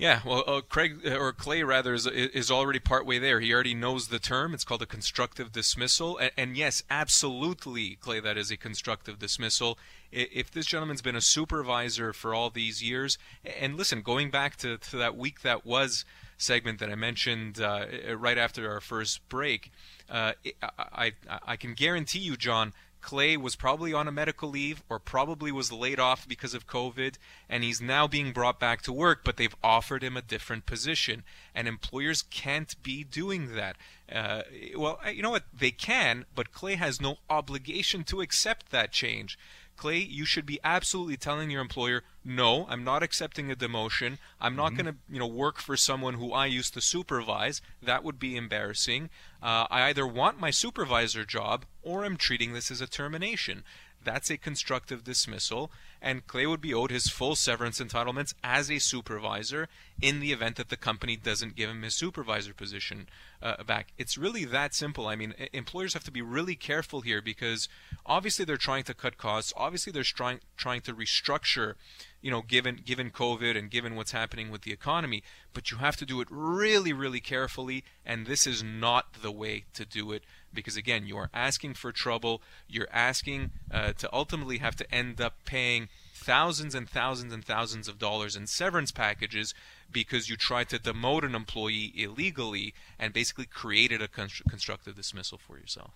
Yeah, 0.00 0.20
well, 0.24 0.44
uh, 0.46 0.62
Craig 0.62 1.02
uh, 1.04 1.14
or 1.18 1.34
Clay 1.34 1.62
rather 1.62 1.92
is, 1.92 2.06
is 2.06 2.50
already 2.50 2.78
partway 2.78 3.18
there. 3.18 3.38
He 3.40 3.52
already 3.52 3.74
knows 3.74 4.08
the 4.08 4.18
term. 4.18 4.54
It's 4.54 4.64
called 4.64 4.80
a 4.80 4.86
constructive 4.86 5.52
dismissal, 5.52 6.16
and, 6.16 6.30
and, 6.38 6.56
yes, 6.56 6.82
absolutely, 6.88 7.96
Clay, 7.96 8.18
that 8.18 8.38
is 8.38 8.50
a 8.50 8.56
constructive 8.56 9.18
dismissal. 9.18 9.78
If 10.10 10.50
this 10.50 10.64
gentleman's 10.64 11.02
been 11.02 11.16
a 11.16 11.20
supervisor 11.20 12.14
for 12.14 12.34
all 12.34 12.48
these 12.48 12.82
years, 12.82 13.18
and 13.44 13.76
listen, 13.76 14.00
going 14.00 14.30
back 14.30 14.56
to, 14.56 14.78
to 14.78 14.96
that 14.96 15.18
week 15.18 15.42
that 15.42 15.66
was 15.66 16.06
segment 16.38 16.78
that 16.78 16.88
I 16.88 16.94
mentioned 16.94 17.60
uh, 17.60 17.84
right 18.16 18.38
after 18.38 18.70
our 18.70 18.80
first 18.80 19.28
break, 19.28 19.70
uh, 20.08 20.32
I, 20.62 21.12
I, 21.28 21.38
I 21.46 21.56
can 21.56 21.74
guarantee 21.74 22.20
you, 22.20 22.38
John, 22.38 22.72
Clay 23.00 23.36
was 23.36 23.56
probably 23.56 23.92
on 23.92 24.08
a 24.08 24.12
medical 24.12 24.50
leave 24.50 24.82
or 24.88 24.98
probably 24.98 25.50
was 25.50 25.72
laid 25.72 25.98
off 25.98 26.28
because 26.28 26.54
of 26.54 26.66
COVID, 26.66 27.16
and 27.48 27.64
he's 27.64 27.80
now 27.80 28.06
being 28.06 28.32
brought 28.32 28.60
back 28.60 28.82
to 28.82 28.92
work, 28.92 29.20
but 29.24 29.36
they've 29.36 29.56
offered 29.62 30.02
him 30.02 30.16
a 30.16 30.22
different 30.22 30.66
position. 30.66 31.22
And 31.54 31.66
employers 31.66 32.22
can't 32.22 32.80
be 32.82 33.04
doing 33.04 33.54
that. 33.54 33.76
Uh, 34.10 34.42
well, 34.76 34.98
you 35.12 35.22
know 35.22 35.30
what? 35.30 35.44
They 35.56 35.70
can, 35.70 36.26
but 36.34 36.52
Clay 36.52 36.74
has 36.74 37.00
no 37.00 37.18
obligation 37.28 38.04
to 38.04 38.20
accept 38.20 38.70
that 38.70 38.92
change. 38.92 39.38
Clay, 39.80 39.96
you 39.96 40.26
should 40.26 40.44
be 40.44 40.60
absolutely 40.62 41.16
telling 41.16 41.50
your 41.50 41.62
employer, 41.62 42.02
no, 42.22 42.66
I'm 42.68 42.84
not 42.84 43.02
accepting 43.02 43.50
a 43.50 43.56
demotion. 43.56 44.18
I'm 44.38 44.54
not 44.54 44.72
mm-hmm. 44.72 44.82
going 44.82 44.94
to, 44.94 45.00
you 45.10 45.18
know, 45.18 45.26
work 45.26 45.58
for 45.58 45.74
someone 45.74 46.14
who 46.14 46.34
I 46.34 46.44
used 46.44 46.74
to 46.74 46.82
supervise. 46.82 47.62
That 47.82 48.04
would 48.04 48.18
be 48.18 48.36
embarrassing. 48.36 49.08
Uh, 49.42 49.66
I 49.70 49.84
either 49.84 50.06
want 50.06 50.38
my 50.38 50.50
supervisor 50.50 51.24
job 51.24 51.64
or 51.82 52.04
I'm 52.04 52.18
treating 52.18 52.52
this 52.52 52.70
as 52.70 52.82
a 52.82 52.86
termination. 52.86 53.64
That's 54.04 54.28
a 54.28 54.36
constructive 54.36 55.02
dismissal, 55.02 55.70
and 56.02 56.26
Clay 56.26 56.46
would 56.46 56.60
be 56.60 56.74
owed 56.74 56.90
his 56.90 57.08
full 57.08 57.36
severance 57.36 57.80
entitlements 57.80 58.34
as 58.42 58.70
a 58.70 58.78
supervisor 58.78 59.68
in 60.00 60.20
the 60.20 60.32
event 60.32 60.56
that 60.56 60.70
the 60.70 60.76
company 60.76 61.16
doesn't 61.16 61.56
give 61.56 61.68
him 61.68 61.82
his 61.82 61.94
supervisor 61.94 62.54
position 62.54 63.06
uh, 63.42 63.62
back. 63.64 63.92
It's 63.98 64.16
really 64.16 64.44
that 64.46 64.74
simple. 64.74 65.06
I 65.06 65.16
mean, 65.16 65.34
employers 65.52 65.94
have 65.94 66.04
to 66.04 66.10
be 66.10 66.22
really 66.22 66.54
careful 66.54 67.02
here 67.02 67.20
because 67.20 67.68
obviously 68.06 68.44
they're 68.44 68.56
trying 68.56 68.84
to 68.84 68.94
cut 68.94 69.18
costs. 69.18 69.52
Obviously 69.56 69.92
they're 69.92 70.02
trying 70.02 70.40
trying 70.56 70.80
to 70.82 70.94
restructure, 70.94 71.74
you 72.22 72.30
know, 72.30 72.42
given 72.42 72.80
given 72.84 73.10
COVID 73.10 73.56
and 73.56 73.70
given 73.70 73.94
what's 73.94 74.12
happening 74.12 74.50
with 74.50 74.62
the 74.62 74.72
economy. 74.72 75.22
But 75.52 75.70
you 75.70 75.78
have 75.78 75.96
to 75.96 76.06
do 76.06 76.20
it 76.20 76.28
really, 76.30 76.92
really 76.92 77.20
carefully, 77.20 77.84
and 78.04 78.26
this 78.26 78.46
is 78.46 78.62
not 78.62 79.14
the 79.22 79.32
way 79.32 79.64
to 79.74 79.84
do 79.84 80.12
it 80.12 80.22
because 80.52 80.76
again, 80.76 81.06
you 81.06 81.16
are 81.16 81.30
asking 81.34 81.74
for 81.74 81.92
trouble. 81.92 82.42
You're 82.68 82.88
asking 82.92 83.50
uh, 83.70 83.92
to 83.94 84.08
ultimately 84.12 84.58
have 84.58 84.76
to 84.76 84.94
end 84.94 85.20
up 85.20 85.34
paying 85.44 85.88
thousands 86.14 86.74
and 86.74 86.88
thousands 86.88 87.32
and 87.32 87.44
thousands 87.44 87.88
of 87.88 87.98
dollars 87.98 88.36
in 88.36 88.46
severance 88.46 88.92
packages 88.92 89.54
because 89.90 90.28
you 90.28 90.36
tried 90.36 90.68
to 90.68 90.78
demote 90.78 91.24
an 91.24 91.34
employee 91.34 91.92
illegally 91.96 92.74
and 92.98 93.12
basically 93.12 93.46
created 93.46 94.02
a 94.02 94.08
constructive 94.08 94.94
dismissal 94.94 95.38
for 95.38 95.58
yourself. 95.58 95.92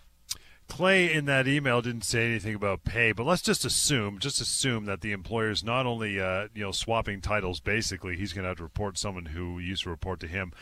Clay 0.66 1.12
in 1.12 1.26
that 1.26 1.47
email 1.47 1.82
didn't 1.82 2.05
say 2.05 2.24
anything 2.26 2.55
about 2.55 2.84
pay, 2.84 3.12
but 3.12 3.26
let's 3.26 3.42
just 3.42 3.64
assume, 3.64 4.18
just 4.18 4.40
assume 4.40 4.86
that 4.86 5.03
the 5.03 5.12
employer 5.12 5.51
is 5.51 5.62
not 5.62 5.84
only, 5.86 6.18
uh, 6.18 6.49
you 6.55 6.62
know, 6.62 6.72
swapping 6.72 7.20
titles. 7.20 7.61
Basically, 7.61 8.16
he's 8.16 8.32
going 8.32 8.45
to 8.45 8.49
have 8.49 8.57
to 8.57 8.62
report 8.62 8.97
someone 8.97 9.26
who 9.26 9.59
used 9.59 9.82
to 9.84 9.90
report 9.90 10.20
to 10.20 10.26
him. 10.26 10.53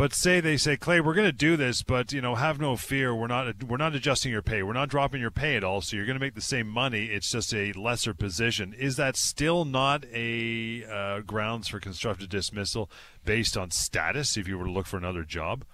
But 0.00 0.14
say 0.14 0.40
they 0.40 0.56
say, 0.56 0.78
Clay, 0.78 1.02
we're 1.02 1.12
going 1.12 1.28
to 1.28 1.30
do 1.30 1.58
this, 1.58 1.82
but 1.82 2.10
you 2.10 2.22
know, 2.22 2.34
have 2.34 2.58
no 2.58 2.74
fear. 2.78 3.14
We're 3.14 3.26
not 3.26 3.64
we're 3.64 3.76
not 3.76 3.94
adjusting 3.94 4.32
your 4.32 4.40
pay. 4.40 4.62
We're 4.62 4.72
not 4.72 4.88
dropping 4.88 5.20
your 5.20 5.30
pay 5.30 5.56
at 5.56 5.62
all. 5.62 5.82
So 5.82 5.94
you're 5.94 6.06
going 6.06 6.16
to 6.16 6.24
make 6.24 6.34
the 6.34 6.40
same 6.40 6.68
money. 6.68 7.08
It's 7.08 7.30
just 7.30 7.52
a 7.52 7.74
lesser 7.74 8.14
position. 8.14 8.72
Is 8.72 8.96
that 8.96 9.14
still 9.14 9.66
not 9.66 10.06
a 10.10 10.86
uh, 10.90 11.20
grounds 11.20 11.68
for 11.68 11.80
constructive 11.80 12.30
dismissal 12.30 12.90
based 13.26 13.58
on 13.58 13.70
status? 13.70 14.38
If 14.38 14.48
you 14.48 14.56
were 14.56 14.64
to 14.64 14.70
look 14.70 14.86
for 14.86 14.96
another 14.96 15.22
job. 15.22 15.66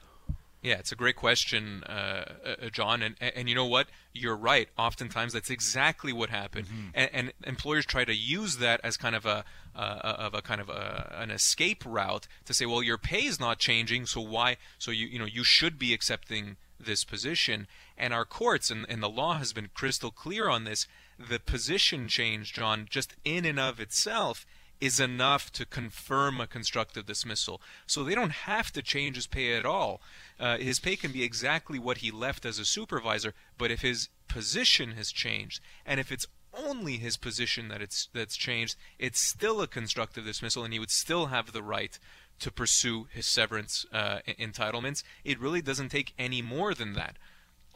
Yeah, 0.63 0.79
it's 0.79 0.91
a 0.91 0.97
great 0.97 1.17
question, 1.17 1.85
uh, 1.85 2.33
uh, 2.45 2.71
John. 2.71 3.03
And, 3.03 3.15
and 3.21 3.49
you 3.49 3.55
know 3.55 3.67
what? 3.67 3.89
You're 4.13 4.37
right. 4.37 4.69
Oftentimes, 4.77 5.33
that's 5.33 5.51
exactly 5.51 6.13
what 6.13 6.31
happened. 6.31 6.67
Mm-hmm. 6.67 6.89
And, 6.95 7.11
and, 7.13 7.33
employers 7.45 7.87
try 7.87 8.05
to 8.05 8.15
use 8.15 8.57
that 8.57 8.81
as 8.83 8.97
kind 8.97 9.15
of 9.15 9.27
a 9.27 9.45
uh, 9.77 10.15
of 10.19 10.35
a 10.35 10.41
kind 10.41 10.61
of 10.61 10.71
a, 10.71 11.15
an 11.19 11.31
escape 11.31 11.85
route 11.87 12.27
to 12.47 12.55
say, 12.55 12.65
well, 12.65 12.83
your 12.83 12.99
pay 12.99 13.27
is 13.27 13.39
not 13.39 13.59
changing, 13.59 14.07
so 14.07 14.21
why? 14.21 14.57
So 14.79 14.91
you 14.91 15.07
you 15.07 15.19
know 15.19 15.27
you 15.27 15.45
should 15.45 15.79
be 15.79 15.93
accepting 15.93 16.57
this 16.81 17.05
position. 17.05 17.67
And 17.97 18.13
our 18.13 18.25
courts 18.25 18.71
and, 18.71 18.87
and 18.89 19.03
the 19.03 19.09
law 19.09 19.35
has 19.39 19.53
been 19.53 19.71
crystal 19.75 20.11
clear 20.11 20.49
on 20.49 20.65
this. 20.65 20.87
The 21.19 21.39
position 21.39 22.09
change, 22.09 22.53
John, 22.53 22.87
just 22.91 23.15
in 23.25 23.45
and 23.45 23.61
of 23.61 23.81
itself 23.81 24.47
is 24.81 25.01
enough 25.01 25.51
to 25.53 25.65
confirm 25.65 26.41
a 26.41 26.47
constructive 26.47 27.07
dismissal. 27.07 27.61
So 27.87 28.05
they 28.05 28.15
don't 28.15 28.31
have 28.31 28.73
to 28.73 28.83
change 28.83 29.17
his 29.17 29.27
pay 29.27 29.55
at 29.55 29.67
all. 29.67 30.01
Uh, 30.39 30.59
his 30.59 30.79
pay 30.81 30.97
can 30.97 31.13
be 31.13 31.23
exactly 31.23 31.79
what 31.79 31.99
he 31.99 32.11
left 32.11 32.45
as 32.45 32.59
a 32.59 32.65
supervisor, 32.65 33.35
but 33.57 33.71
if 33.71 33.81
his 33.81 34.09
position 34.29 34.93
has 34.93 35.13
changed, 35.13 35.61
and 35.85 35.99
if 35.99 36.13
it's 36.13 36.27
only 36.53 36.97
his 36.97 37.17
position 37.17 37.69
that 37.69 37.83
it's 37.83 38.09
that's 38.13 38.37
changed, 38.37 38.77
it's 38.99 39.21
still 39.21 39.61
a 39.61 39.67
constructive 39.67 40.25
dismissal, 40.25 40.65
and 40.65 40.73
he 40.73 40.79
would 40.79 40.91
still 40.91 41.27
have 41.27 41.53
the 41.53 41.63
right 41.63 41.99
to 42.39 42.51
pursue 42.51 43.07
his 43.13 43.27
severance 43.27 43.87
uh, 43.93 44.19
entitlements. 44.27 45.03
It 45.25 45.41
really 45.41 45.63
doesn't 45.63 45.91
take 45.91 46.15
any 46.19 46.43
more 46.43 46.75
than 46.75 46.93
that. 46.95 47.17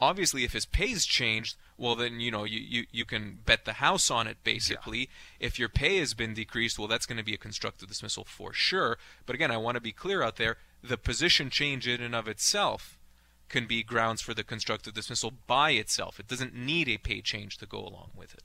Obviously, 0.01 0.43
if 0.43 0.53
his 0.53 0.65
pay's 0.65 1.05
changed, 1.05 1.55
well 1.81 1.95
then 1.95 2.19
you 2.19 2.31
know 2.31 2.43
you, 2.43 2.59
you, 2.59 2.85
you 2.91 3.03
can 3.03 3.39
bet 3.45 3.65
the 3.65 3.73
house 3.73 4.09
on 4.11 4.27
it 4.27 4.37
basically 4.43 4.99
yeah. 4.99 5.47
if 5.47 5.59
your 5.59 5.67
pay 5.67 5.97
has 5.97 6.13
been 6.13 6.33
decreased 6.33 6.77
well 6.77 6.87
that's 6.87 7.05
going 7.05 7.17
to 7.17 7.23
be 7.23 7.33
a 7.33 7.37
constructive 7.37 7.89
dismissal 7.89 8.23
for 8.23 8.53
sure 8.53 8.97
but 9.25 9.35
again 9.35 9.51
i 9.51 9.57
want 9.57 9.75
to 9.75 9.81
be 9.81 9.91
clear 9.91 10.21
out 10.21 10.37
there 10.37 10.57
the 10.83 10.97
position 10.97 11.49
change 11.49 11.87
in 11.87 12.01
and 12.01 12.15
of 12.15 12.27
itself 12.27 12.97
can 13.49 13.65
be 13.65 13.83
grounds 13.83 14.21
for 14.21 14.33
the 14.33 14.43
constructive 14.43 14.93
dismissal 14.93 15.33
by 15.47 15.71
itself 15.71 16.19
it 16.19 16.27
doesn't 16.27 16.55
need 16.55 16.87
a 16.87 16.97
pay 16.97 17.19
change 17.19 17.57
to 17.57 17.65
go 17.65 17.79
along 17.79 18.11
with 18.15 18.33
it 18.33 18.43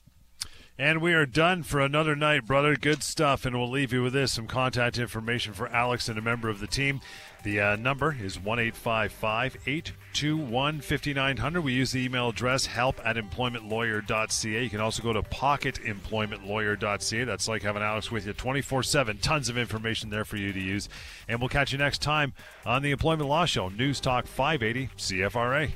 and 0.79 1.01
we 1.01 1.15
are 1.15 1.25
done 1.25 1.63
for 1.63 1.81
another 1.81 2.15
night, 2.15 2.45
brother. 2.45 2.77
Good 2.77 3.03
stuff. 3.03 3.47
And 3.47 3.57
we'll 3.57 3.71
leave 3.71 3.95
you 3.95 4.03
with 4.03 4.13
this 4.13 4.33
some 4.33 4.47
contact 4.47 4.99
information 4.99 5.55
for 5.55 5.69
Alex 5.69 6.07
and 6.11 6.19
a 6.19 6.23
member 6.23 6.51
of 6.51 6.61
the 6.61 6.67
team. 6.67 7.01
The 7.47 7.61
uh, 7.61 7.77
number 7.77 8.17
is 8.21 8.41
1 8.41 8.59
821 8.59 10.81
5900. 10.81 11.61
We 11.61 11.75
use 11.75 11.93
the 11.93 12.05
email 12.05 12.31
address 12.31 12.67
help 12.67 13.01
at 13.07 13.15
employmentlawyer.ca. 13.15 14.63
You 14.65 14.69
can 14.69 14.81
also 14.81 15.01
go 15.01 15.13
to 15.13 15.23
pocketemploymentlawyer.ca. 15.23 17.25
That's 17.25 17.47
like 17.47 17.63
having 17.63 17.85
Alex 17.85 18.11
with 18.11 18.27
you 18.27 18.33
24 18.33 18.83
7. 18.83 19.19
Tons 19.19 19.49
of 19.49 19.57
information 19.57 20.11
there 20.11 20.25
for 20.25 20.37
you 20.37 20.53
to 20.53 20.61
use. 20.61 20.89
And 21.29 21.39
we'll 21.39 21.49
catch 21.49 21.71
you 21.71 21.79
next 21.79 22.03
time 22.03 22.33
on 22.65 22.83
the 22.83 22.91
Employment 22.91 23.29
Law 23.29 23.45
Show, 23.45 23.69
News 23.69 24.01
Talk 24.01 24.27
580 24.27 24.91
CFRA. 24.97 25.71